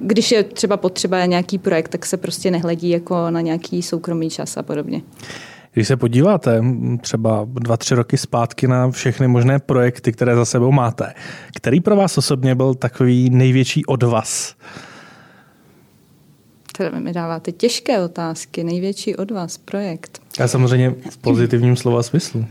když 0.00 0.32
je 0.32 0.42
třeba 0.42 0.76
potřeba 0.76 1.26
nějaký 1.26 1.58
projekt, 1.58 1.88
tak 1.88 2.06
se 2.06 2.16
prostě 2.16 2.50
nehledí 2.50 2.90
jako 2.90 3.30
na 3.30 3.40
nějaký 3.40 3.82
soukromý 3.82 4.30
čas 4.30 4.56
a 4.56 4.62
podobně. 4.62 5.02
Když 5.72 5.88
se 5.88 5.96
podíváte 5.96 6.62
třeba 7.00 7.46
dva, 7.52 7.76
tři 7.76 7.94
roky 7.94 8.16
zpátky 8.16 8.68
na 8.68 8.90
všechny 8.90 9.28
možné 9.28 9.58
projekty, 9.58 10.12
které 10.12 10.36
za 10.36 10.44
sebou 10.44 10.72
máte, 10.72 11.14
který 11.56 11.80
pro 11.80 11.96
vás 11.96 12.18
osobně 12.18 12.54
byl 12.54 12.74
takový 12.74 13.30
největší 13.30 13.84
odvaz? 13.84 14.54
Teda 16.76 16.98
mi 16.98 17.12
dáváte 17.12 17.52
těžké 17.52 18.00
otázky. 18.00 18.64
Největší 18.64 19.16
od 19.16 19.30
vás 19.30 19.58
projekt. 19.58 20.22
A 20.40 20.48
samozřejmě 20.48 20.94
v 21.10 21.16
pozitivním 21.16 21.76
slova 21.76 22.02
smyslu. 22.02 22.44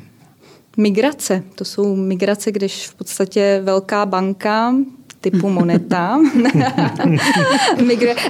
Migrace. 0.78 1.44
To 1.56 1.66
jsou 1.66 1.96
migrace, 1.96 2.52
když 2.52 2.88
v 2.88 2.96
podstatě 2.96 3.62
velká 3.64 4.06
banka 4.06 4.76
typu 5.22 5.50
moneta. 5.50 6.20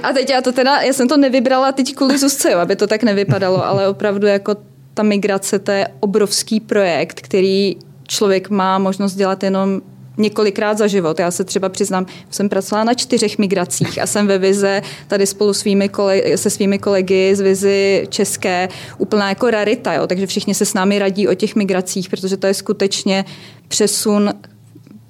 a 0.02 0.12
teď 0.12 0.30
já 0.30 0.40
to 0.42 0.52
teda, 0.52 0.80
já 0.80 0.92
jsem 0.92 1.08
to 1.08 1.16
nevybrala 1.16 1.72
teď 1.72 1.94
kvůli 1.94 2.18
Zuzce, 2.18 2.50
jo, 2.50 2.58
aby 2.58 2.76
to 2.76 2.86
tak 2.86 3.02
nevypadalo, 3.02 3.66
ale 3.66 3.88
opravdu 3.88 4.26
jako 4.26 4.56
ta 4.94 5.02
migrace, 5.02 5.58
to 5.58 5.70
je 5.70 5.88
obrovský 6.00 6.60
projekt, 6.60 7.20
který 7.20 7.76
člověk 8.08 8.50
má 8.50 8.78
možnost 8.78 9.14
dělat 9.14 9.42
jenom 9.42 9.80
několikrát 10.18 10.78
za 10.78 10.86
život. 10.86 11.18
Já 11.18 11.30
se 11.30 11.44
třeba 11.44 11.68
přiznám, 11.68 12.06
jsem 12.30 12.48
pracovala 12.48 12.84
na 12.84 12.94
čtyřech 12.94 13.38
migracích 13.38 14.02
a 14.02 14.06
jsem 14.06 14.26
ve 14.26 14.38
vize 14.38 14.82
tady 15.08 15.26
spolu 15.26 15.52
svými 15.52 15.88
kolegy, 15.88 16.38
se 16.38 16.50
svými 16.50 16.78
kolegy 16.78 17.36
z 17.36 17.40
vizi 17.40 18.06
české 18.08 18.68
úplná 18.98 19.28
jako 19.28 19.50
rarita, 19.50 19.94
jo? 19.94 20.06
takže 20.06 20.26
všichni 20.26 20.54
se 20.54 20.64
s 20.64 20.74
námi 20.74 20.98
radí 20.98 21.28
o 21.28 21.34
těch 21.34 21.56
migracích, 21.56 22.08
protože 22.08 22.36
to 22.36 22.46
je 22.46 22.54
skutečně 22.54 23.24
přesun 23.68 24.30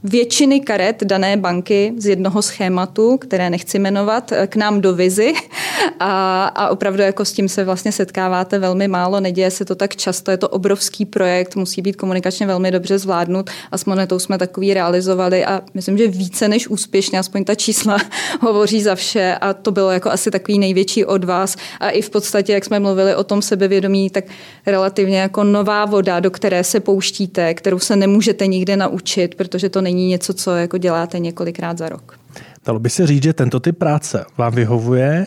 většiny 0.08 0.60
karet 0.60 1.04
dané 1.04 1.36
banky 1.36 1.92
z 1.96 2.06
jednoho 2.06 2.42
schématu, 2.42 3.16
které 3.16 3.50
nechci 3.50 3.78
jmenovat, 3.78 4.32
k 4.46 4.56
nám 4.56 4.80
do 4.80 4.94
vizi 4.94 5.34
a, 6.00 6.44
a 6.44 6.68
opravdu 6.68 7.02
jako 7.02 7.24
s 7.24 7.32
tím 7.32 7.48
se 7.48 7.64
vlastně 7.64 7.92
setkáváte 7.92 8.58
velmi 8.58 8.88
málo, 8.88 9.20
neděje 9.20 9.50
se 9.50 9.64
to 9.64 9.74
tak 9.74 9.96
často, 9.96 10.30
je 10.30 10.36
to 10.36 10.48
obrovský 10.48 11.04
projekt, 11.04 11.56
musí 11.56 11.82
být 11.82 11.96
komunikačně 11.96 12.46
velmi 12.46 12.70
dobře 12.70 12.98
zvládnut 12.98 13.50
a 13.72 13.78
s 13.78 13.84
Monetou 13.84 14.18
jsme 14.18 14.38
takový 14.38 14.74
realizovali 14.74 15.44
a 15.44 15.62
myslím, 15.74 15.98
že 15.98 16.08
více 16.08 16.48
než 16.48 16.68
úspěšně, 16.68 17.18
aspoň 17.18 17.44
ta 17.44 17.54
čísla 17.54 17.96
hovoří 18.40 18.82
za 18.82 18.94
vše 18.94 19.36
a 19.40 19.54
to 19.54 19.70
bylo 19.70 19.90
jako 19.90 20.10
asi 20.10 20.30
takový 20.30 20.58
největší 20.58 21.04
od 21.04 21.24
vás 21.24 21.56
a 21.80 21.90
i 21.90 22.02
v 22.02 22.10
podstatě, 22.10 22.52
jak 22.52 22.64
jsme 22.64 22.80
mluvili 22.80 23.14
o 23.14 23.24
tom 23.24 23.42
sebevědomí, 23.42 24.10
tak 24.10 24.24
relativně 24.66 25.18
jako 25.18 25.44
nová 25.44 25.84
voda, 25.84 26.20
do 26.20 26.30
které 26.30 26.64
se 26.64 26.80
pouštíte, 26.80 27.54
kterou 27.54 27.78
se 27.78 27.96
nemůžete 27.96 28.46
nikde 28.46 28.76
naučit, 28.76 29.34
protože 29.34 29.68
to 29.68 29.80
není 29.80 29.95
něco, 30.04 30.34
co 30.34 30.56
jako 30.56 30.78
děláte 30.78 31.18
několikrát 31.18 31.78
za 31.78 31.88
rok. 31.88 32.18
Dalo 32.66 32.78
by 32.78 32.90
se 32.90 33.06
říct, 33.06 33.22
že 33.22 33.32
tento 33.32 33.60
typ 33.60 33.78
práce 33.78 34.24
vám 34.38 34.54
vyhovuje 34.54 35.26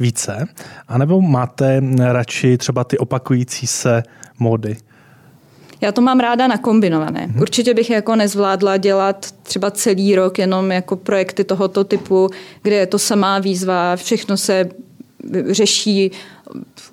více, 0.00 0.46
anebo 0.88 1.20
máte 1.20 1.82
radši 1.98 2.58
třeba 2.58 2.84
ty 2.84 2.98
opakující 2.98 3.66
se 3.66 4.02
módy? 4.38 4.76
Já 5.80 5.92
to 5.92 6.00
mám 6.00 6.20
ráda 6.20 6.46
nakombinované. 6.46 7.26
Hmm. 7.26 7.40
Určitě 7.40 7.74
bych 7.74 7.90
jako 7.90 8.16
nezvládla 8.16 8.76
dělat 8.76 9.26
třeba 9.42 9.70
celý 9.70 10.14
rok 10.14 10.38
jenom 10.38 10.72
jako 10.72 10.96
projekty 10.96 11.44
tohoto 11.44 11.84
typu, 11.84 12.30
kde 12.62 12.76
je 12.76 12.86
to 12.86 12.98
samá 12.98 13.38
výzva, 13.38 13.96
všechno 13.96 14.36
se 14.36 14.68
řeší 15.50 16.10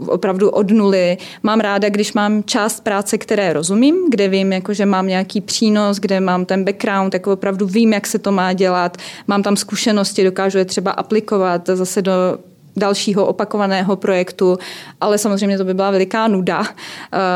opravdu 0.07 0.49
od 0.49 0.71
nuly. 0.71 1.17
Mám 1.43 1.59
ráda, 1.59 1.89
když 1.89 2.13
mám 2.13 2.43
část 2.43 2.83
práce, 2.83 3.17
které 3.17 3.53
rozumím, 3.53 3.95
kde 4.09 4.27
vím, 4.27 4.53
jako, 4.53 4.73
že 4.73 4.85
mám 4.85 5.07
nějaký 5.07 5.41
přínos, 5.41 5.97
kde 5.97 6.19
mám 6.19 6.45
ten 6.45 6.63
background, 6.65 7.13
jako 7.13 7.33
opravdu 7.33 7.67
vím, 7.67 7.93
jak 7.93 8.07
se 8.07 8.19
to 8.19 8.31
má 8.31 8.53
dělat, 8.53 8.97
mám 9.27 9.43
tam 9.43 9.55
zkušenosti, 9.55 10.23
dokážu 10.23 10.57
je 10.57 10.65
třeba 10.65 10.91
aplikovat 10.91 11.69
zase 11.73 12.01
do 12.01 12.11
dalšího 12.75 13.25
opakovaného 13.25 13.95
projektu, 13.95 14.57
ale 15.01 15.17
samozřejmě 15.17 15.57
to 15.57 15.63
by 15.63 15.73
byla 15.73 15.91
veliká 15.91 16.27
nuda. 16.27 16.63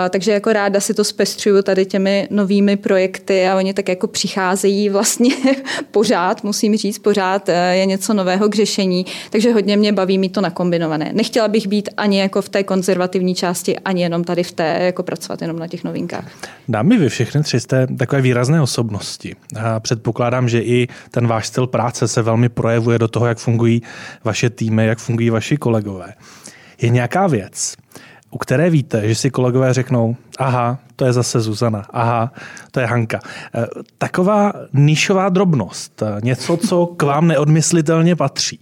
Takže 0.10 0.32
jako 0.32 0.54
ráda 0.54 0.80
si 0.80 0.94
to 0.94 1.04
zpestřuju 1.04 1.62
tady 1.62 1.86
těmi 1.86 2.28
novými 2.32 2.78
projekty 2.78 3.48
a 3.48 3.58
oni 3.58 3.74
tak 3.74 3.90
jako 3.90 4.08
přicházejí 4.08 4.90
vlastně 4.90 5.36
pořád, 5.92 6.44
musím 6.44 6.78
říct, 6.78 7.00
pořád 7.00 7.50
uh, 7.50 7.56
je 7.72 7.86
něco 7.86 8.14
nového 8.14 8.50
k 8.50 8.56
řešení, 8.56 9.06
takže 9.30 9.54
hodně 9.54 9.78
mě 9.78 9.94
baví 9.94 10.18
mít 10.18 10.30
to 10.30 10.42
nakombinované. 10.42 11.12
Nechtěla 11.14 11.48
bych 11.48 11.68
být 11.68 11.90
ani 11.98 12.20
jako 12.20 12.42
v 12.42 12.50
té 12.50 12.64
konzervativní 12.64 13.36
části, 13.36 13.80
ani 13.80 14.02
jenom 14.02 14.24
tady 14.24 14.44
v 14.44 14.52
té, 14.52 14.78
jako 14.82 15.04
pracovat 15.04 15.42
jenom 15.42 15.60
na 15.60 15.68
těch 15.68 15.84
novinkách. 15.84 16.26
Dámy, 16.68 16.98
vy 16.98 17.10
všechny 17.10 17.44
tři 17.44 17.60
jste 17.60 17.88
takové 17.88 18.22
výrazné 18.22 18.62
osobnosti. 18.62 19.36
A 19.60 19.80
předpokládám, 19.80 20.50
že 20.50 20.62
i 20.62 20.88
ten 21.12 21.28
váš 21.28 21.48
styl 21.48 21.68
práce 21.68 22.08
se 22.08 22.22
velmi 22.22 22.50
projevuje 22.50 23.00
do 23.00 23.08
toho, 23.08 23.26
jak 23.26 23.38
fungují 23.38 23.82
vaše 24.24 24.50
týmy, 24.50 24.86
jak 24.86 25.00
fungují 25.00 25.29
vaši 25.30 25.58
kolegové. 25.58 26.14
Je 26.82 26.90
nějaká 26.90 27.28
věc, 27.28 27.76
u 28.32 28.38
které 28.38 28.70
víte, 28.70 29.08
že 29.08 29.16
si 29.16 29.30
kolegové 29.30 29.74
řeknou, 29.74 30.16
aha, 30.38 30.80
to 30.96 31.06
je 31.06 31.14
zase 31.14 31.40
Zuzana, 31.40 31.86
aha, 31.90 32.34
to 32.72 32.80
je 32.80 32.86
Hanka. 32.86 33.20
E, 33.56 33.66
taková 33.98 34.54
níšová 34.74 35.30
drobnost, 35.30 36.02
e, 36.02 36.06
něco, 36.24 36.58
co 36.58 36.86
k 36.86 37.04
vám 37.04 37.28
neodmyslitelně 37.28 38.16
patří. 38.16 38.60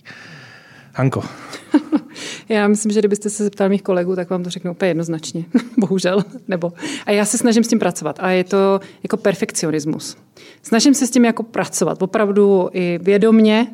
Hanko. 0.93 1.23
Já 2.49 2.67
myslím, 2.67 2.91
že 2.91 2.99
kdybyste 2.99 3.29
se 3.29 3.43
zeptali 3.43 3.69
mých 3.69 3.81
kolegů, 3.81 4.15
tak 4.15 4.29
vám 4.29 4.43
to 4.43 4.49
řeknu 4.49 4.71
úplně 4.71 4.89
jednoznačně. 4.89 5.45
Bohužel. 5.77 6.23
Nebo. 6.47 6.73
A 7.05 7.11
já 7.11 7.25
se 7.25 7.37
snažím 7.37 7.63
s 7.63 7.67
tím 7.67 7.79
pracovat. 7.79 8.19
A 8.19 8.29
je 8.29 8.43
to 8.43 8.79
jako 9.03 9.17
perfekcionismus. 9.17 10.17
Snažím 10.61 10.93
se 10.93 11.07
s 11.07 11.11
tím 11.11 11.25
jako 11.25 11.43
pracovat. 11.43 12.01
Opravdu 12.01 12.69
i 12.73 12.99
vědomně. 13.01 13.67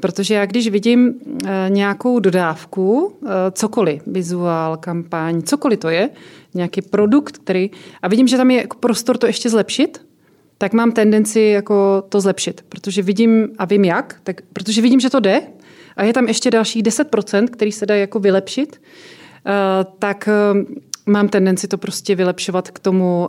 Protože 0.00 0.34
já 0.34 0.46
když 0.46 0.68
vidím 0.68 1.14
eh, 1.46 1.66
nějakou 1.68 2.18
dodávku, 2.18 3.16
eh, 3.22 3.28
cokoliv, 3.52 4.02
vizuál, 4.06 4.76
kampaň, 4.76 5.42
cokoliv 5.42 5.78
to 5.78 5.88
je, 5.88 6.10
nějaký 6.54 6.82
produkt, 6.82 7.38
který, 7.38 7.70
a 8.02 8.08
vidím, 8.08 8.28
že 8.28 8.36
tam 8.36 8.50
je 8.50 8.58
jako 8.58 8.76
prostor 8.78 9.18
to 9.18 9.26
ještě 9.26 9.50
zlepšit, 9.50 10.06
tak 10.58 10.72
mám 10.72 10.92
tendenci 10.92 11.40
jako 11.40 12.02
to 12.08 12.20
zlepšit, 12.20 12.64
protože 12.68 13.02
vidím 13.02 13.48
a 13.58 13.64
vím 13.64 13.84
jak, 13.84 14.20
tak, 14.22 14.40
protože 14.52 14.82
vidím, 14.82 15.00
že 15.00 15.10
to 15.10 15.20
jde 15.20 15.42
a 15.96 16.04
je 16.04 16.12
tam 16.12 16.28
ještě 16.28 16.50
dalších 16.50 16.82
10%, 16.82 17.48
který 17.48 17.72
se 17.72 17.86
dá 17.86 17.94
jako 17.94 18.20
vylepšit, 18.20 18.80
eh, 19.46 19.50
tak 19.98 20.28
mám 21.10 21.28
tendenci 21.28 21.68
to 21.68 21.78
prostě 21.78 22.14
vylepšovat 22.14 22.70
k 22.70 22.78
tomu, 22.78 23.28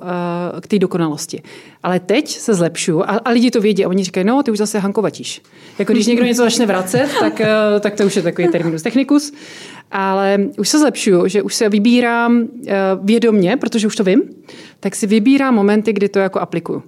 k 0.61 0.67
té 0.67 0.79
dokonalosti. 0.79 1.41
Ale 1.83 1.99
teď 1.99 2.27
se 2.27 2.53
zlepšu 2.53 3.09
a, 3.09 3.13
a 3.25 3.29
lidi 3.29 3.51
to 3.51 3.61
vědí 3.61 3.85
a 3.85 3.89
oni 3.89 4.03
říkají, 4.03 4.25
no, 4.25 4.43
ty 4.43 4.51
už 4.51 4.57
zase 4.57 4.79
hankovatíš. 4.79 5.41
Jako 5.79 5.93
když 5.93 6.07
někdo 6.07 6.25
něco 6.25 6.43
začne 6.43 6.65
vracet, 6.65 7.09
tak, 7.19 7.41
eh, 7.41 7.47
tak 7.79 7.95
to 7.95 8.05
už 8.05 8.15
je 8.15 8.21
takový 8.21 8.47
terminus 8.47 8.81
technicus. 8.81 9.33
Ale 9.91 10.37
už 10.57 10.69
se 10.69 10.79
zlepšuju, 10.79 11.27
že 11.27 11.41
už 11.41 11.55
se 11.55 11.69
vybírám 11.69 12.47
eh, 12.67 12.75
vědomně, 13.03 13.57
protože 13.57 13.87
už 13.87 13.95
to 13.95 14.03
vím, 14.03 14.21
tak 14.79 14.95
si 14.95 15.07
vybírám 15.07 15.55
momenty, 15.55 15.93
kdy 15.93 16.09
to 16.09 16.19
jako 16.19 16.39
aplikuju. 16.39 16.83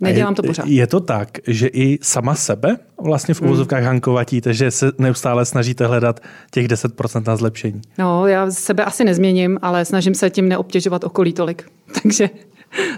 Nedělám 0.00 0.34
to 0.34 0.42
pořád. 0.42 0.66
Je 0.66 0.86
to 0.86 1.00
tak, 1.00 1.38
že 1.46 1.66
i 1.66 1.98
sama 2.02 2.34
sebe 2.34 2.76
vlastně 3.02 3.34
v 3.34 3.42
uvozovkách 3.42 3.78
hmm. 3.78 3.86
hankovatíte, 3.86 4.54
že 4.54 4.70
se 4.70 4.92
neustále 4.98 5.44
snažíte 5.44 5.86
hledat 5.86 6.20
těch 6.50 6.66
10% 6.66 7.22
na 7.26 7.36
zlepšení? 7.36 7.82
No, 7.98 8.26
já 8.26 8.50
sebe 8.50 8.84
asi 8.84 9.04
nezměním, 9.04 9.58
ale 9.62 9.84
snažím 9.84 10.14
se 10.14 10.30
tím 10.30 10.48
neobtěžovat 10.48 11.04
okolí 11.04 11.32
tolik. 11.32 11.64
Takže 12.02 12.30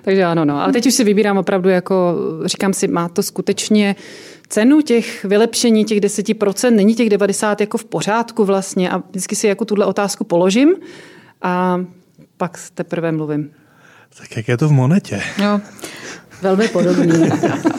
takže 0.02 0.24
ano, 0.24 0.44
no. 0.44 0.62
Ale 0.62 0.72
teď 0.72 0.86
už 0.86 0.94
si 0.94 1.04
vybírám 1.04 1.38
opravdu 1.38 1.68
jako, 1.68 2.16
říkám 2.44 2.72
si, 2.72 2.88
má 2.88 3.08
to 3.08 3.22
skutečně 3.22 3.96
cenu 4.48 4.80
těch 4.80 5.24
vylepšení, 5.24 5.84
těch 5.84 6.00
10%, 6.00 6.74
není 6.74 6.94
těch 6.94 7.10
90 7.10 7.60
jako 7.60 7.78
v 7.78 7.84
pořádku 7.84 8.44
vlastně 8.44 8.90
a 8.90 8.98
vždycky 8.98 9.36
si 9.36 9.46
jako 9.46 9.64
tuhle 9.64 9.86
otázku 9.86 10.24
položím 10.24 10.74
a 11.42 11.80
pak 12.36 12.58
teprve 12.74 13.12
mluvím. 13.12 13.50
Tak 14.18 14.36
jak 14.36 14.48
je 14.48 14.56
to 14.56 14.68
v 14.68 14.72
monetě? 14.72 15.22
No, 15.38 15.60
velmi 16.42 16.68
podobný. 16.68 17.28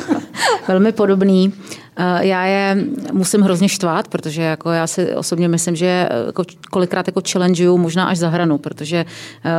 velmi 0.67 0.91
podobný. 0.91 1.53
Eh, 2.01 2.27
já 2.27 2.45
je 2.45 2.85
musím 3.13 3.41
hrozně 3.41 3.69
štvát, 3.69 4.07
protože 4.07 4.41
jako 4.41 4.71
já 4.71 4.87
si 4.87 5.15
osobně 5.15 5.47
myslím, 5.47 5.75
že 5.75 6.09
jako 6.25 6.43
kolikrát 6.71 7.07
jako 7.07 7.21
challengeuju 7.31 7.77
možná 7.77 8.05
až 8.05 8.17
za 8.17 8.29
hranu, 8.29 8.57
protože 8.57 9.05
eh, 9.45 9.51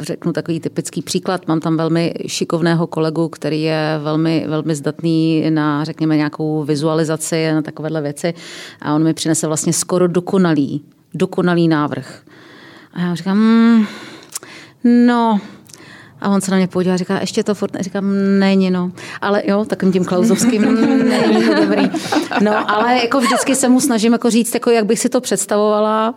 řeknu 0.00 0.32
takový 0.32 0.60
typický 0.60 1.02
příklad, 1.02 1.48
mám 1.48 1.60
tam 1.60 1.76
velmi 1.76 2.14
šikovného 2.26 2.86
kolegu, 2.86 3.28
který 3.28 3.62
je 3.62 4.00
velmi, 4.02 4.44
velmi 4.48 4.74
zdatný 4.74 5.50
na, 5.50 5.84
řekněme, 5.84 6.16
nějakou 6.16 6.64
vizualizaci, 6.64 7.52
na 7.52 7.62
takovéhle 7.62 8.02
věci 8.02 8.34
a 8.82 8.94
on 8.94 9.04
mi 9.04 9.14
přinese 9.14 9.46
vlastně 9.46 9.72
skoro 9.72 10.08
dokonalý, 10.08 10.82
dokonalý 11.14 11.68
návrh. 11.68 12.20
A 12.94 13.00
já 13.00 13.14
říkám, 13.14 13.38
mm, 13.38 13.86
no, 15.06 15.40
A 16.20 16.28
on 16.28 16.40
se 16.40 16.50
na 16.50 16.56
mě 16.56 16.66
podíval 16.66 16.94
a 16.94 16.96
říká, 16.96 17.20
ještě 17.20 17.44
to 17.44 17.54
furt, 17.54 17.72
říkám, 17.80 18.04
není 18.38 18.70
no. 18.70 18.90
Ale 19.20 19.42
jo, 19.46 19.64
takovým 19.64 19.92
tím 19.92 20.04
klauzovským, 20.04 20.62
není 21.08 21.46
to 21.46 21.54
dobrý. 21.54 21.90
No, 22.40 22.70
ale 22.70 22.98
jako 23.02 23.20
vždycky 23.20 23.54
se 23.54 23.68
mu 23.68 23.80
snažím 23.80 24.12
jako 24.12 24.30
říct, 24.30 24.54
jako 24.54 24.70
jak 24.70 24.86
bych 24.86 24.98
si 24.98 25.08
to 25.08 25.20
představovala. 25.20 26.14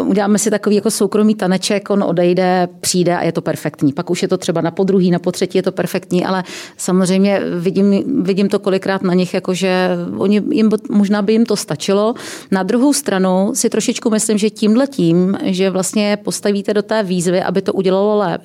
Uh, 0.00 0.08
uděláme 0.08 0.38
si 0.38 0.50
takový 0.50 0.76
jako 0.76 0.90
soukromý 0.90 1.34
taneček, 1.34 1.90
on 1.90 2.02
odejde, 2.02 2.68
přijde 2.80 3.16
a 3.16 3.22
je 3.22 3.32
to 3.32 3.40
perfektní. 3.40 3.92
Pak 3.92 4.10
už 4.10 4.22
je 4.22 4.28
to 4.28 4.36
třeba 4.38 4.60
na 4.60 4.70
podruhý, 4.70 5.10
na 5.10 5.18
potřetí 5.18 5.58
je 5.58 5.62
to 5.62 5.72
perfektní, 5.72 6.24
ale 6.24 6.44
samozřejmě 6.76 7.40
vidím, 7.58 8.22
vidím 8.24 8.48
to 8.48 8.58
kolikrát 8.58 9.02
na 9.02 9.14
nich, 9.14 9.34
jako 9.34 9.54
že 9.54 9.88
oni, 10.16 10.42
jim, 10.50 10.70
možná 10.90 11.22
by 11.22 11.32
jim 11.32 11.46
to 11.46 11.56
stačilo. 11.56 12.14
Na 12.50 12.62
druhou 12.62 12.92
stranu 12.92 13.50
si 13.54 13.70
trošičku 13.70 14.10
myslím, 14.10 14.38
že 14.38 14.50
tímhle 14.50 14.86
tím, 14.86 15.38
že 15.42 15.70
vlastně 15.70 16.18
postavíte 16.24 16.74
do 16.74 16.82
té 16.82 17.02
výzvy, 17.02 17.42
aby 17.42 17.62
to 17.62 17.72
udělalo 17.72 18.18
lépe, 18.18 18.44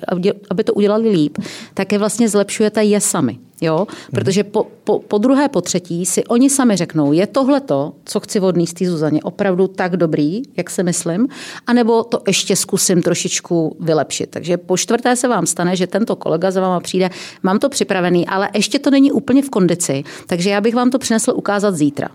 aby 0.50 0.64
to 0.64 0.69
to 0.70 0.74
udělali 0.74 1.10
líp, 1.10 1.38
tak 1.74 1.92
je 1.92 1.98
vlastně 1.98 2.28
zlepšujete 2.28 2.84
je 2.84 3.00
sami. 3.00 3.38
Jo? 3.60 3.86
Protože 4.10 4.44
po, 4.44 4.66
po, 4.84 4.98
po 4.98 5.18
druhé, 5.18 5.48
po 5.48 5.60
třetí 5.60 6.06
si 6.06 6.24
oni 6.24 6.50
sami 6.50 6.76
řeknou, 6.76 7.12
je 7.12 7.26
tohle 7.26 7.60
to, 7.60 7.92
co 8.04 8.20
chci 8.20 8.40
odníst 8.40 8.78
té 8.78 8.86
Zuzaně, 8.86 9.22
opravdu 9.22 9.68
tak 9.68 9.96
dobrý, 9.96 10.42
jak 10.56 10.70
si 10.70 10.82
myslím, 10.82 11.28
anebo 11.66 12.04
to 12.04 12.22
ještě 12.26 12.56
zkusím 12.56 13.02
trošičku 13.02 13.76
vylepšit. 13.80 14.30
Takže 14.30 14.56
po 14.56 14.76
čtvrté 14.76 15.16
se 15.16 15.28
vám 15.28 15.46
stane, 15.46 15.76
že 15.76 15.86
tento 15.86 16.16
kolega 16.16 16.50
za 16.50 16.60
váma 16.60 16.80
přijde, 16.80 17.10
mám 17.42 17.58
to 17.58 17.68
připravený, 17.68 18.26
ale 18.26 18.48
ještě 18.54 18.78
to 18.78 18.90
není 18.90 19.12
úplně 19.12 19.42
v 19.42 19.50
kondici, 19.50 20.04
takže 20.26 20.50
já 20.50 20.60
bych 20.60 20.74
vám 20.74 20.90
to 20.90 20.98
přinesl 20.98 21.32
ukázat 21.36 21.74
zítra. 21.74 22.08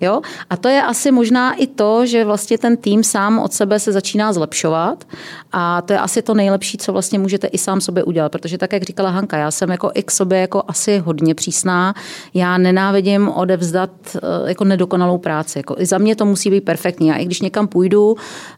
Jo? 0.00 0.20
A 0.50 0.56
to 0.56 0.68
je 0.68 0.82
asi 0.82 1.10
možná 1.10 1.54
i 1.54 1.66
to, 1.66 2.06
že 2.06 2.24
vlastně 2.24 2.58
ten 2.58 2.76
tým 2.76 3.04
sám 3.04 3.38
od 3.38 3.52
sebe 3.52 3.78
se 3.78 3.92
začíná 3.92 4.32
zlepšovat 4.32 5.04
a 5.52 5.82
to 5.82 5.92
je 5.92 5.98
asi 5.98 6.22
to 6.22 6.34
nejlepší, 6.34 6.78
co 6.78 6.92
vlastně 6.92 7.18
můžete 7.18 7.46
i 7.46 7.58
sám 7.58 7.80
sobě 7.80 8.04
udělat, 8.04 8.32
protože 8.32 8.58
tak, 8.58 8.72
jak 8.72 8.82
říkala 8.82 9.10
Hanka, 9.10 9.36
já 9.36 9.50
jsem 9.50 9.70
jako 9.70 9.90
i 9.94 10.02
k 10.02 10.10
sobě 10.10 10.40
jako 10.40 10.62
asi 10.68 10.98
hodně 10.98 11.34
přísná, 11.34 11.94
já 12.34 12.58
nenávidím 12.58 13.28
odevzdat 13.28 13.90
eh, 14.16 14.20
jako 14.48 14.64
nedokonalou 14.64 15.18
práci. 15.18 15.58
Jako 15.58 15.74
I 15.78 15.86
za 15.86 15.98
mě 15.98 16.16
to 16.16 16.24
musí 16.24 16.50
být 16.50 16.60
perfektní. 16.60 17.08
Já 17.08 17.14
i 17.14 17.24
když 17.24 17.40
někam 17.40 17.68
půjdu, 17.68 18.16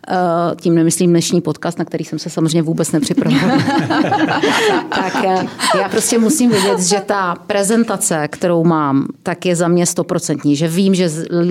eh, 0.09 0.17
tím 0.61 0.75
nemyslím 0.75 1.11
dnešní 1.11 1.41
podcast, 1.41 1.79
na 1.79 1.85
který 1.85 2.05
jsem 2.05 2.19
se 2.19 2.31
samozřejmě 2.31 2.63
vůbec 2.63 2.93
nepřipravila, 2.93 3.59
tak 4.89 5.25
eh, 5.25 5.47
já 5.79 5.89
prostě 5.89 6.19
musím 6.19 6.51
vědět, 6.51 6.81
že 6.81 7.01
ta 7.01 7.35
prezentace, 7.35 8.29
kterou 8.29 8.65
mám, 8.65 9.07
tak 9.23 9.47
je 9.47 9.57
za 9.57 9.69
mě 9.69 9.87
stoprocentní, 9.87 10.57
že 10.57 10.69
vím, 10.69 10.95
že 10.95 11.09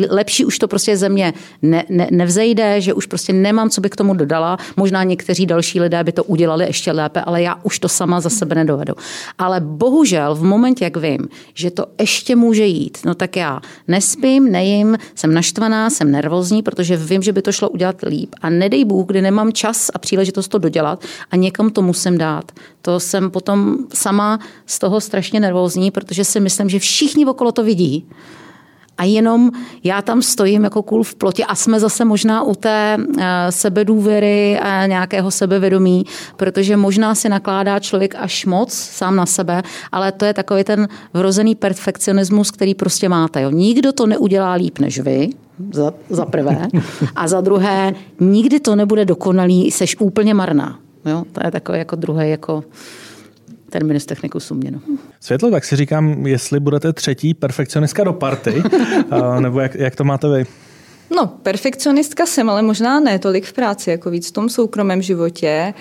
lepší 0.09 0.45
už 0.45 0.59
to 0.59 0.67
prostě 0.67 0.97
ze 0.97 1.09
mě 1.09 1.34
ne, 1.61 1.84
ne, 1.89 2.07
nevzejde, 2.11 2.82
že 2.82 2.93
už 2.93 3.05
prostě 3.05 3.34
nemám, 3.34 3.69
co 3.69 3.82
by 3.82 3.89
k 3.89 3.95
tomu 3.95 4.13
dodala. 4.13 4.57
Možná 4.77 5.03
někteří 5.03 5.45
další 5.45 5.79
lidé 5.79 6.03
by 6.03 6.11
to 6.11 6.23
udělali 6.23 6.65
ještě 6.65 6.91
lépe, 6.91 7.21
ale 7.21 7.41
já 7.41 7.55
už 7.63 7.79
to 7.79 7.89
sama 7.89 8.21
za 8.21 8.29
sebe 8.29 8.55
nedovedu. 8.55 8.93
Ale 9.38 9.59
bohužel 9.59 10.36
v 10.36 10.43
momentě, 10.43 10.84
jak 10.84 10.97
vím, 10.97 11.27
že 11.53 11.71
to 11.71 11.86
ještě 11.99 12.36
může 12.36 12.65
jít, 12.65 12.97
no 13.05 13.15
tak 13.15 13.36
já 13.36 13.59
nespím, 13.88 14.51
nejím, 14.51 14.97
jsem 15.15 15.34
naštvaná, 15.34 15.89
jsem 15.89 16.11
nervózní, 16.11 16.63
protože 16.63 16.97
vím, 16.97 17.21
že 17.21 17.34
by 17.34 17.41
to 17.41 17.51
šlo 17.51 17.69
udělat 17.69 17.95
líp. 18.01 18.36
A 18.41 18.49
nedej 18.49 18.86
Bůh, 18.86 19.07
kdy 19.07 19.21
nemám 19.21 19.53
čas 19.53 19.91
a 19.93 19.99
příležitost 19.99 20.47
to 20.47 20.57
dodělat 20.57 21.03
a 21.32 21.36
někam 21.36 21.69
to 21.69 21.82
musím 21.82 22.17
dát. 22.17 22.51
To 22.82 22.99
jsem 22.99 23.32
potom 23.32 23.77
sama 23.93 24.39
z 24.65 24.79
toho 24.79 25.01
strašně 25.01 25.39
nervózní, 25.39 25.91
protože 25.91 26.25
si 26.25 26.39
myslím, 26.39 26.69
že 26.69 26.79
všichni 26.79 27.25
okolo 27.25 27.51
to 27.51 27.63
vidí 27.63 28.07
a 29.02 29.04
jenom 29.04 29.52
já 29.84 30.02
tam 30.02 30.22
stojím 30.22 30.64
jako 30.64 30.84
kůl 30.84 31.04
v 31.04 31.16
plotě 31.16 31.45
a 31.45 31.56
jsme 31.56 31.80
zase 31.80 32.06
možná 32.06 32.43
u 32.43 32.56
té 32.56 32.97
eh, 32.97 33.26
sebedůvěry 33.49 34.60
a 34.60 34.86
nějakého 34.86 35.32
sebevědomí, 35.32 36.06
protože 36.38 36.78
možná 36.78 37.16
si 37.16 37.30
nakládá 37.30 37.80
člověk 37.80 38.16
až 38.16 38.45
moc 38.45 38.74
sám 38.74 39.16
na 39.16 39.26
sebe, 39.26 39.64
ale 39.91 40.12
to 40.12 40.26
je 40.26 40.34
takový 40.34 40.64
ten 40.64 40.88
vrozený 41.14 41.56
perfekcionismus, 41.56 42.52
který 42.52 42.76
prostě 42.76 43.10
máte. 43.10 43.41
Jo. 43.41 43.49
Nikdo 43.49 43.91
to 43.91 44.06
neudělá 44.08 44.54
líp 44.54 44.80
než 44.80 44.99
vy, 44.99 45.30
za, 45.74 45.93
za 46.10 46.26
prvé. 46.26 46.68
A 47.16 47.28
za 47.28 47.41
druhé, 47.41 47.93
nikdy 48.20 48.60
to 48.60 48.76
nebude 48.76 49.06
dokonalý, 49.06 49.72
seš 49.72 49.95
úplně 49.99 50.34
marná. 50.34 50.80
Jo, 51.06 51.24
to 51.32 51.41
je 51.45 51.52
takový 51.52 51.78
jako 51.78 51.95
druhý 51.95 52.30
jako 52.30 52.64
terminus 53.72 54.05
technicus 54.05 54.51
uměno. 54.51 54.80
Světlo, 55.19 55.51
tak 55.51 55.65
si 55.65 55.76
říkám, 55.76 56.28
jestli 56.28 56.59
budete 56.59 56.93
třetí 56.93 57.34
perfekcionistka 57.34 58.03
do 58.03 58.13
party, 58.13 58.63
nebo 59.39 59.59
jak, 59.59 59.76
jak 59.76 59.95
to 59.95 60.03
máte 60.03 60.30
vy? 60.30 60.45
No, 61.15 61.28
perfekcionistka 61.28 62.26
jsem, 62.26 62.49
ale 62.49 62.61
možná 62.61 62.99
ne 62.99 63.19
tolik 63.19 63.45
v 63.45 63.53
práci, 63.53 63.89
jako 63.89 64.09
víc 64.09 64.30
v 64.30 64.32
tom 64.32 64.49
soukromém 64.49 65.01
životě. 65.01 65.74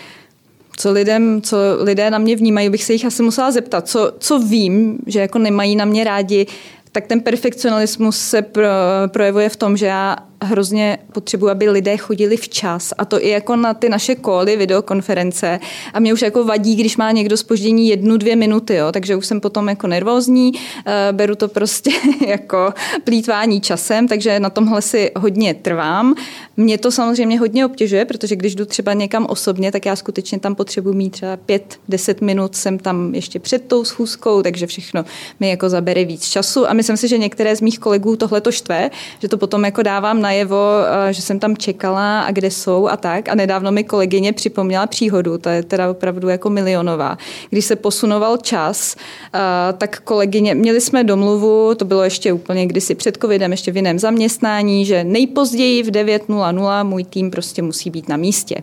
Co, 0.76 0.92
lidem, 0.92 1.42
co 1.42 1.56
lidé 1.80 2.10
na 2.10 2.18
mě 2.18 2.36
vnímají, 2.36 2.70
bych 2.70 2.84
se 2.84 2.92
jich 2.92 3.04
asi 3.04 3.22
musela 3.22 3.50
zeptat. 3.50 3.88
Co, 3.88 4.12
co 4.18 4.38
vím, 4.38 4.98
že 5.06 5.20
jako 5.20 5.38
nemají 5.38 5.76
na 5.76 5.84
mě 5.84 6.04
rádi, 6.04 6.46
tak 6.92 7.06
ten 7.06 7.20
perfekcionalismus 7.20 8.18
se 8.18 8.42
pro, 8.42 8.66
projevuje 9.06 9.48
v 9.48 9.56
tom, 9.56 9.76
že 9.76 9.86
já 9.86 10.16
hrozně 10.42 10.98
potřebuji, 11.12 11.48
aby 11.48 11.70
lidé 11.70 11.96
chodili 11.96 12.36
včas 12.36 12.92
a 12.98 13.04
to 13.04 13.24
i 13.24 13.28
jako 13.28 13.56
na 13.56 13.74
ty 13.74 13.88
naše 13.88 14.14
koly, 14.14 14.56
videokonference. 14.56 15.60
A 15.94 16.00
mě 16.00 16.12
už 16.12 16.22
jako 16.22 16.44
vadí, 16.44 16.76
když 16.76 16.96
má 16.96 17.10
někdo 17.10 17.36
spoždění 17.36 17.88
jednu, 17.88 18.16
dvě 18.16 18.36
minuty, 18.36 18.74
jo, 18.74 18.92
takže 18.92 19.16
už 19.16 19.26
jsem 19.26 19.40
potom 19.40 19.68
jako 19.68 19.86
nervózní, 19.86 20.52
eh, 20.86 21.08
beru 21.12 21.34
to 21.34 21.48
prostě 21.48 21.90
jako 22.26 22.74
plítvání 23.04 23.60
časem, 23.60 24.08
takže 24.08 24.40
na 24.40 24.50
tomhle 24.50 24.82
si 24.82 25.10
hodně 25.16 25.54
trvám. 25.54 26.14
Mě 26.56 26.78
to 26.78 26.90
samozřejmě 26.90 27.38
hodně 27.38 27.66
obtěžuje, 27.66 28.04
protože 28.04 28.36
když 28.36 28.54
jdu 28.54 28.64
třeba 28.64 28.92
někam 28.92 29.26
osobně, 29.28 29.72
tak 29.72 29.86
já 29.86 29.96
skutečně 29.96 30.40
tam 30.40 30.54
potřebuji 30.54 30.92
mít 30.92 31.10
třeba 31.10 31.36
pět, 31.36 31.78
deset 31.88 32.20
minut, 32.20 32.56
jsem 32.56 32.78
tam 32.78 33.14
ještě 33.14 33.38
před 33.38 33.64
tou 33.64 33.84
schůzkou, 33.84 34.42
takže 34.42 34.66
všechno 34.66 35.04
mi 35.40 35.50
jako 35.50 35.68
zabere 35.68 36.04
víc 36.04 36.28
času. 36.28 36.70
A 36.70 36.72
myslím 36.72 36.96
si, 36.96 37.08
že 37.08 37.18
některé 37.18 37.56
z 37.56 37.60
mých 37.60 37.78
kolegů 37.78 38.16
tohle 38.16 38.40
to 38.40 38.52
štve, 38.52 38.90
že 39.18 39.28
to 39.28 39.38
potom 39.38 39.64
jako 39.64 39.82
dávám 39.82 40.20
na 40.20 40.29
najevo, 40.30 40.62
eh, 41.08 41.12
že 41.12 41.22
jsem 41.22 41.38
tam 41.38 41.56
čekala 41.56 42.20
a 42.20 42.30
kde 42.30 42.50
jsou 42.50 42.88
a 42.88 42.96
tak. 42.96 43.28
A 43.28 43.34
nedávno 43.34 43.72
mi 43.72 43.84
kolegyně 43.84 44.32
připomněla 44.32 44.86
příhodu, 44.86 45.38
to 45.38 45.48
je 45.48 45.62
teda 45.62 45.90
opravdu 45.90 46.28
jako 46.28 46.50
milionová. 46.50 47.18
Když 47.50 47.64
se 47.64 47.76
posunoval 47.76 48.36
čas, 48.36 48.96
eh, 48.96 49.38
tak 49.72 50.00
kolegyně, 50.00 50.54
měli 50.54 50.80
jsme 50.80 51.04
domluvu, 51.04 51.74
to 51.74 51.84
bylo 51.84 52.02
ještě 52.04 52.32
úplně 52.32 52.66
kdysi 52.66 52.94
před 52.94 53.18
covidem, 53.20 53.50
ještě 53.50 53.72
v 53.72 53.76
jiném 53.76 53.98
zaměstnání, 53.98 54.86
že 54.86 55.04
nejpozději 55.04 55.82
v 55.82 55.90
9.00 55.90 56.84
můj 56.84 57.04
tým 57.04 57.30
prostě 57.30 57.62
musí 57.62 57.90
být 57.90 58.08
na 58.08 58.16
místě. 58.16 58.62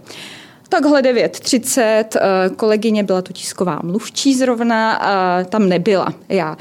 Takhle 0.69 1.01
9.30, 1.01 2.15
eh, 2.15 2.49
kolegyně 2.55 3.03
byla 3.03 3.21
tu 3.21 3.33
tisková 3.33 3.79
mluvčí 3.83 4.35
zrovna, 4.35 4.93
a 4.93 5.43
tam 5.43 5.69
nebyla. 5.69 6.13
Já 6.29 6.57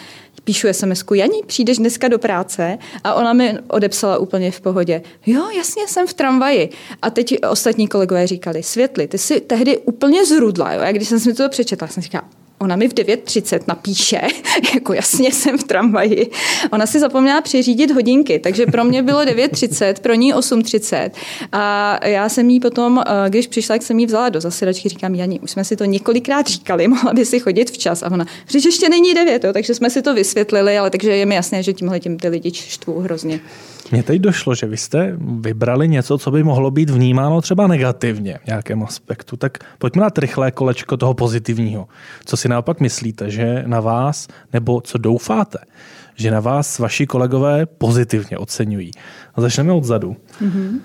píšu 0.47 0.69
sms 0.73 1.05
Janí, 1.15 1.43
přijdeš 1.47 1.79
dneska 1.79 2.09
do 2.09 2.19
práce? 2.19 2.79
A 3.05 3.15
ona 3.15 3.33
mi 3.33 3.59
odepsala 3.69 4.19
úplně 4.19 4.51
v 4.51 4.61
pohodě. 4.61 5.03
Jo, 5.27 5.51
jasně, 5.57 5.89
jsem 5.89 6.07
v 6.07 6.15
tramvaji. 6.15 6.69
A 7.03 7.11
teď 7.11 7.37
ostatní 7.51 7.89
kolegové 7.89 8.27
říkali, 8.27 8.63
Světli, 8.63 9.09
ty 9.09 9.19
jsi 9.19 9.41
tehdy 9.41 9.79
úplně 9.79 10.27
zrudla. 10.27 10.73
Jo? 10.73 10.81
A 10.81 10.93
když 10.93 11.09
jsem 11.09 11.21
si 11.21 11.35
to 11.35 11.49
přečetla, 11.49 11.89
jsem 11.89 12.03
říkala, 12.03 12.29
Ona 12.59 12.77
mi 12.77 12.89
v 12.89 12.95
9.30 12.95 13.61
napíše, 13.67 14.21
jako 14.75 14.93
jasně 14.93 15.33
jsem 15.33 15.59
v 15.59 15.65
tramvaji. 15.65 16.31
Ona 16.73 16.87
si 16.87 17.01
zapomněla 17.01 17.41
přiřídit 17.41 17.91
hodinky, 17.91 18.39
takže 18.39 18.67
pro 18.67 18.85
mě 18.85 19.03
bylo 19.03 19.21
9.30, 19.21 19.95
pro 20.03 20.15
ní 20.15 20.35
8.30. 20.35 21.11
A 21.53 22.07
já 22.07 22.29
jsem 22.29 22.51
jí 22.51 22.61
potom, 22.61 23.03
eh, 23.07 23.31
když 23.31 23.47
přišla, 23.47 23.75
jak 23.75 23.83
jsem 23.83 23.99
jí 23.99 24.07
vzala 24.07 24.29
do 24.29 24.41
zasedačky, 24.41 24.89
říkám, 24.89 25.15
Jani, 25.15 25.41
už 25.41 25.51
jsme 25.51 25.65
si 25.65 25.77
to 25.77 25.85
několikrát 25.85 26.47
říkali, 26.47 26.89
mohla 26.97 27.13
by 27.13 27.25
si 27.25 27.41
chodit 27.41 27.71
včas. 27.71 28.03
A 28.03 28.11
ona, 28.11 28.27
že 28.49 28.59
ještě 28.65 28.89
není 28.89 29.15
9, 29.15 29.45
jo, 29.45 29.53
takže 29.53 29.75
jsme 29.75 29.91
si 29.91 30.03
to 30.03 30.15
vysvětlili, 30.15 30.79
ale 30.79 30.91
takže 30.91 31.17
je 31.17 31.27
mi 31.27 31.35
jasné, 31.35 31.63
že 31.63 31.73
tímhle 31.73 32.01
tím 32.01 32.19
ty 32.19 32.29
lidi 32.29 32.53
štvou 32.55 33.01
hrozně. 33.01 33.41
Mně 33.93 34.03
teď 34.03 34.21
došlo, 34.21 34.55
že 34.55 34.67
vy 34.67 34.77
jste 34.77 35.17
vybrali 35.19 35.89
něco, 35.89 36.19
co 36.19 36.31
by 36.31 36.45
mohlo 36.45 36.71
být 36.71 36.91
vnímáno 36.91 37.41
třeba 37.41 37.67
negativně 37.67 38.39
v 38.43 38.47
nějakém 38.47 38.83
aspektu. 38.83 39.37
Tak 39.37 39.59
pojďme 39.79 40.03
na 40.03 40.09
rychlé 40.17 40.51
kolečko 40.51 40.97
toho 40.97 41.15
pozitivního. 41.15 41.89
Co 42.25 42.37
si 42.37 42.46
naopak 42.49 42.81
myslíte, 42.81 43.31
že 43.31 43.65
na 43.67 43.81
vás, 43.81 44.29
nebo 44.53 44.81
co 44.81 44.99
doufáte, 44.99 45.59
že 46.15 46.31
na 46.31 46.41
vás 46.41 46.79
vaši 46.79 47.07
kolegové 47.07 47.67
pozitivně 47.67 48.39
oceňují? 48.39 48.91
A 49.35 49.41
začneme 49.41 49.73
odzadu. 49.73 50.17
Mm-hmm. 50.43 50.81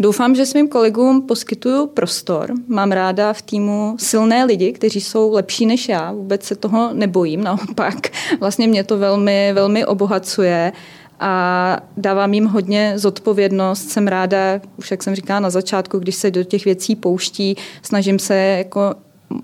Doufám, 0.00 0.34
že 0.34 0.46
svým 0.46 0.68
kolegům 0.68 1.22
poskytuju 1.22 1.86
prostor. 1.86 2.52
Mám 2.68 2.92
ráda 2.92 3.32
v 3.32 3.42
týmu 3.42 3.96
silné 3.98 4.44
lidi, 4.44 4.72
kteří 4.72 5.00
jsou 5.00 5.32
lepší 5.32 5.66
než 5.66 5.88
já. 5.88 6.12
Vůbec 6.12 6.42
se 6.42 6.56
toho 6.56 6.90
nebojím, 6.94 7.44
naopak. 7.44 7.94
Vlastně 8.40 8.68
mě 8.68 8.84
to 8.84 8.98
velmi, 8.98 9.52
velmi 9.52 9.86
obohacuje 9.86 10.72
a 11.20 11.76
dávám 11.96 12.34
jim 12.34 12.46
hodně 12.46 12.92
zodpovědnost. 12.96 13.90
Jsem 13.90 14.08
ráda, 14.08 14.60
už 14.76 14.90
jak 14.90 15.02
jsem 15.02 15.14
říkala 15.14 15.40
na 15.40 15.50
začátku, 15.50 15.98
když 15.98 16.14
se 16.14 16.30
do 16.30 16.44
těch 16.44 16.64
věcí 16.64 16.96
pouští, 16.96 17.56
snažím 17.82 18.18
se 18.18 18.34
jako 18.34 18.94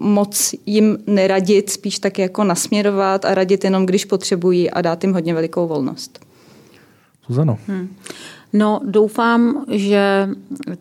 moc 0.01 0.55
jim 0.67 0.99
neradit, 1.07 1.71
spíš 1.71 1.99
tak 1.99 2.19
jako 2.19 2.45
nasměrovat 2.45 3.25
a 3.25 3.35
radit 3.35 3.65
jenom, 3.65 3.87
když 3.87 4.05
potřebují 4.05 4.71
a 4.71 4.83
dát 4.83 5.05
jim 5.05 5.13
hodně 5.13 5.35
velikou 5.35 5.69
volnost. 5.69 6.27
Zuzano. 7.29 7.59
Hmm. 7.67 7.89
No, 8.53 8.81
doufám, 8.85 9.65
že 9.71 10.29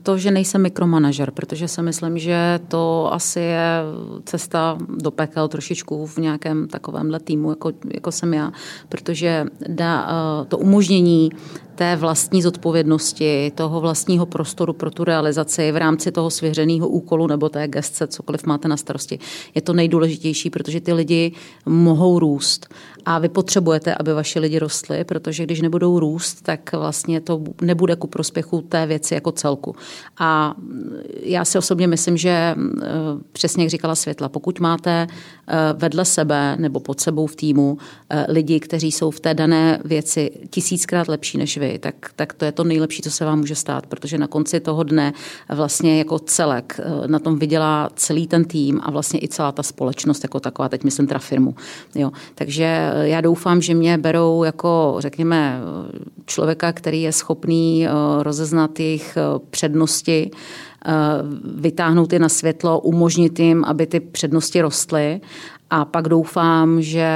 to, 0.03 0.17
že 0.17 0.31
nejsem 0.31 0.61
mikromanažer, 0.61 1.31
protože 1.31 1.67
si 1.67 1.81
myslím, 1.81 2.17
že 2.17 2.59
to 2.67 3.13
asi 3.13 3.39
je 3.39 3.81
cesta 4.25 4.77
do 4.97 5.11
pekel 5.11 5.47
trošičku 5.47 6.07
v 6.07 6.17
nějakém 6.17 6.67
takovémhle 6.67 7.19
týmu, 7.19 7.49
jako, 7.49 7.71
jako 7.93 8.11
jsem 8.11 8.33
já, 8.33 8.51
protože 8.89 9.45
dá, 9.67 10.07
eh, 10.09 10.45
to 10.45 10.57
umožnění 10.57 11.31
té 11.81 11.95
vlastní 11.95 12.41
zodpovědnosti, 12.41 13.51
toho 13.55 13.81
vlastního 13.81 14.25
prostoru 14.25 14.73
pro 14.73 14.91
tu 14.91 15.03
realizaci 15.03 15.71
v 15.71 15.77
rámci 15.77 16.11
toho 16.11 16.29
svěřeného 16.29 16.87
úkolu 16.87 17.27
nebo 17.27 17.49
té 17.49 17.67
gestce, 17.67 18.07
cokoliv 18.07 18.45
máte 18.45 18.67
na 18.67 18.77
starosti, 18.77 19.19
je 19.55 19.61
to 19.61 19.73
nejdůležitější, 19.73 20.49
protože 20.49 20.81
ty 20.81 20.93
lidi 20.93 21.31
mohou 21.65 22.19
růst. 22.19 22.67
A 23.05 23.19
vy 23.19 23.29
potřebujete, 23.29 23.95
aby 23.95 24.13
vaši 24.13 24.39
lidi 24.39 24.59
rostli, 24.59 25.03
protože 25.03 25.43
když 25.43 25.61
nebudou 25.61 25.99
růst, 25.99 26.41
tak 26.41 26.73
vlastně 26.73 27.21
to 27.21 27.43
nebude 27.61 27.95
ku 27.95 28.07
prospěchu 28.07 28.61
té 28.61 28.85
věci 28.85 29.13
jako 29.13 29.31
celku. 29.31 29.75
A 30.17 30.55
já 31.23 31.45
si 31.45 31.57
osobně 31.57 31.87
myslím, 31.87 32.17
že 32.17 32.29
eh, 32.29 32.55
přesně 33.31 33.63
jak 33.63 33.69
říkala 33.69 33.95
Světla, 33.95 34.29
pokud 34.29 34.59
máte 34.59 35.07
vedle 35.73 36.05
sebe 36.05 36.55
nebo 36.59 36.79
pod 36.79 37.01
sebou 37.01 37.27
v 37.27 37.35
týmu 37.35 37.77
eh, 38.09 38.25
lidi, 38.29 38.59
kteří 38.59 38.91
jsou 38.91 39.11
v 39.11 39.19
té 39.19 39.33
dané 39.33 39.79
věci 39.85 40.31
tisíckrát 40.49 41.07
lepší 41.07 41.37
než 41.37 41.57
vy, 41.57 41.79
tak, 41.79 41.95
tak 42.15 42.33
to 42.33 42.45
je 42.45 42.51
to 42.51 42.63
nejlepší, 42.63 43.01
co 43.01 43.11
se 43.11 43.25
vám 43.25 43.39
může 43.39 43.55
stát, 43.55 43.85
protože 43.85 44.17
na 44.17 44.27
konci 44.27 44.59
toho 44.59 44.83
dne 44.83 45.13
vlastně 45.49 45.97
jako 45.97 46.19
celek 46.19 46.79
na 47.07 47.19
tom 47.19 47.39
vydělá 47.39 47.89
celý 47.95 48.27
ten 48.27 48.45
tým 48.45 48.79
a 48.83 48.91
vlastně 48.91 49.19
i 49.23 49.27
celá 49.27 49.51
ta 49.51 49.63
společnost 49.63 50.23
jako 50.23 50.39
taková, 50.39 50.69
teď 50.69 50.83
myslím 50.83 51.07
teda 51.07 51.19
firmu. 51.19 51.55
Jo. 51.95 52.11
Takže 52.35 52.91
já 53.01 53.21
doufám, 53.21 53.61
že 53.61 53.73
mě 53.73 53.97
berou 53.97 54.43
jako, 54.43 54.95
řekněme, 54.99 55.61
člověka, 56.25 56.73
který 56.73 57.01
je 57.01 57.11
schopný 57.11 57.87
eh, 57.87 57.89
rozeznat 58.23 58.79
jejich 58.79 59.17
eh, 59.17 59.39
přednosti, 59.49 60.31
eh, 60.33 60.37
vytáhnout 61.55 62.13
je 62.13 62.19
na 62.19 62.29
světlo, 62.29 62.79
umožnit 62.79 63.39
jim, 63.39 63.65
aby 63.65 63.87
ty 63.87 63.99
přednosti 63.99 64.61
rostly 64.61 65.21
a 65.69 65.85
pak 65.85 66.07
doufám, 66.07 66.81
že 66.81 67.09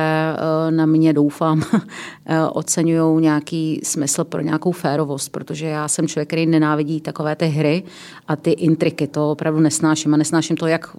na 0.69 0.85
mě 0.85 1.13
doufám, 1.13 1.63
oceňují 2.51 3.21
nějaký 3.21 3.79
smysl 3.83 4.23
pro 4.23 4.41
nějakou 4.41 4.71
férovost, 4.71 5.31
protože 5.31 5.65
já 5.65 5.87
jsem 5.87 6.07
člověk, 6.07 6.29
který 6.29 6.45
nenávidí 6.45 7.01
takové 7.01 7.35
ty 7.35 7.45
hry 7.45 7.83
a 8.27 8.35
ty 8.35 8.51
intriky. 8.51 9.07
To 9.07 9.31
opravdu 9.31 9.59
nesnáším 9.59 10.13
a 10.13 10.17
nesnáším 10.17 10.57
to 10.57 10.67
jak 10.67 10.97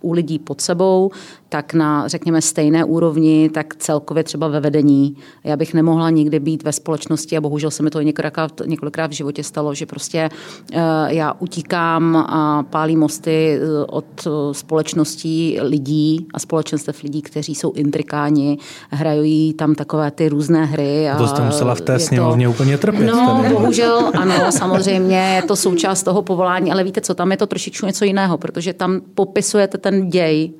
u 0.00 0.12
lidí 0.12 0.38
pod 0.38 0.60
sebou, 0.60 1.10
tak 1.56 1.74
na, 1.74 2.08
řekněme, 2.08 2.42
stejné 2.42 2.84
úrovni, 2.84 3.50
tak 3.54 3.76
celkově 3.76 4.24
třeba 4.24 4.48
ve 4.48 4.60
vedení. 4.60 5.16
Já 5.44 5.56
bych 5.56 5.74
nemohla 5.74 6.10
nikdy 6.10 6.40
být 6.40 6.62
ve 6.62 6.72
společnosti 6.72 7.36
a 7.36 7.40
bohužel 7.40 7.70
se 7.70 7.82
mi 7.82 7.90
to 7.90 8.00
několikrát, 8.00 8.52
několikrát 8.66 9.10
v 9.10 9.14
životě 9.14 9.44
stalo, 9.44 9.74
že 9.74 9.86
prostě 9.86 10.28
eh, 10.72 10.80
já 11.08 11.32
utíkám 11.38 12.16
a 12.16 12.62
pálím 12.70 13.00
mosty 13.00 13.58
eh, 13.58 13.84
od 13.88 14.04
eh, 14.26 14.30
společností 14.54 15.58
lidí 15.62 16.26
a 16.34 16.38
společenstev 16.38 17.02
lidí, 17.02 17.22
kteří 17.22 17.54
jsou 17.54 17.72
intrikáni, 17.72 18.58
hrají 18.90 19.54
tam 19.54 19.74
takové 19.74 20.10
ty 20.10 20.28
různé 20.28 20.64
hry. 20.64 21.10
A 21.10 21.16
to 21.16 21.26
jste 21.26 21.42
musela 21.42 21.74
v 21.74 21.80
té 21.80 21.98
sněmovně 21.98 22.46
to... 22.46 22.50
úplně 22.50 22.78
trpět. 22.78 23.06
No, 23.06 23.38
tady. 23.42 23.54
bohužel, 23.54 24.10
ano, 24.14 24.34
samozřejmě 24.52 25.16
je 25.16 25.42
to 25.42 25.56
součást 25.56 26.02
toho 26.02 26.22
povolání, 26.22 26.72
ale 26.72 26.84
víte 26.84 27.00
co, 27.00 27.14
tam 27.14 27.30
je 27.30 27.36
to 27.36 27.46
trošičku 27.46 27.86
něco 27.86 28.04
jiného, 28.04 28.38
protože 28.38 28.72
tam 28.72 29.00
popisujete 29.14 29.78
ten 29.78 30.10
děj 30.10 30.52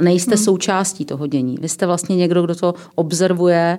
a 0.00 0.02
nejste 0.02 0.34
hmm. 0.34 0.44
součástí 0.44 1.04
toho 1.04 1.26
dění. 1.26 1.56
Vy 1.60 1.68
jste 1.68 1.86
vlastně 1.86 2.16
někdo, 2.16 2.42
kdo 2.42 2.54
to 2.54 2.74
observuje 2.94 3.78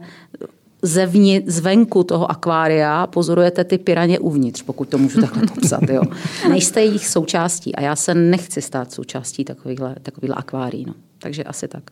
zevni, 0.81 1.43
zvenku 1.47 2.03
toho 2.03 2.31
akvária 2.31 3.07
pozorujete 3.07 3.63
ty 3.63 3.77
piraně 3.77 4.19
uvnitř, 4.19 4.61
pokud 4.61 4.89
to 4.89 4.97
můžu 4.97 5.21
takhle 5.21 5.43
popsat. 5.55 5.89
Jo. 5.89 6.01
Nejste 6.49 6.81
jejich 6.81 7.07
součástí 7.07 7.75
a 7.75 7.81
já 7.81 7.95
se 7.95 8.13
nechci 8.13 8.61
stát 8.61 8.91
součástí 8.91 9.45
takovýchhle, 9.45 9.95
takovýchhle 10.01 10.35
akvárií. 10.35 10.85
No. 10.85 10.93
Takže 11.19 11.43
asi 11.43 11.67
tak. 11.67 11.83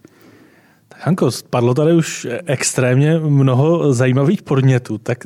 Hanko, 0.95 1.29
padlo 1.49 1.73
tady 1.73 1.93
už 1.93 2.27
extrémně 2.45 3.19
mnoho 3.19 3.93
zajímavých 3.93 4.41
podnětů. 4.41 4.97
Tak 4.97 5.17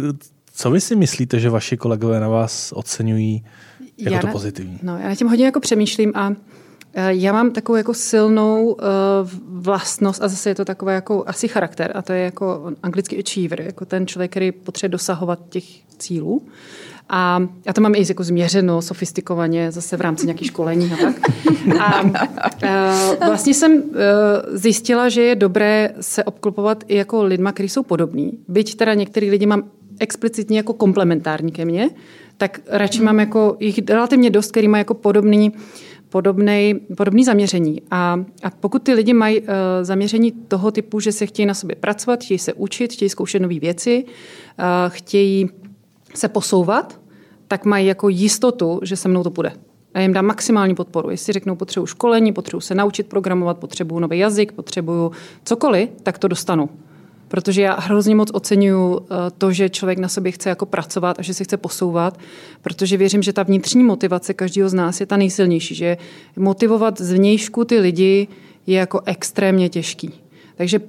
co 0.54 0.72
vy 0.72 0.82
si 0.82 0.96
myslíte, 0.96 1.40
že 1.40 1.50
vaši 1.50 1.78
kolegové 1.78 2.20
na 2.20 2.28
vás 2.28 2.74
oceňují 2.76 3.46
jako 3.98 4.14
já 4.14 4.22
to 4.22 4.28
pozitivní? 4.28 4.80
No, 4.84 4.98
já 4.98 5.10
na 5.10 5.16
tím 5.16 5.28
hodně 5.28 5.46
jako 5.46 5.60
přemýšlím 5.60 6.12
a 6.16 6.36
já 6.96 7.34
mám 7.34 7.52
takovou 7.52 7.76
jako 7.76 7.94
silnou 7.94 8.66
uh, 8.66 8.78
vlastnost 9.48 10.24
a 10.24 10.28
zase 10.28 10.50
je 10.50 10.56
to 10.56 10.66
takový 10.66 10.94
jako 10.94 11.24
asi 11.28 11.48
charakter 11.48 11.92
a 11.96 12.02
to 12.02 12.14
je 12.14 12.24
jako 12.24 12.72
anglický 12.84 13.20
achiever, 13.20 13.62
jako 13.62 13.86
ten 13.86 14.08
člověk, 14.08 14.32
který 14.32 14.52
potřebuje 14.52 14.92
dosahovat 14.92 15.40
těch 15.50 15.64
cílů. 15.98 16.42
A 17.10 17.48
já 17.66 17.74
to 17.74 17.82
mám 17.82 17.96
i 17.96 18.06
jako 18.10 18.24
změřeno, 18.24 18.82
sofistikovaně, 18.82 19.72
zase 19.72 19.98
v 19.98 20.02
rámci 20.02 20.26
nějakých 20.26 20.48
školení 20.48 20.92
a 20.94 20.98
tak. 20.98 21.16
A 21.80 22.02
uh, 22.02 23.28
vlastně 23.28 23.54
jsem 23.54 23.84
zjistila, 24.54 25.10
že 25.10 25.22
je 25.22 25.36
dobré 25.36 25.94
se 26.02 26.24
obklopovat 26.24 26.84
i 26.88 26.96
jako 26.96 27.24
lidma, 27.24 27.52
kteří 27.52 27.70
jsou 27.70 27.84
podobní. 27.84 28.32
Byť 28.48 28.76
teda 28.76 28.94
některý 28.94 29.30
lidi 29.30 29.46
mám 29.46 29.64
explicitně 30.00 30.58
jako 30.58 30.74
komplementární 30.74 31.52
ke 31.52 31.66
mně, 31.66 31.90
tak 32.38 32.60
radši 32.68 33.02
mám 33.02 33.20
jako 33.20 33.58
jich 33.60 33.80
relativně 33.90 34.30
dost, 34.30 34.52
který 34.52 34.68
má 34.68 34.78
jako 34.78 34.94
podobný 34.94 35.50
uh, 35.50 35.58
podobný, 36.14 36.80
podobný 36.98 37.24
zaměření. 37.24 37.82
A, 37.92 38.20
a 38.44 38.50
pokud 38.50 38.84
ty 38.84 38.94
lidi 38.94 39.14
mají 39.14 39.42
uh, 39.42 39.48
zaměření 39.82 40.32
toho 40.32 40.72
typu, 40.72 41.00
že 41.00 41.12
se 41.12 41.26
chtějí 41.26 41.46
na 41.46 41.54
sobě 41.54 41.76
pracovat, 41.76 42.24
chtějí 42.24 42.38
se 42.38 42.54
učit, 42.54 42.94
chtějí 42.94 43.10
zkoušet 43.10 43.40
nové 43.40 43.60
věci, 43.60 44.06
uh, 44.06 44.66
chtějí 44.88 45.50
se 46.14 46.28
posouvat, 46.28 47.00
tak 47.48 47.66
mají 47.66 47.88
jako 47.88 48.10
jistotu, 48.10 48.80
že 48.84 48.96
se 48.96 49.10
mnou 49.10 49.24
to 49.24 49.32
půjde. 49.32 49.54
A 49.94 50.00
jim 50.00 50.14
dám 50.14 50.26
maximální 50.26 50.76
podporu. 50.76 51.10
Jestli 51.10 51.34
řeknou, 51.34 51.56
potřebuji 51.56 51.86
školení, 51.86 52.34
potřebuji 52.34 52.62
se 52.62 52.76
naučit 52.76 53.08
programovat, 53.08 53.58
potřebuji 53.58 54.00
nový 54.00 54.20
jazyk, 54.20 54.52
potřebuji 54.52 55.12
cokoliv, 55.44 55.90
tak 56.04 56.18
to 56.18 56.28
dostanu 56.28 56.70
protože 57.34 57.62
já 57.62 57.80
hrozně 57.80 58.16
moc 58.16 58.30
oceňuju 58.34 59.00
eh, 59.00 59.16
to, 59.38 59.52
že 59.52 59.70
člověk 59.70 60.00
na 60.00 60.08
sobě 60.08 60.32
chce 60.32 60.50
jako 60.50 60.66
pracovat 60.66 61.20
a 61.20 61.22
že 61.22 61.34
se 61.34 61.44
chce 61.44 61.58
posouvat, 61.58 62.20
protože 62.62 62.98
věřím, 62.98 63.24
že 63.24 63.34
ta 63.34 63.44
vnitřní 63.44 63.84
motivace 63.84 64.34
každého 64.34 64.70
z 64.70 64.74
nás 64.74 65.00
je 65.00 65.06
ta 65.06 65.18
nejsilnější, 65.18 65.76
že 65.76 65.98
motivovat 66.38 67.02
zvnějšku 67.02 67.66
ty 67.66 67.80
lidi 67.80 68.28
je 68.68 68.78
jako 68.78 69.02
extrémně 69.06 69.70
těžký. 69.70 70.14
Takže 70.56 70.80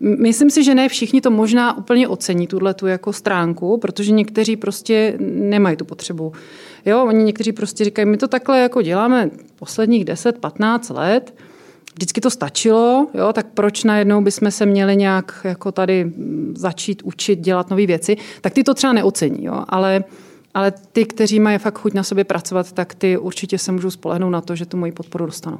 Myslím 0.00 0.50
si, 0.50 0.64
že 0.64 0.74
ne 0.74 0.88
všichni 0.88 1.20
to 1.20 1.30
možná 1.30 1.78
úplně 1.78 2.08
ocení, 2.08 2.46
tuhle 2.46 2.74
tu 2.74 2.86
jako 2.86 3.12
stránku, 3.12 3.78
protože 3.78 4.12
někteří 4.12 4.56
prostě 4.56 5.14
nemají 5.20 5.76
tu 5.76 5.84
potřebu. 5.84 6.32
Jo, 6.86 7.04
oni 7.04 7.24
někteří 7.24 7.52
prostě 7.52 7.84
říkají, 7.84 8.08
my 8.08 8.16
to 8.16 8.28
takhle 8.28 8.60
jako 8.60 8.82
děláme 8.82 9.30
posledních 9.56 10.04
10-15 10.04 10.94
let, 10.94 11.34
vždycky 11.94 12.20
to 12.20 12.30
stačilo, 12.30 13.06
jo, 13.14 13.32
tak 13.32 13.46
proč 13.54 13.84
najednou 13.84 14.22
bychom 14.22 14.50
se 14.50 14.66
měli 14.66 14.96
nějak 14.96 15.40
jako 15.44 15.72
tady 15.72 16.12
začít 16.56 17.02
učit 17.02 17.40
dělat 17.40 17.70
nové 17.70 17.86
věci, 17.86 18.16
tak 18.40 18.52
ty 18.52 18.64
to 18.64 18.74
třeba 18.74 18.92
neocení, 18.92 19.44
jo, 19.44 19.64
ale 19.68 20.04
ale 20.54 20.72
ty, 20.92 21.04
kteří 21.04 21.40
mají 21.40 21.58
fakt 21.58 21.78
chuť 21.78 21.94
na 21.94 22.02
sobě 22.02 22.24
pracovat, 22.24 22.72
tak 22.72 22.94
ty 22.94 23.18
určitě 23.18 23.58
se 23.58 23.72
můžou 23.72 23.90
spolehnout 23.90 24.32
na 24.32 24.40
to, 24.40 24.56
že 24.56 24.66
tu 24.66 24.76
moji 24.76 24.92
podporu 24.92 25.26
dostanou. 25.26 25.58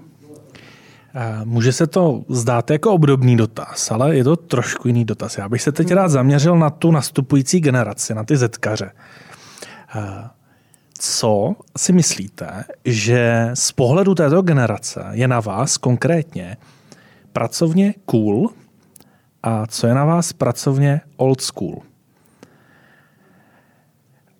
Může 1.44 1.72
se 1.72 1.86
to 1.86 2.24
zdát 2.28 2.70
jako 2.70 2.92
obdobný 2.92 3.36
dotaz, 3.36 3.90
ale 3.90 4.16
je 4.16 4.24
to 4.24 4.36
trošku 4.36 4.88
jiný 4.88 5.04
dotaz. 5.04 5.38
Já 5.38 5.48
bych 5.48 5.62
se 5.62 5.72
teď 5.72 5.92
rád 5.92 6.08
zaměřil 6.08 6.58
na 6.58 6.70
tu 6.70 6.90
nastupující 6.90 7.60
generaci, 7.60 8.14
na 8.14 8.24
ty 8.24 8.36
zetkaře 8.36 8.90
co 11.02 11.54
si 11.76 11.92
myslíte, 11.92 12.64
že 12.84 13.50
z 13.54 13.72
pohledu 13.72 14.14
této 14.14 14.42
generace 14.42 15.04
je 15.10 15.28
na 15.28 15.40
vás 15.40 15.76
konkrétně 15.76 16.56
pracovně 17.32 17.94
cool 18.04 18.50
a 19.42 19.66
co 19.66 19.86
je 19.86 19.94
na 19.94 20.04
vás 20.04 20.32
pracovně 20.32 21.00
old 21.16 21.40
school? 21.40 21.78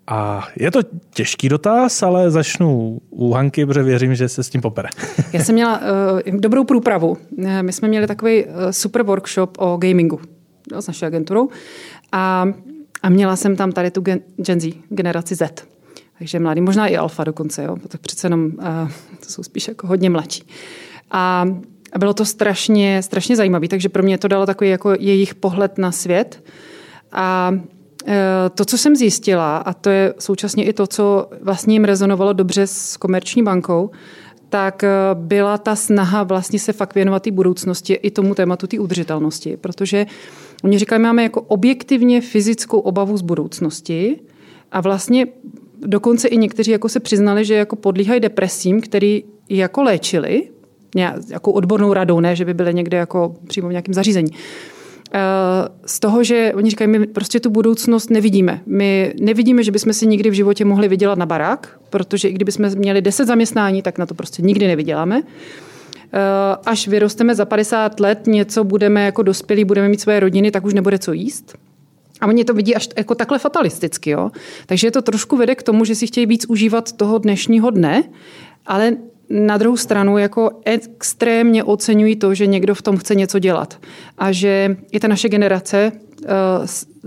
A 0.07 0.49
je 0.57 0.71
to 0.71 0.81
těžký 1.11 1.49
dotaz, 1.49 2.03
ale 2.03 2.31
začnu 2.31 3.01
u 3.11 3.33
Hanky, 3.33 3.67
protože 3.67 3.83
věřím, 3.83 4.15
že 4.15 4.29
se 4.29 4.43
s 4.43 4.51
tím 4.51 4.61
popere. 4.61 4.89
Já 5.33 5.45
jsem 5.45 5.55
měla 5.55 5.81
uh, 5.81 6.41
dobrou 6.41 6.65
průpravu. 6.65 7.17
Eh, 7.45 7.63
my 7.63 7.73
jsme 7.73 7.89
měli 7.89 8.07
takový 8.07 8.45
uh, 8.45 8.53
super 8.71 9.03
workshop 9.03 9.57
o 9.59 9.77
gamingu 9.77 10.21
s 10.73 10.87
naší 10.87 11.07
agenturou 11.07 11.49
a, 12.13 12.49
a 13.03 13.09
měla 13.09 13.37
jsem 13.37 13.57
tam 13.57 13.73
tady 13.73 13.91
tu 13.91 14.01
gen, 14.01 14.21
Gen 14.37 14.61
Z, 14.61 14.75
generaci 14.89 15.35
Z. 15.35 15.71
Takže 16.21 16.39
mladý, 16.39 16.61
možná 16.61 16.87
i 16.87 16.97
alfa 16.97 17.25
dokonce, 17.25 17.65
jo, 17.65 17.77
tak 17.89 18.01
přece 18.01 18.27
jenom 18.27 18.45
uh, 18.45 18.91
to 19.21 19.27
jsou 19.27 19.43
spíš 19.43 19.69
jako 19.69 19.87
hodně 19.87 20.11
mladší. 20.11 20.43
A, 21.11 21.47
bylo 21.99 22.15
to 22.15 22.25
strašně, 22.25 23.03
strašně 23.03 23.37
zajímavé, 23.37 23.69
takže 23.69 23.89
pro 23.89 24.03
mě 24.03 24.19
to 24.19 24.29
dalo 24.29 24.47
takový 24.47 24.71
jako 24.71 24.95
jejich 24.99 25.35
pohled 25.35 25.79
na 25.79 25.93
svět. 25.93 26.45
A 27.13 27.55
eh, 28.07 28.51
to, 28.55 28.65
co 28.65 28.79
jsem 28.79 28.97
zjistila, 28.97 29.57
a 29.57 29.73
to 29.73 29.91
je 29.91 30.15
současně 30.19 30.65
i 30.65 30.73
to, 30.73 30.87
co 30.87 31.31
vlastně 31.43 31.75
jim 31.75 31.85
rezonovalo 31.85 32.33
dobře 32.33 32.67
s 32.67 32.97
komerční 32.97 33.43
bankou, 33.43 33.91
tak 34.49 34.85
eh, 34.85 34.91
byla 35.15 35.59
ta 35.59 35.77
snaha 35.77 36.23
vlastně 36.23 36.59
se 36.59 36.73
fakt 36.73 36.95
věnovat 36.95 37.23
té 37.23 37.31
budoucnosti 37.31 37.95
i 37.95 38.11
tomu 38.11 38.35
tématu 38.35 38.67
té 38.67 38.79
udržitelnosti, 38.79 39.57
protože 39.57 40.07
oni 40.65 40.79
říkají, 40.79 41.03
máme 41.03 41.23
jako 41.23 41.41
objektivně 41.41 42.21
fyzickou 42.21 42.79
obavu 42.79 43.17
z 43.17 43.23
budoucnosti, 43.23 44.21
A 44.73 44.81
vlastně 44.81 45.27
dokonce 45.87 46.29
i 46.29 46.37
někteří 46.37 46.71
jako 46.71 46.89
se 46.89 47.01
přiznali, 47.01 47.45
že 47.45 47.55
jako 47.55 47.77
podlíhají 47.77 48.21
depresím, 48.21 48.81
který 48.81 49.25
jako 49.49 49.83
léčili, 49.83 50.49
jako 51.29 51.53
odbornou 51.53 51.93
radou, 51.93 52.21
ne, 52.21 52.37
že 52.37 52.45
by 52.45 52.55
byly 52.55 52.75
někde 52.75 52.97
jako 52.97 53.35
přímo 53.47 53.69
v 53.69 53.71
nějakém 53.71 53.95
zařízení. 53.95 54.31
Eh, 55.13 55.19
z 55.87 56.01
toho, 56.01 56.25
že 56.25 56.53
oni 56.55 56.71
říkají, 56.71 56.91
my 56.91 57.07
prostě 57.07 57.41
tu 57.41 57.51
budoucnost 57.51 58.11
nevidíme. 58.11 58.61
My 58.67 59.15
nevidíme, 59.21 59.63
že 59.63 59.73
bychom 59.73 59.93
si 59.93 60.07
nikdy 60.07 60.31
v 60.31 60.33
životě 60.33 60.65
mohli 60.65 60.89
vydělat 60.89 61.19
na 61.19 61.27
barák, 61.27 61.81
protože 61.91 62.29
i 62.29 62.33
kdybychom 62.33 62.71
měli 62.75 63.03
10 63.03 63.27
zaměstnání, 63.27 63.83
tak 63.83 63.99
na 63.99 64.07
to 64.07 64.15
prostě 64.15 64.43
nikdy 64.43 64.67
nevyděláme. 64.67 65.23
Eh, 65.23 66.57
až 66.67 66.89
vyrosteme 66.89 67.35
za 67.35 67.45
50 67.45 68.01
let, 68.01 68.27
něco 68.27 68.65
budeme 68.65 69.05
jako 69.05 69.23
dospělí, 69.23 69.65
budeme 69.65 69.89
mít 69.89 70.01
své 70.01 70.21
rodiny, 70.21 70.51
tak 70.51 70.65
už 70.65 70.75
nebude 70.75 70.99
co 70.99 71.13
jíst. 71.13 71.59
A 72.21 72.27
oni 72.27 72.45
to 72.45 72.55
vidí 72.55 72.77
až 72.77 72.89
jako 72.97 73.15
takhle 73.15 73.39
fatalisticky. 73.39 74.11
Jo? 74.11 74.31
Takže 74.67 74.91
to 74.91 75.03
trošku 75.03 75.37
vede 75.37 75.55
k 75.55 75.63
tomu, 75.63 75.85
že 75.85 75.95
si 75.95 76.07
chtějí 76.07 76.27
víc 76.27 76.47
užívat 76.47 76.93
toho 76.93 77.19
dnešního 77.19 77.71
dne, 77.71 78.05
ale 78.67 78.97
na 79.31 79.59
druhou 79.59 79.77
stranu 79.77 80.19
jako 80.19 80.51
extrémně 80.65 81.65
oceňují 81.65 82.17
to, 82.17 82.35
že 82.35 82.47
někdo 82.47 82.75
v 82.75 82.83
tom 82.83 82.97
chce 82.97 83.15
něco 83.15 83.39
dělat. 83.39 83.79
A 84.19 84.33
že 84.33 84.77
i 84.93 85.01
ta 85.01 85.09
naše 85.09 85.29
generace 85.29 85.93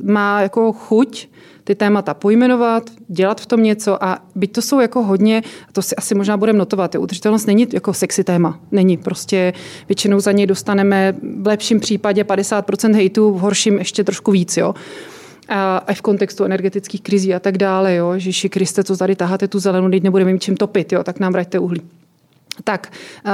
má 0.04 0.42
jako 0.42 0.74
chuť 0.74 1.28
ty 1.64 1.76
témata 1.76 2.14
pojmenovat, 2.14 2.90
dělat 3.08 3.42
v 3.42 3.46
tom 3.46 3.64
něco 3.64 4.04
a 4.04 4.20
byť 4.36 4.52
to 4.52 4.62
jsou 4.62 4.80
jako 4.80 5.04
hodně, 5.04 5.42
to 5.72 5.82
si 5.82 5.96
asi 5.96 6.16
možná 6.16 6.38
budeme 6.38 6.60
notovat, 6.60 6.96
udržitelnost 6.96 7.46
není 7.46 7.68
jako 7.74 7.94
sexy 7.94 8.24
téma, 8.24 8.60
není, 8.72 8.98
prostě 8.98 9.54
většinou 9.90 10.20
za 10.20 10.32
něj 10.32 10.48
dostaneme 10.48 11.16
v 11.42 11.48
lepším 11.48 11.80
případě 11.80 12.24
50% 12.24 12.94
hejtu, 12.94 13.32
v 13.32 13.40
horším 13.40 13.78
ještě 13.78 14.04
trošku 14.04 14.32
víc, 14.32 14.58
jo. 14.58 14.74
A, 15.50 15.78
a 15.78 15.94
v 15.94 16.02
kontextu 16.02 16.44
energetických 16.44 17.02
krizí 17.02 17.34
a 17.34 17.40
tak 17.40 17.58
dále, 17.58 17.96
jo. 17.96 18.12
Ježiši 18.12 18.50
Kriste, 18.50 18.84
co 18.84 18.98
tady 18.98 19.16
taháte 19.16 19.48
tu 19.48 19.60
zelenou, 19.60 19.90
teď 19.90 20.04
nebudeme 20.04 20.34
mít 20.34 20.44
čím 20.44 20.58
topit, 20.58 20.94
jo, 20.94 21.04
tak 21.04 21.20
nám 21.20 21.34
vraťte 21.34 21.60
uhlí. 21.60 21.82
Tak, 22.64 22.94
uh, 23.26 23.32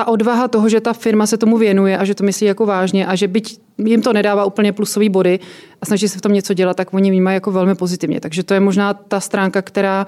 ta 0.00 0.08
odvaha 0.08 0.48
toho, 0.48 0.68
že 0.68 0.80
ta 0.80 0.92
firma 0.92 1.26
se 1.26 1.36
tomu 1.36 1.58
věnuje 1.58 1.98
a 1.98 2.04
že 2.04 2.14
to 2.14 2.24
myslí 2.24 2.46
jako 2.46 2.66
vážně 2.66 3.06
a 3.06 3.14
že 3.14 3.28
byť 3.28 3.60
jim 3.78 4.02
to 4.02 4.12
nedává 4.12 4.44
úplně 4.44 4.72
plusový 4.72 5.08
body 5.08 5.40
a 5.80 5.86
snaží 5.86 6.08
se 6.08 6.18
v 6.18 6.20
tom 6.20 6.32
něco 6.32 6.54
dělat, 6.54 6.76
tak 6.76 6.94
oni 6.94 7.10
vnímají 7.10 7.34
jako 7.34 7.50
velmi 7.50 7.74
pozitivně. 7.74 8.20
Takže 8.20 8.42
to 8.42 8.54
je 8.54 8.60
možná 8.60 8.94
ta 8.94 9.20
stránka, 9.20 9.62
která 9.62 10.06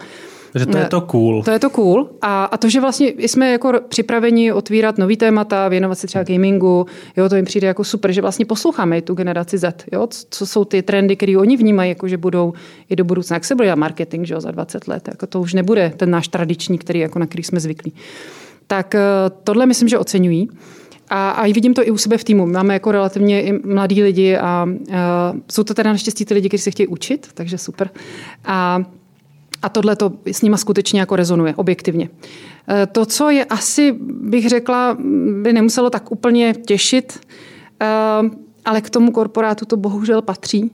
že 0.55 0.67
to 0.67 0.79
je 0.79 0.85
to 0.85 1.01
cool. 1.01 1.43
To 1.43 1.51
je 1.51 1.59
to 1.59 1.71
cool. 1.71 2.11
A, 2.23 2.45
a 2.45 2.57
to, 2.57 2.69
že 2.69 2.81
vlastně 2.81 3.13
jsme 3.19 3.53
jako 3.53 3.73
připraveni 3.89 4.53
otvírat 4.53 4.99
nový 4.99 5.17
témata, 5.17 5.69
věnovat 5.69 5.95
se 5.95 6.07
třeba 6.07 6.25
gamingu, 6.25 6.87
jo, 7.17 7.29
to 7.29 7.37
jim 7.37 7.45
přijde 7.45 7.67
jako 7.67 7.85
super, 7.85 8.13
že 8.13 8.21
vlastně 8.21 8.45
posloucháme 8.45 8.99
i 8.99 9.03
tu 9.03 9.15
generaci 9.15 9.59
Z, 9.59 9.85
jo, 9.93 10.09
co 10.31 10.47
jsou 10.47 10.65
ty 10.65 10.83
trendy, 10.83 11.17
které 11.17 11.37
oni 11.39 11.57
vnímají, 11.57 11.89
jako 11.89 12.09
že 12.09 12.17
budou 12.17 12.53
i 12.91 12.97
do 12.97 13.05
budoucna, 13.05 13.37
jak 13.37 13.45
se 13.45 13.55
bude 13.55 13.77
marketing, 13.77 14.27
že 14.27 14.35
jo, 14.35 14.41
za 14.41 14.51
20 14.51 14.89
let, 14.89 15.09
jako 15.09 15.27
to 15.27 15.41
už 15.41 15.55
nebude 15.55 15.93
ten 15.97 16.11
náš 16.11 16.29
tradiční, 16.29 16.79
který, 16.79 17.01
jako 17.01 17.19
na 17.19 17.27
který 17.27 17.45
jsme 17.45 17.61
zvyklí 17.61 17.93
tak 18.73 18.95
eh, 18.95 19.01
tohle 19.45 19.67
myslím, 19.67 19.89
že 19.89 19.99
oceňují. 19.99 20.49
A, 21.09 21.31
a 21.31 21.53
vidím 21.53 21.75
to 21.75 21.87
i 21.87 21.91
u 21.91 21.99
sebe 21.99 22.19
v 22.19 22.25
týmu. 22.25 22.47
Máme 22.47 22.75
jako 22.75 22.93
relativně 22.93 23.43
i 23.43 23.53
mladí 23.53 24.03
lidi 24.03 24.37
a, 24.37 24.43
a 24.43 24.67
jsou 25.51 25.65
to 25.65 25.75
teda 25.75 25.93
naštěstí 25.93 26.25
ty 26.25 26.35
lidi, 26.35 26.49
kteří 26.49 26.63
se 26.63 26.71
chtějí 26.71 26.87
učit, 26.87 27.29
takže 27.35 27.59
super. 27.59 27.91
A, 28.45 28.83
a 29.63 29.69
tohle 29.69 29.97
to 29.97 30.13
s 30.27 30.43
nima 30.43 30.57
skutečně 30.57 31.01
jako 31.01 31.17
rezonuje, 31.17 31.55
objektivně. 31.55 32.09
Eh, 32.69 32.87
to, 32.87 33.07
co 33.07 33.31
je 33.31 33.45
asi, 33.45 33.93
bych 34.01 34.49
řekla, 34.49 34.97
by 35.43 35.53
nemuselo 35.53 35.91
tak 35.91 36.13
úplně 36.13 36.55
těšit, 36.67 37.21
eh, 37.81 37.87
ale 38.65 38.81
k 38.81 38.91
tomu 38.91 39.13
korporátu 39.13 39.65
to 39.65 39.77
bohužel 39.77 40.23
patří, 40.23 40.71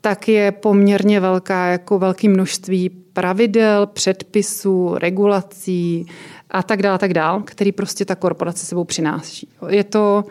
tak 0.00 0.28
je 0.28 0.52
poměrně 0.52 1.20
velká, 1.20 1.66
jako 1.66 1.98
velké 1.98 2.28
množství 2.28 2.90
pravidel, 3.16 3.86
předpisů, 3.86 4.94
regulací, 4.94 6.06
a 6.50 6.62
tak 6.62 6.82
dále, 6.82 6.98
tak 6.98 7.14
dále, 7.14 7.42
který 7.44 7.72
prostě 7.72 8.04
ta 8.04 8.14
korporace 8.14 8.66
sebou 8.66 8.84
přináší. 8.84 9.48
Je 9.68 9.84
to, 9.84 10.24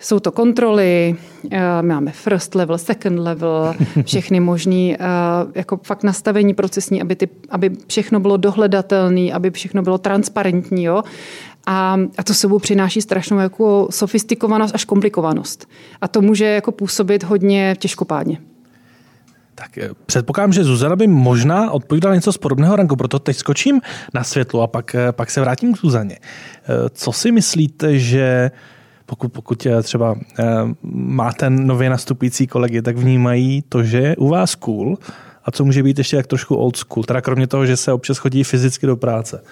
jsou 0.00 0.20
to 0.20 0.32
kontroly, 0.32 1.16
eh, 1.50 1.82
máme 1.82 2.12
first 2.12 2.54
level, 2.54 2.78
second 2.78 3.18
level, 3.18 3.74
všechny 4.04 4.40
možný, 4.40 4.94
eh, 4.94 4.98
jako 5.54 5.80
fakt 5.82 6.02
nastavení 6.02 6.54
procesní, 6.54 7.02
aby, 7.02 7.16
ty, 7.16 7.28
aby 7.50 7.70
všechno 7.86 8.20
bylo 8.20 8.36
dohledatelné, 8.36 9.32
aby 9.32 9.50
všechno 9.50 9.82
bylo 9.82 9.98
transparentní. 9.98 10.84
Jo? 10.84 11.02
A, 11.66 11.98
a 12.18 12.22
to 12.22 12.34
sebou 12.34 12.58
přináší 12.58 13.00
strašnou 13.00 13.38
jako 13.38 13.88
sofistikovanost 13.90 14.74
až 14.74 14.84
komplikovanost. 14.84 15.68
A 16.00 16.08
to 16.08 16.20
může 16.20 16.44
jako 16.44 16.72
působit 16.72 17.22
hodně 17.22 17.76
těžkopádně. 17.78 18.38
Tak 19.54 19.78
eh, 19.78 19.90
předpokládám, 20.06 20.52
že 20.52 20.64
Zuzana 20.64 20.96
by 20.96 21.06
možná 21.06 21.70
odpovídala 21.70 22.14
něco 22.14 22.32
z 22.32 22.38
podobného 22.38 22.76
ranku, 22.76 22.96
proto 22.96 23.18
teď 23.18 23.36
skočím 23.36 23.80
na 24.14 24.24
světlo 24.24 24.62
a 24.62 24.66
pak, 24.66 24.94
eh, 24.94 25.12
pak 25.12 25.30
se 25.30 25.40
vrátím 25.40 25.74
k 25.74 25.78
Zuzaně. 25.78 26.18
Eh, 26.20 26.68
co 26.90 27.12
si 27.12 27.32
myslíte, 27.32 27.98
že 27.98 28.50
pokud, 29.06 29.32
pokud 29.32 29.66
třeba 29.82 30.14
máte 30.92 31.50
nově 31.50 31.90
nastupující 31.90 32.46
kolegy, 32.46 32.82
tak 32.82 32.96
vnímají 32.96 33.62
to, 33.68 33.82
že 33.82 33.98
je 33.98 34.16
u 34.16 34.28
vás 34.28 34.54
cool 34.54 34.98
a 35.44 35.50
co 35.50 35.64
může 35.64 35.82
být 35.82 35.98
ještě 35.98 36.16
jak 36.16 36.26
trošku 36.26 36.56
old 36.56 36.76
school, 36.76 37.04
teda 37.04 37.20
kromě 37.20 37.46
toho, 37.46 37.66
že 37.66 37.76
se 37.76 37.92
občas 37.92 38.18
chodí 38.18 38.44
fyzicky 38.44 38.86
do 38.86 38.96
práce. 38.96 39.44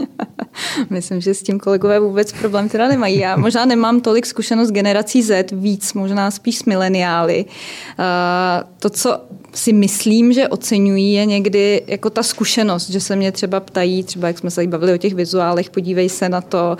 Myslím, 0.90 1.20
že 1.20 1.34
s 1.34 1.42
tím 1.42 1.58
kolegové 1.58 2.00
vůbec 2.00 2.32
problém 2.32 2.68
teda 2.68 2.88
nemají. 2.88 3.18
Já 3.18 3.36
možná 3.36 3.64
nemám 3.64 4.00
tolik 4.00 4.26
zkušenost 4.26 4.70
generací 4.70 5.22
Z, 5.22 5.52
víc 5.52 5.92
možná 5.92 6.30
spíš 6.30 6.58
s 6.58 6.64
mileniály. 6.64 7.44
To, 8.78 8.90
co 8.90 9.20
si 9.54 9.72
myslím, 9.72 10.32
že 10.32 10.48
oceňují, 10.48 11.12
je 11.12 11.26
někdy 11.26 11.82
jako 11.86 12.10
ta 12.10 12.22
zkušenost, 12.22 12.90
že 12.90 13.00
se 13.00 13.16
mě 13.16 13.32
třeba 13.32 13.60
ptají, 13.60 14.04
třeba 14.04 14.28
jak 14.28 14.38
jsme 14.38 14.50
se 14.50 14.66
bavili 14.66 14.94
o 14.94 14.96
těch 14.96 15.14
vizuálech, 15.14 15.70
podívej 15.70 16.08
se 16.08 16.28
na 16.28 16.40
to, 16.40 16.76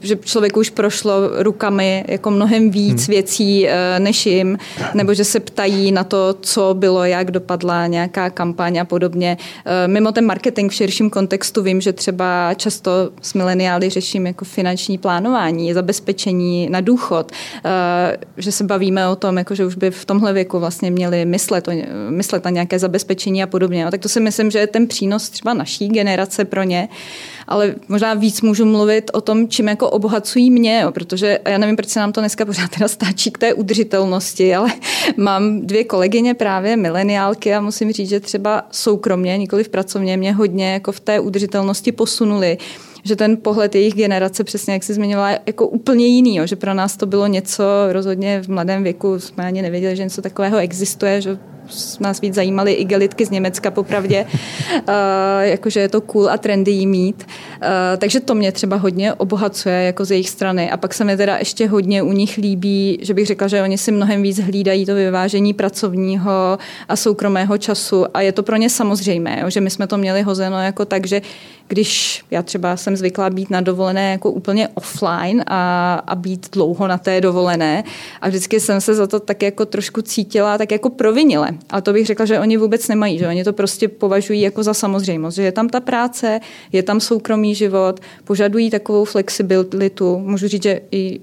že 0.00 0.16
člověk 0.16 0.56
už 0.56 0.70
prošlo 0.70 1.42
rukami 1.42 2.04
jako 2.08 2.30
mnohem 2.30 2.70
víc 2.70 3.06
hmm. 3.06 3.14
věcí 3.14 3.68
eh, 3.68 3.98
než 3.98 4.26
jim, 4.26 4.58
nebo 4.94 5.14
že 5.14 5.24
se 5.24 5.40
ptají 5.40 5.92
na 5.92 6.04
to, 6.04 6.34
co 6.40 6.74
bylo, 6.78 7.04
jak 7.04 7.30
dopadla 7.30 7.79
nějaká 7.86 8.30
kampaň 8.30 8.78
a 8.78 8.84
podobně. 8.84 9.36
Eh, 9.66 9.88
mimo 9.88 10.12
ten 10.12 10.26
marketing 10.26 10.72
v 10.72 10.74
širším 10.74 11.10
kontextu 11.10 11.62
vím, 11.62 11.80
že 11.80 11.92
třeba 11.92 12.54
často 12.54 12.90
s 13.22 13.34
mileniály 13.34 13.90
řeším 13.90 14.26
jako 14.26 14.44
finanční 14.44 14.98
plánování, 14.98 15.72
zabezpečení 15.72 16.68
na 16.70 16.80
důchod, 16.80 17.32
eh, 17.64 18.16
že 18.36 18.52
se 18.52 18.64
bavíme 18.64 19.08
o 19.08 19.16
tom, 19.16 19.38
jako 19.38 19.54
že 19.54 19.66
už 19.66 19.74
by 19.74 19.90
v 19.90 20.04
tomhle 20.04 20.32
věku 20.32 20.58
vlastně 20.58 20.90
měli 20.90 21.24
myslet 21.24 21.68
o 21.68 21.72
myslet 22.10 22.44
na 22.44 22.50
nějaké 22.50 22.78
zabezpečení 22.78 23.42
a 23.42 23.46
podobně. 23.46 23.84
No, 23.84 23.90
tak 23.90 24.00
to 24.00 24.08
si 24.08 24.20
myslím, 24.20 24.50
že 24.50 24.58
je 24.58 24.66
ten 24.66 24.86
přínos 24.86 25.30
třeba 25.30 25.54
naší 25.54 25.88
generace 25.88 26.44
pro 26.44 26.62
ně. 26.62 26.88
Ale 27.50 27.74
možná 27.88 28.14
víc 28.14 28.42
můžu 28.42 28.64
mluvit 28.64 29.10
o 29.14 29.20
tom, 29.20 29.48
čím 29.48 29.68
jako 29.68 29.90
obohacují 29.90 30.50
mě, 30.50 30.80
jo, 30.80 30.92
protože 30.92 31.38
já 31.48 31.58
nevím, 31.58 31.76
proč 31.76 31.88
se 31.88 32.00
nám 32.00 32.12
to 32.12 32.20
dneska 32.20 32.44
pořád 32.44 32.70
teda 32.70 32.88
stáčí 32.88 33.30
k 33.30 33.38
té 33.38 33.54
udržitelnosti, 33.54 34.54
ale 34.54 34.72
mám 35.16 35.60
dvě 35.60 35.84
kolegyně 35.84 36.34
právě 36.34 36.76
mileniálky 36.76 37.54
a 37.54 37.60
musím 37.60 37.92
říct, 37.92 38.08
že 38.08 38.20
třeba 38.20 38.62
soukromně, 38.70 39.38
nikoli 39.38 39.64
v 39.64 39.68
pracovně, 39.68 40.16
mě 40.16 40.32
hodně 40.32 40.72
jako 40.72 40.92
v 40.92 41.00
té 41.00 41.20
udržitelnosti 41.20 41.92
posunuli 41.92 42.58
že 43.04 43.16
ten 43.16 43.36
pohled 43.36 43.74
jejich 43.74 43.94
generace, 43.94 44.44
přesně 44.44 44.72
jak 44.72 44.82
si 44.82 44.94
zmiňovala, 44.94 45.38
jako 45.46 45.66
úplně 45.66 46.06
jiný, 46.06 46.36
jo, 46.36 46.46
že 46.46 46.56
pro 46.56 46.74
nás 46.74 46.96
to 46.96 47.06
bylo 47.06 47.26
něco 47.26 47.64
rozhodně 47.92 48.42
v 48.42 48.48
mladém 48.48 48.82
věku, 48.82 49.20
jsme 49.20 49.46
ani 49.46 49.62
nevěděli, 49.62 49.96
že 49.96 50.02
něco 50.02 50.22
takového 50.22 50.58
existuje, 50.58 51.20
že 51.20 51.38
nás 52.00 52.20
víc 52.20 52.34
zajímaly 52.34 52.72
igelitky 52.72 53.26
z 53.26 53.30
Německa 53.30 53.70
popravdě, 53.70 54.26
uh, 54.26 54.94
jakože 55.40 55.80
je 55.80 55.88
to 55.88 56.00
cool 56.00 56.30
a 56.30 56.36
trendy 56.36 56.70
jí 56.70 56.86
mít. 56.86 57.26
Uh, 57.62 57.68
takže 57.98 58.20
to 58.20 58.34
mě 58.34 58.52
třeba 58.52 58.76
hodně 58.76 59.14
obohacuje 59.14 59.82
jako 59.82 60.04
z 60.04 60.10
jejich 60.10 60.28
strany. 60.28 60.70
A 60.70 60.76
pak 60.76 60.94
se 60.94 61.04
mi 61.04 61.16
teda 61.16 61.36
ještě 61.36 61.68
hodně 61.68 62.02
u 62.02 62.12
nich 62.12 62.36
líbí, 62.36 62.98
že 63.02 63.14
bych 63.14 63.26
řekla, 63.26 63.48
že 63.48 63.62
oni 63.62 63.78
si 63.78 63.92
mnohem 63.92 64.22
víc 64.22 64.38
hlídají 64.38 64.86
to 64.86 64.94
vyvážení 64.94 65.54
pracovního 65.54 66.58
a 66.88 66.96
soukromého 66.96 67.58
času 67.58 68.06
a 68.14 68.20
je 68.20 68.32
to 68.32 68.42
pro 68.42 68.56
ně 68.56 68.70
samozřejmé, 68.70 69.44
že 69.48 69.60
my 69.60 69.70
jsme 69.70 69.86
to 69.86 69.96
měli 69.96 70.22
hozeno 70.22 70.62
jako 70.62 70.84
tak, 70.84 71.06
že 71.06 71.22
když 71.70 72.24
já 72.30 72.42
třeba 72.42 72.76
jsem 72.76 72.96
zvyklá 72.96 73.30
být 73.30 73.50
na 73.50 73.60
dovolené 73.60 74.10
jako 74.10 74.30
úplně 74.30 74.68
offline 74.68 75.44
a, 75.46 75.94
a 76.06 76.14
být 76.14 76.48
dlouho 76.52 76.88
na 76.88 76.98
té 76.98 77.20
dovolené 77.20 77.84
a 78.20 78.28
vždycky 78.28 78.60
jsem 78.60 78.80
se 78.80 78.94
za 78.94 79.06
to 79.06 79.20
tak 79.20 79.42
jako 79.42 79.66
trošku 79.66 80.02
cítila 80.02 80.58
tak 80.58 80.72
jako 80.72 80.90
provinile. 80.90 81.50
A 81.70 81.80
to 81.80 81.92
bych 81.92 82.06
řekla, 82.06 82.26
že 82.26 82.38
oni 82.38 82.56
vůbec 82.56 82.88
nemají, 82.88 83.18
že 83.18 83.28
oni 83.28 83.44
to 83.44 83.52
prostě 83.52 83.88
považují 83.88 84.40
jako 84.40 84.62
za 84.62 84.74
samozřejmost, 84.74 85.36
že 85.36 85.42
je 85.42 85.52
tam 85.52 85.68
ta 85.68 85.80
práce, 85.80 86.40
je 86.72 86.82
tam 86.82 87.00
soukromý 87.00 87.54
život, 87.54 88.00
požadují 88.24 88.70
takovou 88.70 89.04
flexibilitu. 89.04 90.18
Můžu 90.18 90.48
říct, 90.48 90.62
že 90.62 90.80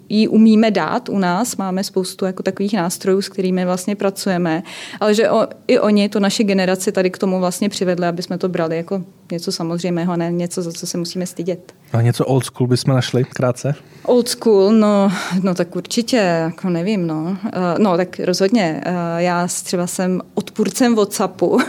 ji 0.10 0.28
umíme 0.28 0.72
dát 0.72 1.10
u 1.10 1.20
nás, 1.20 1.56
máme 1.56 1.84
spoustu 1.84 2.26
jako 2.26 2.44
takových 2.44 2.74
nástrojů, 2.74 3.22
s 3.22 3.30
kterými 3.30 3.66
vlastně 3.66 3.96
pracujeme, 3.96 4.64
ale 5.00 5.14
že 5.14 5.30
o, 5.30 5.48
i 5.68 5.80
oni, 5.80 6.10
to 6.10 6.20
naše 6.20 6.44
generaci 6.44 6.92
tady 6.92 7.10
k 7.10 7.18
tomu 7.18 7.40
vlastně 7.40 7.70
přivedli, 7.70 8.08
aby 8.08 8.24
jsme 8.24 8.38
to 8.38 8.50
brali 8.50 8.78
jako 8.78 9.04
něco 9.32 9.52
samozřejmého, 9.52 10.18
ne 10.18 10.32
něco, 10.32 10.62
za 10.62 10.72
co 10.72 10.88
se 10.88 10.98
musíme 10.98 11.26
stydět. 11.26 11.74
A 11.94 12.02
něco 12.02 12.26
old 12.26 12.46
school 12.46 12.68
bychom 12.68 12.94
našli 12.94 13.24
krátce? 13.24 13.76
Old 14.04 14.30
school, 14.30 14.72
no, 14.72 15.12
no 15.44 15.56
tak 15.56 15.76
určitě, 15.76 16.18
jako 16.18 16.70
nevím, 16.70 17.08
no. 17.08 17.24
Uh, 17.24 17.38
no 17.78 17.98
tak 17.98 18.20
rozhodně, 18.20 18.82
uh, 18.86 18.94
já 19.18 19.48
třeba 19.64 19.88
jsem 19.88 20.22
odpůrcem 20.34 20.96
Whatsappu 20.96 21.60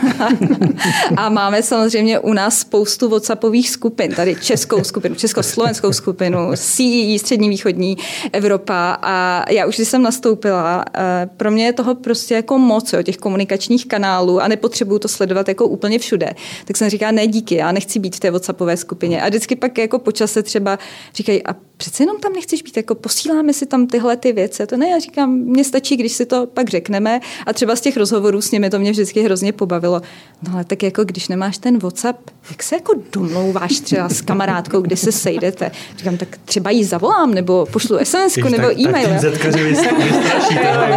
a 1.17 1.29
máme 1.29 1.63
samozřejmě 1.63 2.19
u 2.19 2.33
nás 2.33 2.59
spoustu 2.59 3.09
Whatsappových 3.09 3.69
skupin, 3.69 4.13
tady 4.13 4.35
českou 4.35 4.83
skupinu, 4.83 5.15
československou 5.15 5.93
skupinu, 5.93 6.51
CEE, 6.55 7.19
střední 7.19 7.49
východní 7.49 7.97
Evropa 8.31 8.97
a 9.01 9.45
já 9.51 9.65
už 9.65 9.77
jsem 9.77 10.01
nastoupila, 10.01 10.77
uh, 10.77 11.03
pro 11.37 11.51
mě 11.51 11.65
je 11.65 11.73
toho 11.73 11.95
prostě 11.95 12.35
jako 12.35 12.57
moc, 12.57 12.93
jo, 12.93 13.03
těch 13.03 13.17
komunikačních 13.17 13.85
kanálů 13.85 14.41
a 14.41 14.47
nepotřebuju 14.47 14.99
to 14.99 15.07
sledovat 15.07 15.47
jako 15.47 15.67
úplně 15.67 15.99
všude. 15.99 16.33
Tak 16.65 16.77
jsem 16.77 16.89
říkala, 16.89 17.11
ne 17.11 17.27
díky, 17.27 17.55
já 17.55 17.71
nechci 17.71 17.99
být 17.99 18.15
v 18.15 18.19
té 18.19 18.31
Whatsappové 18.31 18.77
skupině 18.77 19.21
a 19.21 19.27
vždycky 19.29 19.55
pak 19.55 19.77
jako 19.77 19.99
počase 20.09 20.43
třeba 20.43 20.79
říkají, 21.13 21.47
a 21.47 21.55
přece 21.79 22.03
jenom 22.03 22.19
tam 22.19 22.33
nechceš 22.33 22.61
být, 22.61 22.77
jako 22.77 22.95
posíláme 22.95 23.53
si 23.53 23.65
tam 23.65 23.87
tyhle 23.87 24.17
ty 24.17 24.31
věci. 24.31 24.67
To 24.67 24.77
ne, 24.77 24.89
já 24.89 24.99
říkám, 24.99 25.29
mně 25.29 25.63
stačí, 25.63 25.97
když 25.97 26.11
si 26.11 26.25
to 26.25 26.45
pak 26.45 26.69
řekneme 26.69 27.19
a 27.45 27.53
třeba 27.53 27.75
z 27.75 27.81
těch 27.81 27.97
rozhovorů 27.97 28.41
s 28.41 28.51
nimi 28.51 28.69
to 28.69 28.79
mě 28.79 28.91
vždycky 28.91 29.21
hrozně 29.21 29.51
pobavilo. 29.51 30.01
No 30.47 30.53
ale 30.53 30.65
tak 30.65 30.83
jako 30.83 31.03
když 31.03 31.27
nemáš 31.27 31.57
ten 31.57 31.79
WhatsApp, 31.79 32.29
jak 32.49 32.63
se 32.63 32.75
jako 32.75 32.93
domlouváš 33.13 33.79
třeba 33.79 34.09
s 34.09 34.21
kamarádkou, 34.21 34.81
kdy 34.81 34.97
se 34.97 35.11
sejdete? 35.11 35.71
Říkám, 35.97 36.17
tak 36.17 36.37
třeba 36.45 36.69
jí 36.69 36.83
zavolám, 36.83 37.33
nebo 37.33 37.65
pošlu 37.71 37.97
SMS 38.03 38.35
nebo 38.35 38.79
e-mail. 38.79 39.09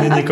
Tak 0.08 0.30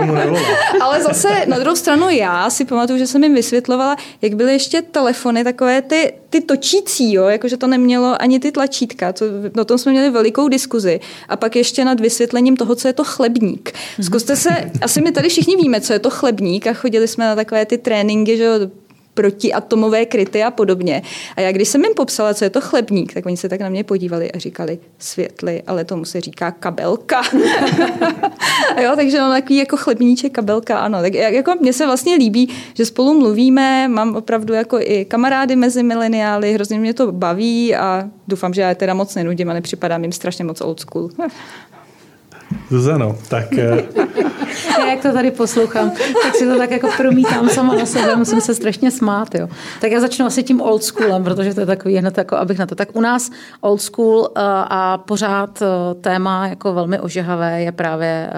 ale 0.81 1.03
zase 1.03 1.29
na 1.47 1.59
druhou 1.59 1.77
stranu 1.77 2.09
já 2.09 2.51
si 2.51 2.65
pamatuju, 2.65 2.99
že 2.99 3.07
jsem 3.07 3.25
jim 3.25 3.35
vysvětlovala, 3.35 3.97
jak 4.23 4.35
byly 4.35 4.53
ještě 4.53 4.83
telefony 4.83 5.45
takové 5.45 5.83
ty, 5.83 6.13
ty 6.31 6.41
točící, 6.41 7.13
jo, 7.13 7.25
jakože 7.25 7.57
to 7.57 7.67
nemělo 7.67 8.23
ani 8.23 8.41
ty 8.41 8.53
tlačítka. 8.53 9.13
To, 9.13 9.25
no 9.57 9.65
tom 9.65 9.79
jsme 9.79 9.93
měli 9.93 10.11
velikou 10.11 10.40
diskuzi. 10.49 11.01
A 11.29 11.37
pak 11.37 11.57
ještě 11.57 11.85
nad 11.85 12.01
vysvětlením 12.01 12.57
toho, 12.57 12.75
co 12.75 12.89
je 12.89 12.93
to 12.93 13.05
chlebník. 13.05 13.73
Zkuste 14.03 14.37
se, 14.37 14.51
asi 14.83 15.01
my 15.01 15.13
tady 15.13 15.29
všichni 15.29 15.57
víme, 15.57 15.81
co 15.81 15.93
je 15.93 15.99
to 15.99 16.11
chlebník 16.11 16.67
a 16.67 16.73
chodili 16.73 17.09
jsme 17.09 17.25
na 17.25 17.37
takové 17.37 17.67
ty 17.67 17.79
tréninky, 17.79 18.37
že 18.37 18.49
protiatomové 19.21 20.07
kryty 20.07 20.43
a 20.43 20.51
podobně. 20.51 21.03
A 21.37 21.41
já 21.41 21.53
když 21.53 21.69
jsem 21.69 21.85
jim 21.85 21.95
popsala, 21.95 22.35
co 22.35 22.45
je 22.45 22.51
to 22.51 22.61
chlebník, 22.61 23.15
tak 23.15 23.27
oni 23.27 23.37
se 23.37 23.49
tak 23.49 23.61
na 23.61 23.69
mě 23.69 23.85
podívali 23.85 24.33
a 24.33 24.39
říkali 24.39 24.79
světly, 24.99 25.63
ale 25.67 25.85
tomu 25.85 26.05
se 26.05 26.21
říká 26.21 26.51
kabelka. 26.51 27.23
jo, 28.83 28.93
takže 28.97 29.19
mám 29.19 29.33
takový 29.33 29.57
jako 29.57 29.77
chlebníček 29.77 30.33
kabelka, 30.33 30.79
ano. 30.79 31.01
Tak 31.01 31.15
jako 31.15 31.55
mně 31.61 31.73
se 31.73 31.87
vlastně 31.87 32.15
líbí, 32.15 32.49
že 32.75 32.87
spolu 32.87 33.19
mluvíme, 33.19 33.89
mám 33.89 34.17
opravdu 34.17 34.55
jako 34.55 34.79
i 34.81 35.05
kamarády 35.05 35.57
mezi 35.57 35.83
mileniály, 35.83 36.53
hrozně 36.53 36.79
mě 36.79 36.95
to 36.95 37.13
baví 37.13 37.75
a 37.77 38.09
doufám, 38.29 38.55
že 38.55 38.61
já 38.61 38.75
teda 38.75 38.95
moc 38.95 39.15
nenudím 39.15 39.51
a 39.51 39.53
nepřipadám 39.53 40.03
jim 40.03 40.13
strašně 40.13 40.45
moc 40.45 40.61
old 40.61 40.81
school. 40.81 41.11
Zuzano, 42.71 43.17
tak... 43.29 43.53
Eh, 43.53 43.83
já 44.79 44.91
jak 44.91 45.03
to 45.03 45.13
tady 45.13 45.31
poslouchám, 45.31 45.91
tak 46.23 46.35
si 46.35 46.47
to 46.47 46.59
tak 46.59 46.71
jako 46.71 46.89
promítám 46.97 47.49
sama 47.49 47.75
na 47.75 47.87
sebe, 47.87 48.17
musím 48.17 48.41
se 48.41 48.55
strašně 48.55 48.91
smát. 48.91 49.35
Jo. 49.35 49.49
Tak 49.81 49.93
já 49.93 50.01
začnu 50.01 50.27
asi 50.27 50.43
tím 50.43 50.61
old 50.61 50.85
schoolem, 50.85 51.25
protože 51.25 51.55
to 51.55 51.61
je 51.61 51.67
takový 51.67 51.97
hned 51.97 52.19
jako, 52.19 52.37
abych 52.37 52.59
na 52.59 52.67
to. 52.67 52.75
Tak 52.75 52.97
u 52.97 53.01
nás 53.01 53.31
old 53.61 53.83
school 53.83 54.29
eh, 54.37 54.41
a 54.71 54.99
pořád 54.99 55.63
eh, 55.63 55.95
téma 55.95 56.49
jako 56.49 56.75
velmi 56.75 57.01
ožehavé 57.01 57.63
je 57.63 57.73
právě 57.73 58.31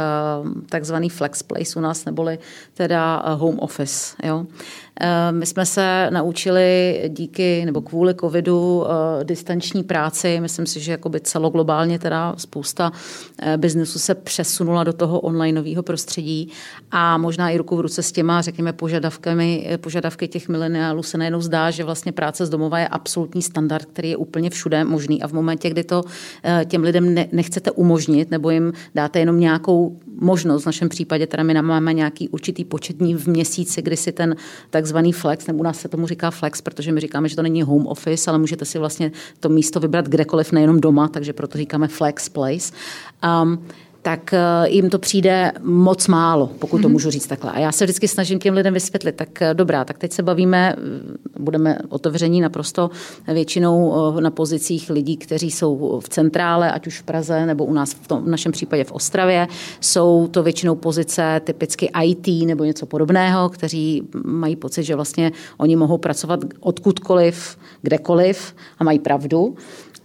takzvaný 0.69 1.09
flex 1.09 1.43
place 1.43 1.79
u 1.79 1.83
nás, 1.83 2.05
neboli 2.05 2.39
teda 2.75 3.23
home 3.35 3.59
office. 3.59 4.17
Jo. 4.23 4.47
Eh, 5.01 5.33
my 5.33 5.47
jsme 5.47 5.67
se 5.67 6.11
naučili 6.11 7.01
díky 7.09 7.65
nebo 7.65 7.81
kvůli 7.81 8.15
covidu 8.15 8.85
eh, 8.85 9.25
distanční 9.25 9.83
práci. 9.83 10.41
Myslím 10.41 10.67
si, 10.67 10.81
že 10.81 10.93
jakoby 10.93 11.21
celoglobálně 11.21 11.99
teda 11.99 12.35
spousta 12.37 12.93
eh, 13.39 13.57
biznesu 13.57 13.99
se 13.99 14.15
přesunula 14.15 14.85
do 14.85 14.93
toho 14.93 15.21
onlineového 15.21 15.83
prostředí 15.83 16.49
a 16.91 17.19
možná 17.19 17.51
i 17.51 17.59
ruku 17.59 17.77
v 17.77 17.81
ruce 17.81 18.03
s 18.03 18.13
těma, 18.13 18.43
řekněme, 18.43 18.73
požadavkami, 18.73 19.79
požadavky 19.81 20.29
těch 20.29 20.49
mileniálů 20.49 21.03
se 21.03 21.19
najednou 21.19 21.41
zdá, 21.41 21.71
že 21.71 21.85
vlastně 21.85 22.13
práce 22.13 22.47
z 22.47 22.51
domova 22.51 22.79
je 22.79 22.89
absolutní 22.89 23.43
standard, 23.43 23.85
který 23.85 24.11
je 24.11 24.17
úplně 24.17 24.51
všude 24.51 24.85
možný 24.85 25.23
a 25.23 25.29
v 25.29 25.33
momentě, 25.33 25.71
kdy 25.71 25.85
to 25.85 26.03
těm 26.65 26.83
lidem 26.83 27.15
nechcete 27.33 27.71
umožnit 27.71 28.31
nebo 28.31 28.51
jim 28.51 28.73
dáte 28.95 29.19
jenom 29.19 29.41
nějakou 29.41 29.99
možnost, 30.23 30.63
v 30.63 30.67
našem 30.67 30.89
případě 30.89 31.27
teda 31.27 31.43
my 31.43 31.63
máme 31.63 31.93
nějaký 31.93 32.29
určitý 32.29 32.65
počet 32.65 32.97
dní 32.97 33.15
v 33.15 33.27
měsíci, 33.27 33.83
kdy 33.83 33.97
si 33.97 34.13
ten 34.13 34.37
takzvaný 34.71 35.13
flex, 35.13 35.47
nebo 35.47 35.59
u 35.59 35.63
nás 35.63 35.81
se 35.81 35.89
tomu 35.89 36.07
říká 36.07 36.31
flex, 36.31 36.61
protože 36.61 36.93
my 36.93 37.01
říkáme, 37.01 37.29
že 37.29 37.37
to 37.37 37.43
není 37.43 37.63
home 37.63 37.87
office, 37.87 38.31
ale 38.31 38.39
můžete 38.39 38.65
si 38.65 38.79
vlastně 38.79 39.13
to 39.41 39.49
místo 39.49 39.81
vybrat 39.81 40.09
kdekoliv, 40.09 40.53
nejenom 40.53 40.81
doma, 40.81 41.09
takže 41.09 41.33
proto 41.33 41.59
říkáme 41.59 41.89
flex 41.89 42.29
place. 42.29 42.73
Um, 43.43 43.67
tak 44.03 44.35
eh, 44.35 44.69
jim 44.69 44.91
to 44.91 44.99
přijde 44.99 45.53
moc 45.63 46.09
málo, 46.09 46.51
pokud 46.59 46.79
to 46.79 46.89
mhm. 46.89 46.93
můžu 46.93 47.11
říct 47.11 47.27
takhle. 47.27 47.53
A 47.53 47.59
já 47.59 47.73
se 47.73 47.85
vždycky 47.85 48.09
snažím 48.09 48.39
těm 48.39 48.55
lidem 48.55 48.75
vysvětlit, 48.75 49.17
tak 49.17 49.43
eh, 49.43 49.55
dobrá, 49.55 49.85
tak 49.85 49.99
teď 49.99 50.13
se 50.13 50.23
bavíme, 50.23 50.77
eh, 50.79 51.39
budeme 51.39 51.79
otevření 51.89 52.41
naprosto 52.41 52.91
většinou 53.33 54.21
na 54.21 54.31
pozicích 54.31 54.91
lidí, 54.91 55.17
kteří 55.17 55.51
jsou 55.51 56.01
v 56.05 56.09
centrále, 56.09 56.73
ať 56.73 56.87
už 56.87 57.01
v 57.01 57.03
Praze 57.03 57.47
nebo 57.47 57.65
u 57.65 57.73
nás 57.73 57.95
v, 57.95 58.09
tom, 58.09 58.25
v 58.25 58.29
našem 58.29 58.53
případě 58.53 58.85
v 58.85 58.93
Ostravě. 58.93 59.49
Jsou 59.81 60.29
to 60.31 60.43
většinou 60.43 60.75
pozice 60.75 61.41
typicky 61.45 61.91
IT 62.05 62.47
nebo 62.47 62.65
něco 62.65 62.87
podobného, 62.87 63.49
kteří 63.49 64.03
mají 64.25 64.57
pocit, 64.57 64.83
že 64.83 64.97
vlastně 64.97 65.33
oni 65.57 65.77
mohou 65.77 65.99
pracovat 65.99 66.41
odkudkoliv, 66.61 67.59
kdekoliv 67.83 68.55
a 68.79 68.85
mají 68.85 68.99
pravdu. 68.99 69.57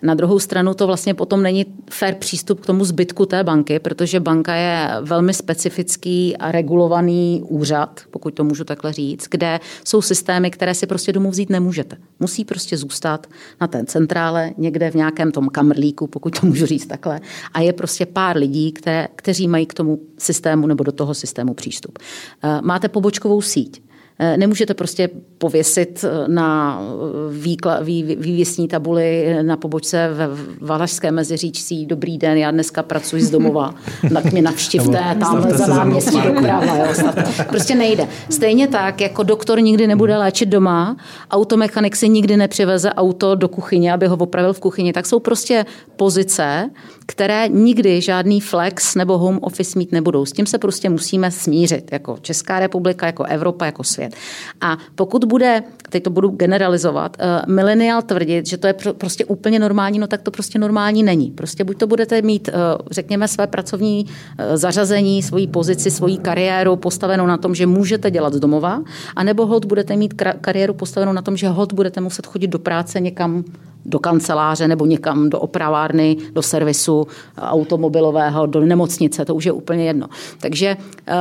Na 0.01 0.13
druhou 0.13 0.39
stranu 0.39 0.73
to 0.73 0.87
vlastně 0.87 1.13
potom 1.13 1.43
není 1.43 1.65
fair 1.89 2.15
přístup 2.15 2.61
k 2.61 2.65
tomu 2.65 2.85
zbytku 2.85 3.25
té 3.25 3.43
banky, 3.43 3.79
protože 3.79 4.19
banka 4.19 4.55
je 4.55 4.89
velmi 5.01 5.33
specifický 5.33 6.37
a 6.37 6.51
regulovaný 6.51 7.43
úřad, 7.47 8.01
pokud 8.11 8.33
to 8.33 8.43
můžu 8.43 8.63
takhle 8.63 8.93
říct, 8.93 9.27
kde 9.31 9.59
jsou 9.85 10.01
systémy, 10.01 10.51
které 10.51 10.73
si 10.73 10.87
prostě 10.87 11.13
domů 11.13 11.31
vzít 11.31 11.49
nemůžete. 11.49 11.97
Musí 12.19 12.45
prostě 12.45 12.77
zůstat 12.77 13.27
na 13.61 13.67
té 13.67 13.85
centrále, 13.85 14.51
někde 14.57 14.91
v 14.91 14.95
nějakém 14.95 15.31
tom 15.31 15.49
kamrlíku, 15.49 16.07
pokud 16.07 16.39
to 16.39 16.47
můžu 16.47 16.65
říct 16.65 16.85
takhle. 16.85 17.19
A 17.53 17.61
je 17.61 17.73
prostě 17.73 18.05
pár 18.05 18.37
lidí, 18.37 18.71
které, 18.71 19.07
kteří 19.15 19.47
mají 19.47 19.65
k 19.65 19.73
tomu 19.73 19.99
systému 20.17 20.67
nebo 20.67 20.83
do 20.83 20.91
toho 20.91 21.13
systému 21.13 21.53
přístup. 21.53 21.99
Eh, 22.43 22.59
máte 22.61 22.89
pobočkovou 22.89 23.41
síť. 23.41 23.86
Eh, 24.19 24.37
nemůžete 24.37 24.73
prostě 24.73 25.09
pověsit 25.37 26.05
eh, 26.07 26.27
na 26.27 26.79
eh, 26.81 27.33
výkla, 27.33 27.79
vý, 27.79 28.03
vývěsní 28.03 28.67
tabuli 28.67 29.37
na 29.41 29.57
pobočce 29.57 30.09
ve 30.13 30.27
Valašské 30.61 31.11
meziříčcí 31.11 31.85
Dobrý 31.85 32.17
den, 32.17 32.37
já 32.37 32.51
dneska 32.51 32.83
pracuji 32.83 33.23
z 33.23 33.29
domova, 33.29 33.75
tak 34.13 34.31
mě 34.31 34.41
navštivte 34.41 35.15
tam 35.19 35.49
za 35.49 35.67
náměstí 35.67 36.21
doprava. 36.21 36.77
Jo, 36.77 37.11
prostě 37.49 37.75
nejde. 37.75 38.07
Stejně 38.29 38.67
tak, 38.67 39.01
jako 39.01 39.23
doktor 39.23 39.61
nikdy 39.61 39.87
nebude 39.87 40.17
léčit 40.17 40.49
doma, 40.49 40.97
automechanik 41.31 41.95
si 41.95 42.09
nikdy 42.09 42.37
nepřiveze 42.37 42.93
auto 42.93 43.35
do 43.35 43.47
kuchyně, 43.47 43.93
aby 43.93 44.07
ho 44.07 44.15
opravil 44.15 44.53
v 44.53 44.59
kuchyni, 44.59 44.93
tak 44.93 45.05
jsou 45.05 45.19
prostě 45.19 45.65
pozice, 45.95 46.69
které 47.07 47.47
nikdy 47.47 48.01
žádný 48.01 48.41
flex 48.41 48.95
nebo 48.95 49.17
home 49.17 49.39
office 49.41 49.79
mít 49.79 49.91
nebudou. 49.91 50.25
S 50.25 50.31
tím 50.31 50.45
se 50.45 50.57
prostě 50.57 50.89
musíme 50.89 51.31
smířit, 51.31 51.91
jako 51.91 52.17
Česká 52.21 52.59
republika, 52.59 53.05
jako 53.05 53.23
Evropa, 53.23 53.65
jako 53.65 53.83
svět. 53.83 54.15
A 54.61 54.77
pokud 54.95 55.25
bude, 55.25 55.63
teď 55.89 56.03
to 56.03 56.09
budu 56.09 56.29
generalizovat, 56.29 57.17
uh, 57.19 57.53
milenial 57.53 58.01
tvrdit, 58.01 58.47
že 58.47 58.57
to 58.57 58.67
je 58.67 58.73
pro, 58.73 58.93
prostě 58.93 59.25
úplně 59.25 59.59
normální, 59.59 59.99
no 59.99 60.07
tak 60.07 60.21
to 60.21 60.31
prostě 60.31 60.59
normální 60.59 61.03
není. 61.03 61.31
Prostě 61.31 61.63
buď 61.63 61.77
to 61.77 61.87
budete 61.87 62.21
mít, 62.21 62.49
uh, 62.53 62.87
řekněme, 62.91 63.27
své 63.27 63.47
pracovní 63.47 64.05
uh, 64.05 64.55
zařazení, 64.55 65.23
svoji 65.23 65.47
pozici, 65.47 65.91
svoji 65.91 66.17
kariéru 66.17 66.75
postavenou 66.75 67.25
na 67.25 67.37
tom, 67.37 67.55
že 67.55 67.65
můžete 67.65 68.11
dělat 68.11 68.33
z 68.33 68.39
domova, 68.39 68.83
anebo 69.15 69.45
hod 69.45 69.65
budete 69.65 69.95
mít 69.95 70.13
kariéru 70.41 70.73
postavenou 70.73 71.11
na 71.13 71.21
tom, 71.21 71.37
že 71.37 71.47
hod 71.47 71.73
budete 71.73 72.01
muset 72.01 72.25
chodit 72.27 72.47
do 72.47 72.59
práce 72.59 72.99
někam 72.99 73.43
do 73.87 73.99
kanceláře 73.99 74.67
nebo 74.67 74.85
někam 74.85 75.29
do 75.29 75.39
opravárny, 75.39 76.17
do 76.33 76.41
servisu 76.41 77.07
automobilového, 77.37 78.45
do 78.45 78.59
nemocnice, 78.59 79.25
to 79.25 79.35
už 79.35 79.45
je 79.45 79.51
úplně 79.51 79.85
jedno. 79.85 80.07
Takže 80.39 80.77
uh, 80.77 81.13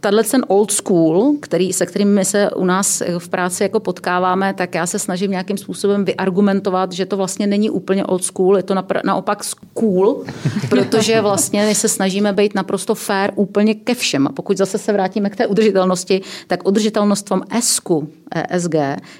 tenhle 0.00 0.24
ten 0.24 0.44
old 0.48 0.70
school, 0.70 1.34
který, 1.40 1.72
se 1.72 1.86
kterým 1.86 2.14
my 2.14 2.24
se 2.24 2.50
u 2.50 2.64
nás 2.64 3.02
v 3.18 3.28
práci 3.28 3.62
jako 3.62 3.80
potkáváme, 3.80 4.54
tak 4.54 4.74
já 4.74 4.86
se 4.86 4.98
snažím 4.98 5.30
nějakým 5.30 5.56
způsobem 5.56 6.04
vyargumentovat, 6.04 6.92
že 6.92 7.06
to 7.06 7.16
vlastně 7.16 7.46
není 7.46 7.70
úplně 7.70 8.04
old 8.04 8.24
school, 8.24 8.56
je 8.56 8.62
to 8.62 8.74
naopak 9.04 9.42
cool, 9.74 10.24
protože 10.68 11.20
vlastně 11.20 11.66
my 11.66 11.74
se 11.74 11.88
snažíme 11.88 12.32
být 12.32 12.54
naprosto 12.54 12.94
fair 12.94 13.30
úplně 13.34 13.74
ke 13.74 13.94
všem. 13.94 14.26
A 14.26 14.32
pokud 14.32 14.56
zase 14.56 14.78
se 14.78 14.92
vrátíme 14.92 15.30
k 15.30 15.36
té 15.36 15.46
udržitelnosti, 15.46 16.20
tak 16.46 16.68
udržitelnost 16.68 17.26
v 17.26 17.28
tom 17.28 17.42
S-ku, 17.60 18.08
ESG, 18.34 18.74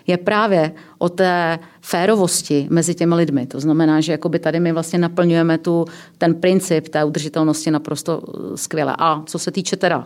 je 0.07 0.17
právě 0.17 0.73
o 1.03 1.09
té 1.09 1.59
férovosti 1.81 2.67
mezi 2.71 2.95
těmi 2.95 3.15
lidmi. 3.15 3.47
To 3.47 3.61
znamená, 3.61 4.01
že 4.01 4.13
jakoby 4.13 4.39
tady 4.39 4.61
my 4.61 4.73
vlastně 4.73 4.99
naplňujeme 4.99 5.59
tu, 5.59 5.85
ten 6.19 6.35
princip 6.35 6.89
té 6.89 7.05
udržitelnosti 7.05 7.71
naprosto 7.71 8.23
skvěle. 8.55 8.95
A 8.99 9.23
co 9.27 9.39
se 9.39 9.51
týče 9.51 9.77
teda 9.77 10.05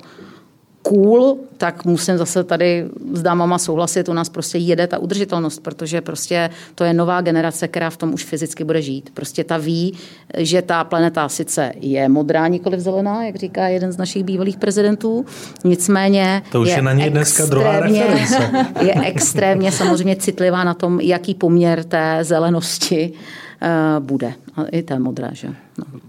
cool, 0.88 1.38
tak 1.56 1.84
musím 1.84 2.18
zase 2.18 2.44
tady 2.44 2.84
s 3.12 3.22
dámama 3.22 3.58
souhlasit, 3.58 4.08
u 4.08 4.12
nás 4.12 4.28
prostě 4.28 4.58
jede 4.58 4.86
ta 4.86 4.98
udržitelnost, 4.98 5.62
protože 5.62 6.00
prostě 6.00 6.50
to 6.74 6.84
je 6.84 6.94
nová 6.94 7.20
generace, 7.20 7.68
která 7.68 7.90
v 7.90 7.96
tom 7.96 8.14
už 8.14 8.24
fyzicky 8.24 8.64
bude 8.64 8.82
žít. 8.82 9.10
Prostě 9.14 9.44
ta 9.44 9.56
ví, 9.56 9.94
že 10.38 10.62
ta 10.62 10.84
planeta 10.84 11.28
sice 11.28 11.72
je 11.80 12.08
modrá, 12.08 12.48
nikoliv 12.48 12.80
zelená, 12.80 13.24
jak 13.24 13.36
říká 13.36 13.68
jeden 13.68 13.92
z 13.92 13.96
našich 13.96 14.24
bývalých 14.24 14.56
prezidentů, 14.56 15.24
nicméně 15.64 16.42
to 16.52 16.60
už 16.60 16.68
je, 16.68 16.74
je 16.74 16.82
na 16.82 16.92
něj 16.92 17.10
dneska 17.10 17.46
druhá 17.46 17.80
reference. 17.80 18.66
Je 18.80 18.94
extrémně 19.04 19.72
samozřejmě 19.72 20.16
citlivá 20.16 20.64
na 20.64 20.74
tom, 20.74 21.00
jaký 21.00 21.34
poměr 21.34 21.84
té 21.84 22.18
zelenosti 22.22 23.12
uh, 23.12 24.04
bude. 24.04 24.32
A 24.56 24.64
i 24.64 24.82
té 24.82 24.98
modré, 24.98 25.30
že? 25.32 25.48
No. 25.78 26.00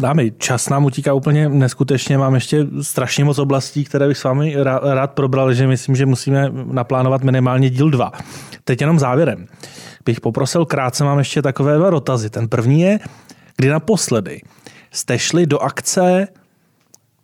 Dámy, 0.00 0.32
čas 0.38 0.68
nám 0.68 0.84
utíká 0.84 1.14
úplně 1.14 1.48
neskutečně. 1.48 2.18
Mám 2.18 2.34
ještě 2.34 2.66
strašně 2.82 3.24
moc 3.24 3.38
oblastí, 3.38 3.84
které 3.84 4.08
bych 4.08 4.18
s 4.18 4.24
vámi 4.24 4.56
rád 4.82 5.12
probral, 5.12 5.54
že 5.54 5.66
myslím, 5.66 5.96
že 5.96 6.06
musíme 6.06 6.50
naplánovat 6.64 7.22
minimálně 7.22 7.70
díl 7.70 7.90
dva. 7.90 8.12
Teď 8.64 8.80
jenom 8.80 8.98
závěrem. 8.98 9.46
Bych 10.04 10.20
poprosil 10.20 10.64
krátce, 10.64 11.04
mám 11.04 11.18
ještě 11.18 11.42
takové 11.42 11.76
dva 11.76 11.90
dotazy. 11.90 12.30
Ten 12.30 12.48
první 12.48 12.80
je, 12.80 12.98
kdy 13.56 13.68
naposledy 13.68 14.40
jste 14.90 15.18
šli 15.18 15.46
do 15.46 15.58
akce 15.58 16.28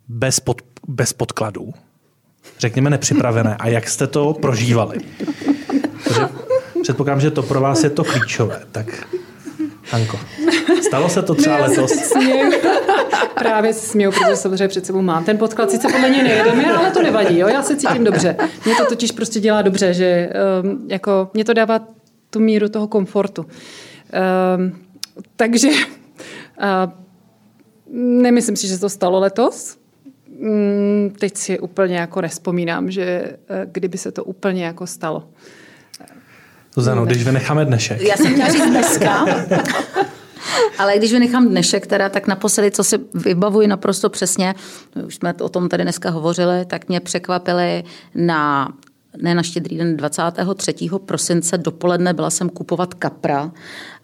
bez, 0.09 0.41
pod, 0.41 0.63
bez 0.89 1.13
podkladů, 1.13 1.75
řekněme 2.59 2.91
nepřipravené, 2.91 3.57
a 3.57 3.69
jak 3.69 3.89
jste 3.89 4.07
to 4.07 4.33
prožívali? 4.33 4.99
Protože 6.05 6.29
předpokládám, 6.83 7.21
že 7.21 7.31
to 7.31 7.43
pro 7.43 7.61
vás 7.61 7.85
je 7.85 7.91
to 7.91 8.05
klíčové. 8.05 8.63
Tak 8.73 9.09
Hanko, 9.91 10.19
stalo 10.87 11.09
se 11.09 11.23
to 11.23 11.35
třeba 11.35 11.57
ne, 11.57 11.63
letos? 11.63 11.91
Směju. 11.91 12.53
Právě 13.39 13.73
se 13.73 13.87
směju, 13.87 14.11
protože 14.13 14.37
samozřejmě 14.37 14.69
před 14.69 14.87
sebou 14.87 15.03
mám 15.03 15.25
ten 15.25 15.39
podklad. 15.39 15.71
Sice 15.71 15.89
podle 15.93 16.11
něj 16.11 16.23
nejedeme, 16.23 16.75
ale 16.75 16.91
to 16.91 17.03
nevadí. 17.03 17.39
Jo? 17.39 17.49
Já 17.49 17.63
se 17.63 17.77
cítím 17.77 18.05
dobře. 18.05 18.37
Mě 18.65 18.75
to 18.75 18.87
totiž 18.87 19.13
prostě 19.13 19.41
dělá 19.41 19.63
dobře, 19.63 19.95
že 19.95 20.33
um, 20.63 20.87
jako, 20.89 21.31
mě 21.35 21.45
to 21.45 21.53
dává 21.53 21.81
tu 22.31 22.41
míru 22.41 22.69
toho 22.69 22.89
komfortu. 22.89 23.47
Um, 24.57 24.79
takže 25.37 25.69
uh, 25.69 25.75
nemyslím 27.93 28.57
si, 28.57 28.69
že 28.69 28.79
to 28.79 28.89
stalo 28.89 29.21
letos. 29.21 29.77
Um, 30.41 31.13
teď 31.19 31.37
si 31.37 31.59
úplně 31.59 31.97
jako 31.97 32.21
nespomínám, 32.21 32.91
že 32.91 33.37
uh, 33.51 33.57
kdyby 33.73 33.99
se 33.99 34.13
to 34.13 34.25
úplně 34.25 34.65
jako 34.65 34.87
stalo. 34.87 35.29
Zuzano, 36.77 37.07
když 37.07 37.25
vynecháme 37.25 37.65
dnešek. 37.65 38.01
Já 38.01 38.17
jsem 38.17 38.33
chtěla 38.33 38.49
říct 38.49 38.67
dneska. 38.67 39.27
Ale 40.79 40.99
když 40.99 41.13
vynechám 41.13 41.49
dnešek, 41.49 41.87
teda, 41.87 42.09
tak 42.09 42.27
naposledy, 42.27 42.71
co 42.71 42.85
si 42.85 42.99
vybavuji 43.15 43.67
naprosto 43.67 44.11
přesně, 44.11 44.55
už 45.07 45.15
jsme 45.15 45.35
o 45.35 45.49
tom 45.49 45.69
tady 45.69 45.83
dneska 45.83 46.11
hovořili, 46.11 46.65
tak 46.65 46.89
mě 46.89 47.01
překvapili 47.01 47.85
na 48.15 48.73
ne 49.23 49.35
na 49.35 49.43
štědrý 49.43 49.79
den 49.79 49.97
23. 49.97 50.75
prosince 51.05 51.59
dopoledne 51.59 52.15
byla 52.15 52.31
jsem 52.31 52.49
kupovat 52.49 52.95
kapra 52.95 53.51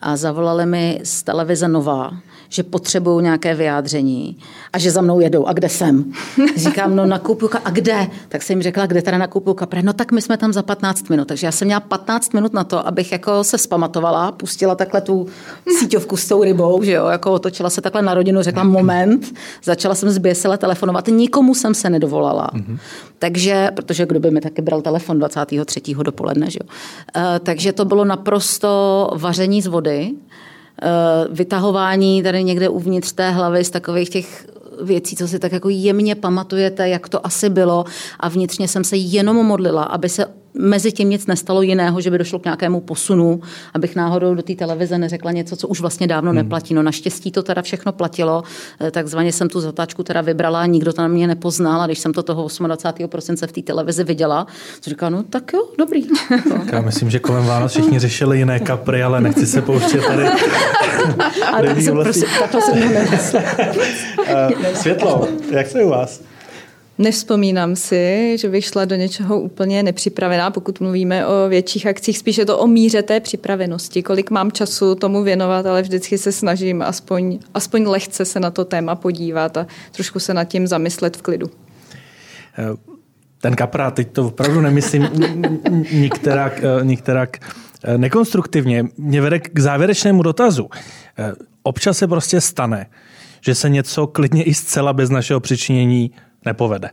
a 0.00 0.16
zavolali 0.16 0.66
mi 0.66 1.00
z 1.04 1.22
televize 1.22 1.68
Nová, 1.68 2.10
že 2.52 2.62
potřebují 2.62 3.22
nějaké 3.22 3.54
vyjádření 3.54 4.36
a 4.72 4.78
že 4.78 4.90
za 4.90 5.00
mnou 5.00 5.20
jedou. 5.20 5.46
A 5.46 5.52
kde 5.52 5.68
jsem? 5.68 6.12
Říkám, 6.56 6.96
no 6.96 7.06
nakupuju 7.06 7.50
a 7.64 7.70
kde? 7.70 8.06
Tak 8.28 8.42
jsem 8.42 8.54
jim 8.54 8.62
řekla, 8.62 8.86
kde 8.86 9.02
teda 9.02 9.18
nakupuju 9.18 9.54
kapre. 9.54 9.82
No 9.82 9.92
tak 9.92 10.12
my 10.12 10.22
jsme 10.22 10.36
tam 10.36 10.52
za 10.52 10.62
15 10.62 11.08
minut. 11.08 11.28
Takže 11.28 11.46
já 11.46 11.52
jsem 11.52 11.66
měla 11.66 11.80
15 11.80 12.34
minut 12.34 12.52
na 12.52 12.64
to, 12.64 12.86
abych 12.86 13.12
jako 13.12 13.44
se 13.44 13.58
spamatovala, 13.58 14.32
pustila 14.32 14.74
takhle 14.74 15.00
tu 15.00 15.26
síťovku 15.78 16.16
s 16.16 16.28
tou 16.28 16.44
rybou, 16.44 16.82
že 16.82 16.92
jo, 16.92 17.06
jako 17.06 17.32
otočila 17.32 17.70
se 17.70 17.80
takhle 17.80 18.02
na 18.02 18.14
rodinu, 18.14 18.42
řekla 18.42 18.64
moment, 18.64 19.34
začala 19.64 19.94
jsem 19.94 20.10
zběsile 20.10 20.58
telefonovat, 20.58 21.08
nikomu 21.08 21.54
jsem 21.54 21.74
se 21.74 21.90
nedovolala. 21.90 22.50
Mm-hmm. 22.54 22.78
Takže, 23.18 23.70
protože 23.74 24.06
kdo 24.06 24.20
by 24.20 24.30
mi 24.30 24.40
taky 24.40 24.62
bral 24.62 24.82
telefon 24.82 25.18
23. 25.18 25.80
dopoledne, 26.02 26.50
že 26.50 26.58
jo. 26.62 26.68
Uh, 27.16 27.38
takže 27.38 27.72
to 27.72 27.84
bylo 27.84 28.04
naprosto 28.04 29.10
vaření 29.16 29.62
z 29.62 29.66
vody, 29.66 30.10
Eh, 30.10 30.51
vytahování 31.30 32.22
tady 32.22 32.44
někde 32.44 32.68
uvnitř 32.68 33.12
té 33.12 33.30
hlavy 33.30 33.64
z 33.64 33.70
takových 33.70 34.10
těch 34.10 34.46
věcí, 34.82 35.16
co 35.16 35.28
si 35.28 35.38
tak 35.38 35.52
jako 35.52 35.68
jemně 35.68 36.14
pamatujete, 36.14 36.88
jak 36.88 37.08
to 37.08 37.26
asi 37.26 37.50
bylo. 37.50 37.84
A 38.20 38.28
vnitřně 38.28 38.68
jsem 38.68 38.84
se 38.84 38.96
jenom 38.96 39.36
modlila, 39.36 39.82
aby 39.82 40.08
se 40.08 40.26
mezi 40.54 40.92
tím 40.92 41.10
nic 41.10 41.26
nestalo 41.26 41.62
jiného, 41.62 42.00
že 42.00 42.10
by 42.10 42.18
došlo 42.18 42.38
k 42.38 42.44
nějakému 42.44 42.80
posunu, 42.80 43.40
abych 43.74 43.96
náhodou 43.96 44.34
do 44.34 44.42
té 44.42 44.54
televize 44.54 44.98
neřekla 44.98 45.32
něco, 45.32 45.56
co 45.56 45.68
už 45.68 45.80
vlastně 45.80 46.06
dávno 46.06 46.30
hmm. 46.30 46.36
neplatí. 46.36 46.74
No 46.74 46.82
naštěstí 46.82 47.32
to 47.32 47.42
teda 47.42 47.62
všechno 47.62 47.92
platilo, 47.92 48.42
eh, 48.80 48.90
takzvaně 48.90 49.32
jsem 49.32 49.48
tu 49.48 49.60
zatáčku 49.60 50.02
teda 50.02 50.20
vybrala, 50.20 50.66
nikdo 50.66 50.92
tam 50.92 51.10
mě 51.10 51.26
nepoznal 51.26 51.80
a 51.80 51.86
když 51.86 51.98
jsem 51.98 52.12
to 52.12 52.22
toho 52.22 52.48
28. 52.66 53.08
prosince 53.08 53.46
v 53.46 53.52
té 53.52 53.62
televizi 53.62 54.04
viděla, 54.04 54.46
to 54.84 54.90
říkala, 54.90 55.10
no 55.10 55.22
tak 55.22 55.52
jo, 55.52 55.68
dobrý. 55.78 56.02
Já 56.72 56.80
myslím, 56.80 57.10
že 57.10 57.18
kolem 57.18 57.44
Vánoc 57.44 57.72
všichni 57.72 57.98
řešili 57.98 58.38
jiné 58.38 58.60
kapry, 58.60 59.02
ale 59.02 59.20
nechci 59.20 59.46
se 59.46 59.62
pouštět 59.62 60.06
tady. 60.06 60.24
ale 61.52 61.68
tak 61.68 61.80
jsem, 61.80 61.98
prosím, 61.98 62.28
takhle 62.40 62.62
jsem 63.18 63.42
eh, 64.26 64.74
Světlo, 64.74 65.28
jak 65.50 65.66
se 65.66 65.84
u 65.84 65.88
vás? 65.88 66.31
Nevzpomínám 67.02 67.76
si, 67.76 68.36
že 68.38 68.48
bych 68.48 68.64
šla 68.64 68.84
do 68.84 68.96
něčeho 68.96 69.40
úplně 69.40 69.82
nepřipravená, 69.82 70.50
pokud 70.50 70.80
mluvíme 70.80 71.26
o 71.26 71.48
větších 71.48 71.86
akcích. 71.86 72.18
Spíš 72.18 72.38
je 72.38 72.46
to 72.46 72.58
o 72.58 72.66
míře 72.66 73.02
té 73.02 73.20
připravenosti, 73.20 74.02
kolik 74.02 74.30
mám 74.30 74.52
času 74.52 74.94
tomu 74.94 75.22
věnovat, 75.22 75.66
ale 75.66 75.82
vždycky 75.82 76.18
se 76.18 76.32
snažím 76.32 76.82
aspoň, 76.82 77.38
aspoň 77.54 77.86
lehce 77.86 78.24
se 78.24 78.40
na 78.40 78.50
to 78.50 78.64
téma 78.64 78.94
podívat 78.94 79.56
a 79.56 79.66
trošku 79.92 80.18
se 80.18 80.34
nad 80.34 80.44
tím 80.44 80.66
zamyslet 80.66 81.16
v 81.16 81.22
klidu. 81.22 81.50
Ten 83.40 83.54
kapra, 83.54 83.90
teď 83.90 84.12
to 84.12 84.26
opravdu 84.26 84.60
nemyslím 84.60 85.08
nikterak, 85.92 86.60
nikterak 86.82 87.52
nekonstruktivně, 87.96 88.84
mě 88.96 89.20
vede 89.20 89.38
k 89.38 89.58
závěrečnému 89.58 90.22
dotazu. 90.22 90.68
Občas 91.62 91.98
se 91.98 92.08
prostě 92.08 92.40
stane, 92.40 92.86
že 93.40 93.54
se 93.54 93.68
něco 93.68 94.06
klidně 94.06 94.42
i 94.42 94.54
zcela 94.54 94.92
bez 94.92 95.10
našeho 95.10 95.40
přičinění 95.40 96.10
nepovede. 96.44 96.90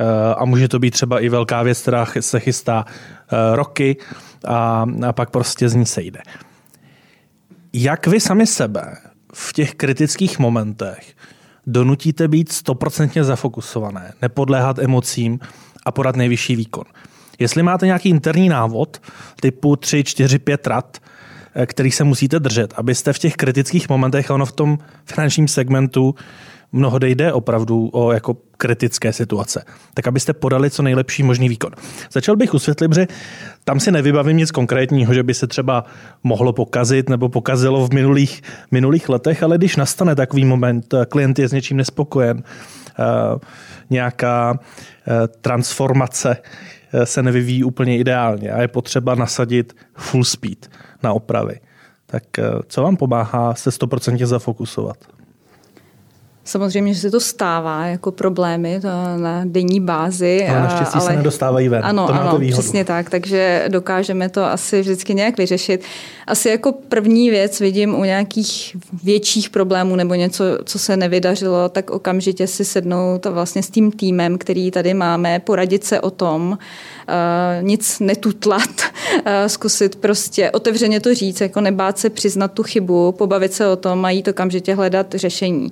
Eh, 0.00 0.34
a 0.34 0.44
může 0.44 0.68
to 0.68 0.78
být 0.78 0.90
třeba 0.90 1.20
i 1.20 1.28
velká 1.28 1.62
věc, 1.62 1.82
která 1.82 2.06
se 2.20 2.40
chystá 2.40 2.84
eh, 2.88 3.56
roky 3.56 3.96
a, 4.44 4.86
a 5.08 5.12
pak 5.12 5.30
prostě 5.30 5.68
z 5.68 5.74
ní 5.74 5.86
sejde. 5.86 6.20
Jak 7.72 8.06
vy 8.06 8.20
sami 8.20 8.46
sebe 8.46 8.96
v 9.34 9.52
těch 9.52 9.74
kritických 9.74 10.38
momentech 10.38 11.14
donutíte 11.66 12.28
být 12.28 12.52
stoprocentně 12.52 13.24
zafokusované, 13.24 14.12
nepodléhat 14.22 14.78
emocím 14.78 15.38
a 15.86 15.90
podat 15.90 16.16
nejvyšší 16.16 16.56
výkon? 16.56 16.84
Jestli 17.38 17.62
máte 17.62 17.86
nějaký 17.86 18.08
interní 18.08 18.48
návod 18.48 19.00
typu 19.40 19.76
3, 19.76 20.04
4, 20.04 20.38
5 20.38 20.66
rad, 20.66 20.98
eh, 21.54 21.66
který 21.66 21.90
se 21.90 22.04
musíte 22.04 22.40
držet, 22.40 22.74
abyste 22.76 23.12
v 23.12 23.18
těch 23.18 23.36
kritických 23.36 23.88
momentech, 23.88 24.30
ono 24.30 24.46
v 24.46 24.52
tom 24.52 24.78
finančním 25.04 25.48
segmentu 25.48 26.14
mnohdy 26.74 27.10
jde 27.10 27.32
opravdu 27.32 27.90
o 27.92 28.12
jako 28.12 28.36
kritické 28.56 29.12
situace, 29.12 29.64
tak 29.94 30.06
abyste 30.06 30.32
podali 30.32 30.70
co 30.70 30.82
nejlepší 30.82 31.22
možný 31.22 31.48
výkon. 31.48 31.70
Začal 32.12 32.36
bych 32.36 32.54
usvětlit, 32.54 32.94
že 32.94 33.06
tam 33.64 33.80
si 33.80 33.92
nevybavím 33.92 34.36
nic 34.36 34.50
konkrétního, 34.50 35.14
že 35.14 35.22
by 35.22 35.34
se 35.34 35.46
třeba 35.46 35.84
mohlo 36.22 36.52
pokazit 36.52 37.08
nebo 37.08 37.28
pokazilo 37.28 37.86
v 37.86 37.92
minulých, 37.92 38.42
minulých 38.70 39.08
letech, 39.08 39.42
ale 39.42 39.58
když 39.58 39.76
nastane 39.76 40.14
takový 40.14 40.44
moment, 40.44 40.94
klient 41.08 41.38
je 41.38 41.48
s 41.48 41.52
něčím 41.52 41.76
nespokojen, 41.76 42.42
eh, 42.42 43.04
nějaká 43.90 44.58
eh, 44.58 45.28
transformace 45.40 46.36
eh, 46.92 47.06
se 47.06 47.22
nevyvíjí 47.22 47.64
úplně 47.64 47.98
ideálně 47.98 48.50
a 48.50 48.62
je 48.62 48.68
potřeba 48.68 49.14
nasadit 49.14 49.76
full 49.94 50.24
speed 50.24 50.70
na 51.02 51.12
opravy. 51.12 51.60
Tak 52.06 52.24
co 52.66 52.82
vám 52.82 52.96
pomáhá 52.96 53.54
se 53.54 53.70
100% 53.70 54.26
zafokusovat? 54.26 54.96
Samozřejmě, 56.44 56.94
že 56.94 57.00
se 57.00 57.10
to 57.10 57.20
stává 57.20 57.86
jako 57.86 58.12
problémy 58.12 58.80
to 58.80 58.88
na 59.16 59.42
denní 59.44 59.80
bázi. 59.80 60.46
Ale 60.48 60.60
naštěstí 60.60 60.98
ale... 60.98 61.06
se 61.06 61.16
nedostávají 61.16 61.68
ven. 61.68 61.84
Ano, 61.84 62.06
to 62.06 62.12
má 62.12 62.20
ano 62.20 62.30
to 62.30 62.38
výhodu. 62.38 62.62
přesně 62.62 62.84
tak, 62.84 63.10
takže 63.10 63.64
dokážeme 63.68 64.28
to 64.28 64.44
asi 64.44 64.80
vždycky 64.80 65.14
nějak 65.14 65.38
vyřešit. 65.38 65.82
Asi 66.26 66.48
jako 66.48 66.72
první 66.72 67.30
věc 67.30 67.60
vidím 67.60 67.94
u 67.94 68.04
nějakých 68.04 68.76
větších 69.02 69.50
problémů 69.50 69.96
nebo 69.96 70.14
něco, 70.14 70.44
co 70.64 70.78
se 70.78 70.96
nevydařilo, 70.96 71.68
tak 71.68 71.90
okamžitě 71.90 72.46
si 72.46 72.64
sednout 72.64 73.26
vlastně 73.26 73.62
s 73.62 73.70
tím 73.70 73.92
týmem, 73.92 74.38
který 74.38 74.70
tady 74.70 74.94
máme, 74.94 75.38
poradit 75.38 75.84
se 75.84 76.00
o 76.00 76.10
tom, 76.10 76.48
uh, 76.50 76.58
nic 77.60 78.00
netutlat, 78.00 78.70
uh, 79.14 79.20
zkusit 79.46 79.96
prostě 79.96 80.50
otevřeně 80.50 81.00
to 81.00 81.14
říct, 81.14 81.40
jako 81.40 81.60
nebát 81.60 81.98
se 81.98 82.10
přiznat 82.10 82.52
tu 82.52 82.62
chybu, 82.62 83.12
pobavit 83.12 83.52
se 83.52 83.68
o 83.68 83.76
tom 83.76 84.04
a 84.04 84.10
jít 84.10 84.28
okamžitě 84.28 84.74
hledat 84.74 85.14
řešení. 85.14 85.64
Uh, 85.64 85.70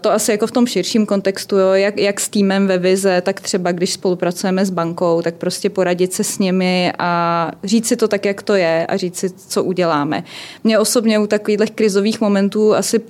to 0.00 0.12
asi 0.12 0.30
jako 0.30 0.46
v 0.46 0.50
tom 0.50 0.66
širším 0.66 1.06
kontextu, 1.06 1.56
jo, 1.56 1.72
jak, 1.72 1.98
jak 1.98 2.20
s 2.20 2.28
týmem 2.28 2.66
ve 2.66 2.78
vize, 2.78 3.20
tak 3.20 3.40
třeba 3.40 3.72
když 3.72 3.92
spolupracujeme 3.92 4.66
s 4.66 4.70
bankou, 4.70 5.22
tak 5.22 5.34
prostě 5.34 5.70
poradit 5.70 6.12
se 6.12 6.24
s 6.24 6.38
nimi 6.38 6.92
a 6.98 7.52
říct 7.64 7.86
si 7.86 7.96
to 7.96 8.08
tak, 8.08 8.24
jak 8.24 8.42
to 8.42 8.54
je 8.54 8.86
a 8.86 8.96
říct 8.96 9.16
si, 9.16 9.30
co 9.30 9.64
uděláme. 9.64 10.24
Mně 10.64 10.78
osobně 10.78 11.18
u 11.18 11.26
takových 11.26 11.70
krizových 11.70 12.20
momentů 12.20 12.74
asi 12.74 13.00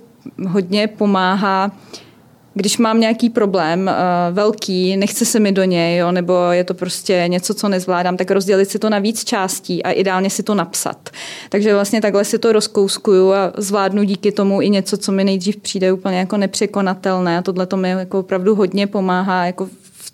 hodně 0.48 0.86
pomáhá 0.88 1.70
když 2.54 2.78
mám 2.78 3.00
nějaký 3.00 3.30
problém 3.30 3.90
uh, 3.90 4.34
velký, 4.34 4.96
nechce 4.96 5.24
se 5.24 5.40
mi 5.40 5.52
do 5.52 5.64
něj, 5.64 5.96
jo, 5.96 6.12
nebo 6.12 6.34
je 6.50 6.64
to 6.64 6.74
prostě 6.74 7.24
něco, 7.26 7.54
co 7.54 7.68
nezvládám, 7.68 8.16
tak 8.16 8.30
rozdělit 8.30 8.70
si 8.70 8.78
to 8.78 8.90
na 8.90 8.98
víc 8.98 9.24
částí 9.24 9.82
a 9.82 9.90
ideálně 9.90 10.30
si 10.30 10.42
to 10.42 10.54
napsat. 10.54 11.10
Takže 11.48 11.74
vlastně 11.74 12.00
takhle 12.00 12.24
si 12.24 12.38
to 12.38 12.52
rozkouskuju 12.52 13.32
a 13.32 13.52
zvládnu 13.56 14.02
díky 14.02 14.32
tomu 14.32 14.62
i 14.62 14.70
něco, 14.70 14.96
co 14.96 15.12
mi 15.12 15.24
nejdřív 15.24 15.56
přijde 15.56 15.92
úplně 15.92 16.18
jako 16.18 16.36
nepřekonatelné. 16.36 17.38
A 17.38 17.42
tohle 17.42 17.66
to 17.66 17.76
mi 17.76 17.90
jako 17.90 18.20
opravdu 18.20 18.54
hodně 18.54 18.86
pomáhá 18.86 19.46
jako 19.46 19.68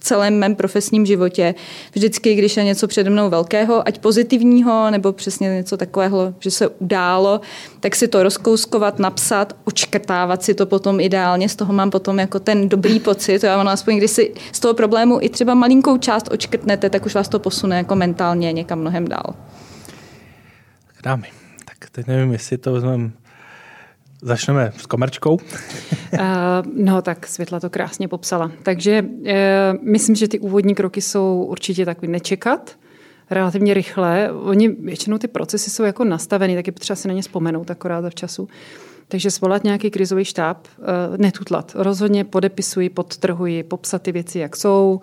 celém 0.06 0.38
mém 0.38 0.54
profesním 0.54 1.06
životě. 1.06 1.54
Vždycky, 1.92 2.34
když 2.34 2.56
je 2.56 2.64
něco 2.64 2.86
přede 2.86 3.10
mnou 3.10 3.30
velkého, 3.30 3.88
ať 3.88 3.98
pozitivního, 3.98 4.90
nebo 4.90 5.12
přesně 5.12 5.48
něco 5.48 5.76
takového, 5.76 6.34
že 6.40 6.50
se 6.50 6.68
událo, 6.68 7.40
tak 7.80 7.96
si 7.96 8.08
to 8.08 8.22
rozkouskovat, 8.22 8.98
napsat, 8.98 9.56
očkrtávat 9.64 10.42
si 10.42 10.54
to 10.54 10.66
potom 10.66 11.00
ideálně, 11.00 11.48
z 11.48 11.56
toho 11.56 11.72
mám 11.72 11.90
potom 11.90 12.18
jako 12.18 12.38
ten 12.38 12.68
dobrý 12.68 13.00
pocit. 13.00 13.42
Já 13.42 13.60
ono 13.60 13.70
aspoň, 13.70 13.96
když 13.96 14.10
si 14.10 14.34
z 14.52 14.60
toho 14.60 14.74
problému 14.74 15.18
i 15.20 15.28
třeba 15.28 15.54
malinkou 15.54 15.98
část 15.98 16.28
očkrtnete, 16.32 16.90
tak 16.90 17.06
už 17.06 17.14
vás 17.14 17.28
to 17.28 17.38
posune 17.38 17.76
jako 17.76 17.96
mentálně 17.96 18.52
někam 18.52 18.80
mnohem 18.80 19.08
dál. 19.08 19.34
Dámy, 21.02 21.28
tak 21.64 21.90
teď 21.90 22.06
nevím, 22.06 22.32
jestli 22.32 22.58
to 22.58 22.72
vezmeme 22.72 23.10
Začneme 24.26 24.72
s 24.76 24.86
komerčkou. 24.86 25.34
uh, 25.34 25.40
no 26.74 27.02
tak 27.02 27.26
Světla 27.26 27.60
to 27.60 27.70
krásně 27.70 28.08
popsala. 28.08 28.50
Takže 28.62 29.02
uh, 29.02 29.28
myslím, 29.82 30.16
že 30.16 30.28
ty 30.28 30.38
úvodní 30.38 30.74
kroky 30.74 31.00
jsou 31.00 31.46
určitě 31.48 31.84
takový 31.84 32.08
nečekat, 32.08 32.76
relativně 33.30 33.74
rychle. 33.74 34.32
Oni 34.32 34.68
většinou 34.68 35.18
ty 35.18 35.28
procesy 35.28 35.70
jsou 35.70 35.82
jako 35.82 36.04
nastaveny, 36.04 36.54
tak 36.54 36.66
je 36.66 36.72
potřeba 36.72 36.96
si 36.96 37.08
na 37.08 37.14
ně 37.14 37.22
vzpomenout 37.22 37.70
akorát 37.70 38.04
v 38.10 38.14
času. 38.14 38.48
Takže 39.08 39.30
svolat 39.30 39.64
nějaký 39.64 39.90
krizový 39.90 40.24
štáb, 40.24 40.66
uh, 40.78 40.84
netutlat. 41.16 41.72
Rozhodně 41.74 42.24
podepisuji, 42.24 42.88
podtrhuji, 42.88 43.62
popsat 43.62 44.02
ty 44.02 44.12
věci, 44.12 44.38
jak 44.38 44.56
jsou, 44.56 45.00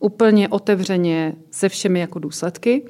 úplně 0.00 0.48
otevřeně 0.48 1.34
se 1.50 1.68
všemi 1.68 2.00
jako 2.00 2.18
důsledky. 2.18 2.82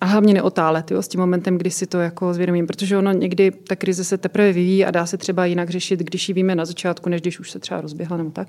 A 0.00 0.06
hlavně 0.06 0.34
neotálet 0.34 0.90
jo, 0.90 1.02
s 1.02 1.08
tím 1.08 1.20
momentem, 1.20 1.58
kdy 1.58 1.70
si 1.70 1.86
to 1.86 1.98
jako 1.98 2.34
zvědomím, 2.34 2.66
protože 2.66 2.96
ono 2.96 3.12
někdy 3.12 3.50
ta 3.50 3.76
krize 3.76 4.04
se 4.04 4.18
teprve 4.18 4.52
vyvíjí 4.52 4.84
a 4.84 4.90
dá 4.90 5.06
se 5.06 5.16
třeba 5.16 5.46
jinak 5.46 5.70
řešit, 5.70 6.00
když 6.00 6.28
ji 6.28 6.34
víme 6.34 6.54
na 6.54 6.64
začátku, 6.64 7.08
než 7.08 7.20
když 7.20 7.40
už 7.40 7.50
se 7.50 7.58
třeba 7.58 7.80
rozběhla 7.80 8.16
nebo 8.16 8.30
tak. 8.30 8.48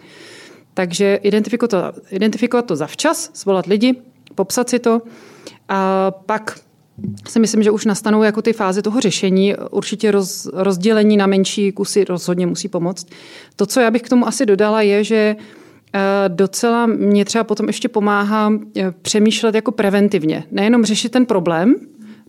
Takže 0.74 1.20
identifikovat 1.24 1.93
to, 1.93 2.02
identifikovat 2.10 2.66
to 2.66 2.76
zavčas, 2.76 3.30
svolat 3.34 3.66
lidi, 3.66 3.95
popsat 4.36 4.70
si 4.70 4.80
to 4.80 5.02
a 5.70 6.12
pak 6.12 6.60
si 7.28 7.39
myslím, 7.39 7.64
že 7.64 7.72
už 7.72 7.86
nastanou 7.86 8.24
jako 8.24 8.41
ty 8.41 8.54
fáze 8.54 8.82
toho 8.82 9.02
řešení. 9.02 9.56
Určitě 9.72 10.12
roz, 10.12 10.48
rozdělení 10.54 11.18
na 11.18 11.28
menší 11.28 11.72
kusy 11.72 12.06
rozhodně 12.06 12.48
musí 12.48 12.68
pomoct. 12.68 13.08
To, 13.56 13.66
co 13.66 13.80
já 13.80 13.91
bych 13.91 14.02
k 14.02 14.10
tomu 14.10 14.28
asi 14.28 14.45
dodala, 14.45 14.82
je, 14.82 15.04
že 15.04 15.36
Eh, 15.36 15.66
docela 16.28 16.86
mě 16.86 17.26
třeba 17.26 17.44
potom 17.44 17.68
ještě 17.68 17.90
pomáhá 17.90 18.54
eh, 18.78 18.94
přemýšlet 19.02 19.56
jako 19.56 19.72
preventivně. 19.72 20.44
Nejenom 20.52 20.86
řešit 20.86 21.10
ten 21.10 21.26
problém, 21.26 21.76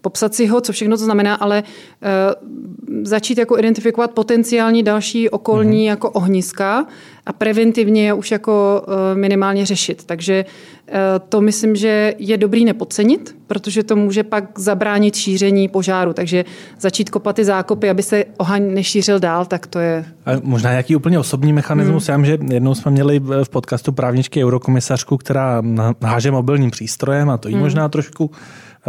popsat 0.01 0.35
si 0.35 0.47
ho, 0.47 0.61
co 0.61 0.73
všechno 0.73 0.97
to 0.97 1.05
znamená, 1.05 1.35
ale 1.35 1.63
uh, 1.63 3.05
začít 3.05 3.39
jako 3.39 3.59
identifikovat 3.59 4.11
potenciální 4.11 4.83
další 4.83 5.31
okolní 5.31 5.79
mm-hmm. 5.79 5.89
jako 5.89 6.11
ohniska 6.11 6.87
a 7.27 7.33
preventivně 7.33 8.07
je 8.07 8.13
už 8.13 8.31
jako 8.31 8.85
uh, 8.87 9.19
minimálně 9.19 9.67
řešit. 9.67 10.05
Takže 10.05 10.45
uh, 10.45 10.95
to 11.29 11.41
myslím, 11.41 11.77
že 11.77 12.15
je 12.19 12.37
dobrý 12.37 12.65
nepodcenit, 12.65 13.37
protože 13.47 13.83
to 13.83 13.97
může 13.97 14.23
pak 14.23 14.59
zabránit 14.59 15.15
šíření 15.15 15.69
požáru. 15.69 16.13
Takže 16.13 16.45
začít 16.81 17.11
kopat 17.11 17.37
ty 17.37 17.45
zákopy, 17.45 17.91
aby 17.91 18.03
se 18.03 18.25
ohaň 18.37 18.75
nešířil 18.75 19.21
dál, 19.21 19.47
tak 19.47 19.67
to 19.67 19.79
je... 19.79 20.05
A 20.27 20.31
možná 20.43 20.71
nějaký 20.71 20.97
úplně 20.97 21.19
osobní 21.19 21.53
mechanismus. 21.53 22.07
Hmm. 22.09 22.13
Já 22.13 22.17
vím, 22.17 22.27
že 22.27 22.55
jednou 22.55 22.75
jsme 22.75 22.91
měli 22.91 23.21
v 23.45 23.49
podcastu 23.49 23.93
právničky 23.93 24.45
eurokomisařku, 24.45 25.17
která 25.17 25.63
háže 26.03 26.31
mobilním 26.31 26.71
přístrojem 26.71 27.31
a 27.31 27.37
to 27.37 27.49
jí 27.49 27.55
hmm. 27.55 27.63
možná 27.63 27.89
trošku 27.89 28.31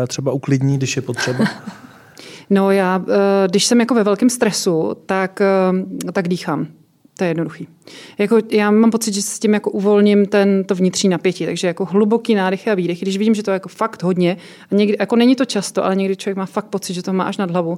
třeba 0.07 0.31
uklidní, 0.31 0.77
když 0.77 0.95
je 0.95 1.01
potřeba? 1.01 1.45
No 2.49 2.71
já, 2.71 3.03
eh, 3.09 3.47
když 3.47 3.65
jsem 3.65 3.79
jako 3.79 3.93
ve 3.95 4.03
velkém 4.03 4.29
stresu, 4.29 4.97
tak, 5.05 5.41
eh, 5.41 6.11
tak 6.11 6.27
dýchám. 6.27 6.67
To 7.17 7.23
je 7.23 7.29
jednoduchý. 7.29 7.67
Jako, 8.17 8.37
já 8.51 8.71
mám 8.71 8.91
pocit, 8.91 9.13
že 9.13 9.21
s 9.21 9.39
tím 9.39 9.53
jako 9.53 9.71
uvolním 9.71 10.25
ten, 10.25 10.63
to 10.63 10.75
vnitřní 10.75 11.09
napětí, 11.09 11.45
takže 11.45 11.67
jako 11.67 11.85
hluboký 11.85 12.35
nádech 12.35 12.67
a 12.67 12.75
výdech. 12.75 12.99
Když 13.01 13.17
vidím, 13.17 13.35
že 13.35 13.43
to 13.43 13.51
je 13.51 13.53
jako 13.53 13.69
fakt 13.69 14.03
hodně, 14.03 14.37
a 14.71 14.75
někdy, 14.75 14.97
jako 14.99 15.15
není 15.15 15.35
to 15.35 15.45
často, 15.45 15.85
ale 15.85 15.95
někdy 15.95 16.15
člověk 16.15 16.37
má 16.37 16.45
fakt 16.45 16.65
pocit, 16.65 16.93
že 16.93 17.03
to 17.03 17.13
má 17.13 17.23
až 17.23 17.37
nad 17.37 17.51
hlavu, 17.51 17.77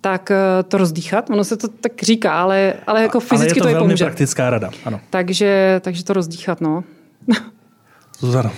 tak 0.00 0.32
to 0.68 0.78
rozdýchat. 0.78 1.30
Ono 1.30 1.44
se 1.44 1.56
to 1.56 1.68
tak 1.68 2.02
říká, 2.02 2.42
ale, 2.42 2.74
ale 2.86 3.02
jako 3.02 3.20
fyzicky 3.20 3.42
ale 3.42 3.48
je 3.48 3.54
to, 3.54 3.60
to 3.60 3.68
je 3.68 3.74
velmi 3.74 3.88
pomůže. 3.88 4.04
praktická 4.04 4.50
rada, 4.50 4.70
ano. 4.84 5.00
Takže, 5.10 5.80
takže 5.84 6.04
to 6.04 6.12
rozdýchat, 6.12 6.60
no. 6.60 6.84
Zuzana. 8.20 8.52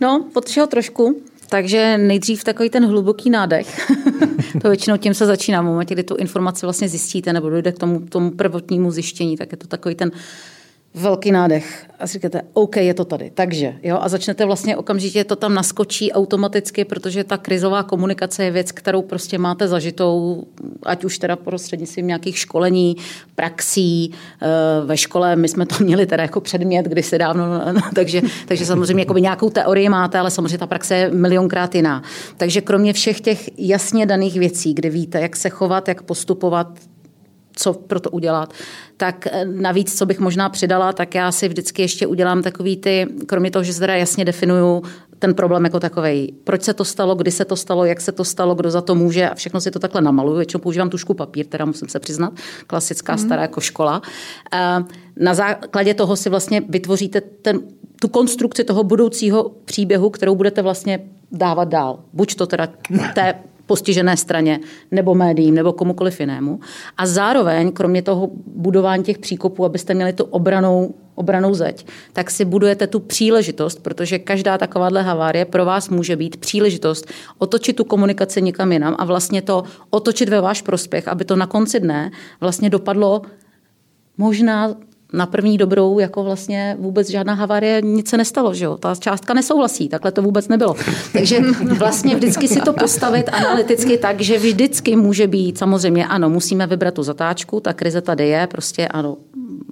No, 0.00 0.24
potřeba 0.34 0.66
trošku. 0.66 1.22
Takže 1.50 1.98
nejdřív 1.98 2.44
takový 2.44 2.70
ten 2.70 2.86
hluboký 2.86 3.30
nádech. 3.30 3.90
to 4.62 4.68
většinou 4.68 4.96
tím 4.96 5.14
se 5.14 5.26
začíná. 5.26 5.60
V 5.60 5.64
momentě, 5.64 5.94
kdy 5.94 6.02
tu 6.02 6.16
informaci 6.16 6.66
vlastně 6.66 6.88
zjistíte 6.88 7.32
nebo 7.32 7.50
dojde 7.50 7.72
k 7.72 7.78
tomu, 7.78 8.00
tomu 8.00 8.30
prvotnímu 8.30 8.90
zjištění, 8.90 9.36
tak 9.36 9.52
je 9.52 9.58
to 9.58 9.66
takový 9.66 9.94
ten 9.94 10.10
velký 10.94 11.32
nádech 11.32 11.86
a 11.98 12.06
si 12.06 12.12
říkáte, 12.12 12.42
OK, 12.52 12.76
je 12.76 12.94
to 12.94 13.04
tady. 13.04 13.30
Takže, 13.34 13.74
jo, 13.82 13.98
a 14.00 14.08
začnete 14.08 14.44
vlastně 14.44 14.76
okamžitě 14.76 15.24
to 15.24 15.36
tam 15.36 15.54
naskočí 15.54 16.12
automaticky, 16.12 16.84
protože 16.84 17.24
ta 17.24 17.36
krizová 17.36 17.82
komunikace 17.82 18.44
je 18.44 18.50
věc, 18.50 18.72
kterou 18.72 19.02
prostě 19.02 19.38
máte 19.38 19.68
zažitou, 19.68 20.44
ať 20.82 21.04
už 21.04 21.18
teda 21.18 21.36
prostřednictvím 21.36 22.06
nějakých 22.06 22.38
školení, 22.38 22.96
praxí, 23.34 24.12
eh, 24.42 24.46
ve 24.84 24.96
škole 24.96 25.36
my 25.36 25.48
jsme 25.48 25.66
to 25.66 25.84
měli 25.84 26.06
teda 26.06 26.22
jako 26.22 26.40
předmět 26.40 26.86
kdysi 26.86 27.18
dávno, 27.18 27.44
takže, 27.94 28.22
takže 28.48 28.66
samozřejmě 28.66 29.02
jako 29.02 29.18
nějakou 29.18 29.50
teorii 29.50 29.88
máte, 29.88 30.18
ale 30.18 30.30
samozřejmě 30.30 30.58
ta 30.58 30.66
praxe 30.66 30.96
je 30.96 31.10
milionkrát 31.10 31.74
jiná. 31.74 32.02
Takže 32.36 32.60
kromě 32.60 32.92
všech 32.92 33.20
těch 33.20 33.58
jasně 33.58 34.06
daných 34.06 34.38
věcí, 34.38 34.74
kde 34.74 34.90
víte, 34.90 35.20
jak 35.20 35.36
se 35.36 35.48
chovat, 35.48 35.88
jak 35.88 36.02
postupovat, 36.02 36.68
co 37.60 37.72
pro 37.72 38.00
to 38.00 38.10
udělat. 38.10 38.52
Tak 38.96 39.26
eh, 39.26 39.44
navíc, 39.44 39.98
co 39.98 40.06
bych 40.06 40.20
možná 40.20 40.48
přidala, 40.48 40.92
tak 40.92 41.14
já 41.14 41.32
si 41.32 41.48
vždycky 41.48 41.82
ještě 41.82 42.06
udělám 42.06 42.42
takový 42.42 42.76
ty, 42.76 43.06
kromě 43.26 43.50
toho, 43.50 43.62
že 43.62 43.72
se 43.72 43.80
teda 43.80 43.96
jasně 43.96 44.24
definuju 44.24 44.82
ten 45.18 45.34
problém 45.34 45.64
jako 45.64 45.80
takový. 45.80 46.34
Proč 46.44 46.62
se 46.62 46.74
to 46.74 46.84
stalo, 46.84 47.14
kdy 47.14 47.30
se 47.30 47.44
to 47.44 47.56
stalo, 47.56 47.84
jak 47.84 48.00
se 48.00 48.12
to 48.12 48.24
stalo, 48.24 48.54
kdo 48.54 48.70
za 48.70 48.80
to 48.80 48.94
může 48.94 49.30
a 49.30 49.34
všechno 49.34 49.60
si 49.60 49.70
to 49.70 49.78
takhle 49.78 50.00
namaluju. 50.00 50.36
Většinou 50.36 50.60
používám 50.60 50.90
tušku 50.90 51.14
papír, 51.14 51.46
teda 51.46 51.64
musím 51.64 51.88
se 51.88 52.00
přiznat, 52.00 52.32
klasická 52.66 53.12
mm. 53.12 53.18
stará 53.18 53.42
jako 53.42 53.60
škola. 53.60 54.02
Eh, 54.52 54.84
na 55.16 55.34
základě 55.34 55.94
toho 55.94 56.16
si 56.16 56.30
vlastně 56.30 56.62
vytvoříte 56.68 57.20
ten, 57.20 57.60
tu 58.00 58.08
konstrukci 58.08 58.64
toho 58.64 58.84
budoucího 58.84 59.50
příběhu, 59.64 60.10
kterou 60.10 60.34
budete 60.34 60.62
vlastně 60.62 61.00
dávat 61.32 61.68
dál. 61.68 62.00
Buď 62.12 62.34
to 62.34 62.46
teda 62.46 62.68
té 63.14 63.34
postižené 63.70 64.16
straně 64.16 64.60
nebo 64.90 65.14
médiím 65.14 65.54
nebo 65.54 65.72
komukoliv 65.72 66.20
jinému. 66.20 66.60
A 66.96 67.06
zároveň, 67.06 67.72
kromě 67.72 68.02
toho 68.02 68.30
budování 68.46 69.04
těch 69.04 69.18
příkopů, 69.18 69.64
abyste 69.64 69.94
měli 69.94 70.12
tu 70.12 70.24
obranou, 70.24 70.94
obranou 71.14 71.54
zeď, 71.54 71.86
tak 72.12 72.30
si 72.30 72.44
budujete 72.44 72.86
tu 72.86 73.00
příležitost, 73.00 73.82
protože 73.82 74.18
každá 74.18 74.58
takováhle 74.58 75.02
havárie 75.02 75.44
pro 75.44 75.64
vás 75.64 75.88
může 75.88 76.16
být 76.16 76.36
příležitost 76.36 77.06
otočit 77.38 77.76
tu 77.76 77.84
komunikaci 77.84 78.42
někam 78.42 78.72
jinam 78.72 78.96
a 78.98 79.04
vlastně 79.04 79.42
to 79.42 79.62
otočit 79.90 80.28
ve 80.28 80.40
váš 80.40 80.62
prospěch, 80.62 81.08
aby 81.08 81.24
to 81.24 81.36
na 81.36 81.46
konci 81.46 81.80
dne 81.80 82.10
vlastně 82.40 82.70
dopadlo 82.70 83.22
možná 84.18 84.74
na 85.12 85.26
první 85.26 85.58
dobrou 85.58 85.98
jako 85.98 86.24
vlastně 86.24 86.76
vůbec 86.78 87.10
žádná 87.10 87.34
havárie, 87.34 87.82
nic 87.82 88.08
se 88.08 88.16
nestalo, 88.16 88.54
že 88.54 88.64
jo? 88.64 88.76
Ta 88.76 88.94
částka 88.94 89.34
nesouhlasí, 89.34 89.88
takhle 89.88 90.12
to 90.12 90.22
vůbec 90.22 90.48
nebylo. 90.48 90.76
Takže 91.12 91.40
vlastně 91.78 92.16
vždycky 92.16 92.48
si 92.48 92.60
to 92.60 92.72
postavit 92.72 93.28
analyticky 93.32 93.98
tak, 93.98 94.20
že 94.20 94.38
vždycky 94.38 94.96
může 94.96 95.26
být, 95.26 95.58
samozřejmě 95.58 96.06
ano, 96.06 96.30
musíme 96.30 96.66
vybrat 96.66 96.94
tu 96.94 97.02
zatáčku, 97.02 97.60
ta 97.60 97.72
krize 97.72 98.00
tady 98.00 98.28
je, 98.28 98.46
prostě 98.46 98.88
ano, 98.88 99.16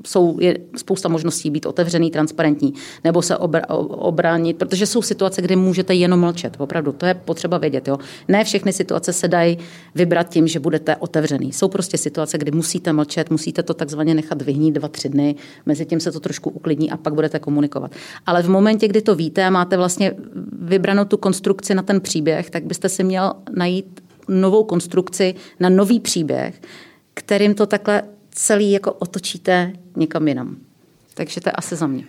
jsou, 0.06 0.40
je 0.40 0.58
spousta 0.76 1.08
možností 1.08 1.50
být 1.50 1.66
otevřený, 1.66 2.10
transparentní, 2.10 2.74
nebo 3.04 3.22
se 3.22 3.36
obr- 3.36 3.64
obránit, 3.88 4.56
protože 4.56 4.86
jsou 4.86 5.02
situace, 5.02 5.42
kde 5.42 5.56
můžete 5.56 5.94
jenom 5.94 6.20
mlčet. 6.20 6.56
Opravdu, 6.58 6.92
to 6.92 7.06
je 7.06 7.14
potřeba 7.14 7.58
vědět. 7.58 7.88
Jo? 7.88 7.98
Ne 8.28 8.44
všechny 8.44 8.72
situace 8.72 9.12
se 9.12 9.28
dají 9.28 9.58
vybrat 9.94 10.28
tím, 10.28 10.48
že 10.48 10.60
budete 10.60 10.96
otevřený. 10.96 11.52
Jsou 11.52 11.68
prostě 11.68 11.98
situace, 11.98 12.38
kdy 12.38 12.50
musíte 12.50 12.92
mlčet, 12.92 13.30
musíte 13.30 13.62
to 13.62 13.74
takzvaně 13.74 14.14
nechat 14.14 14.42
vyhnít 14.42 14.74
dva, 14.74 14.88
tři 14.88 15.08
dny, 15.08 15.34
mezi 15.66 15.86
tím 15.86 16.00
se 16.00 16.12
to 16.12 16.20
trošku 16.20 16.50
uklidní 16.50 16.90
a 16.90 16.96
pak 16.96 17.14
budete 17.14 17.38
komunikovat. 17.38 17.92
Ale 18.26 18.42
v 18.42 18.48
momentě, 18.48 18.88
kdy 18.88 19.02
to 19.02 19.14
víte 19.14 19.44
a 19.44 19.50
máte 19.50 19.76
vlastně 19.76 20.12
vybranou 20.52 21.04
tu 21.04 21.16
konstrukci 21.16 21.74
na 21.74 21.82
ten 21.82 22.00
příběh, 22.00 22.50
tak 22.50 22.64
byste 22.64 22.88
si 22.88 23.04
měl 23.04 23.32
najít 23.56 24.00
novou 24.28 24.64
konstrukci 24.64 25.34
na 25.60 25.68
nový 25.68 26.00
příběh, 26.00 26.60
kterým 27.14 27.54
to 27.54 27.66
takhle 27.66 28.02
celý 28.38 28.72
jako 28.72 28.92
otočíte 28.92 29.72
někam 29.96 30.28
jinam. 30.28 30.56
Takže 31.14 31.40
to 31.40 31.48
je 31.48 31.52
asi 31.52 31.76
za 31.76 31.86
mě. 31.86 32.04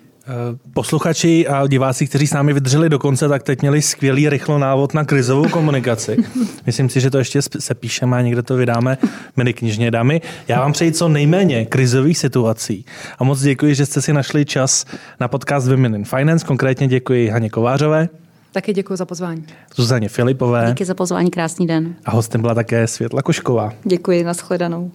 Posluchači 0.74 1.48
a 1.48 1.68
diváci, 1.68 2.08
kteří 2.08 2.28
s 2.28 2.34
námi 2.34 2.54
vydrželi 2.54 2.90
do 2.90 3.00
konce, 3.00 3.30
tak 3.30 3.44
teď 3.44 3.62
měli 3.62 3.82
skvělý 3.82 4.30
rychlo 4.30 4.58
návod 4.58 4.94
na 4.94 5.06
krizovou 5.06 5.50
komunikaci. 5.50 6.18
Myslím 6.66 6.90
si, 6.90 7.02
že 7.02 7.10
to 7.10 7.18
ještě 7.18 7.42
se 7.42 7.74
píšeme 7.74 8.18
a 8.18 8.22
někde 8.22 8.42
to 8.42 8.56
vydáme 8.56 8.98
mini 9.38 9.54
knižně 9.54 9.92
dámy. 9.92 10.22
Já 10.48 10.60
vám 10.60 10.72
přeji 10.72 10.92
co 10.92 11.08
nejméně 11.08 11.66
krizových 11.66 12.18
situací 12.18 12.86
a 13.20 13.24
moc 13.24 13.42
děkuji, 13.42 13.76
že 13.76 13.86
jste 13.86 14.02
si 14.02 14.14
našli 14.14 14.46
čas 14.46 14.86
na 15.20 15.28
podcast 15.28 15.68
Women 15.68 15.96
in 15.96 16.06
Finance. 16.06 16.46
Konkrétně 16.46 16.88
děkuji 16.88 17.30
Haně 17.30 17.50
Kovářové. 17.50 18.10
Taky 18.52 18.74
děkuji 18.74 18.96
za 18.96 19.06
pozvání. 19.06 19.46
Zuzaně 19.76 20.10
Filipové. 20.10 20.66
Díky 20.68 20.86
za 20.86 20.94
pozvání, 20.94 21.32
krásný 21.32 21.68
den. 21.68 21.96
A 22.06 22.12
hostem 22.12 22.42
byla 22.42 22.56
také 22.56 22.88
Světla 22.88 23.22
Košková. 23.22 23.74
Děkuji, 23.84 24.24
nashledanou. 24.24 24.92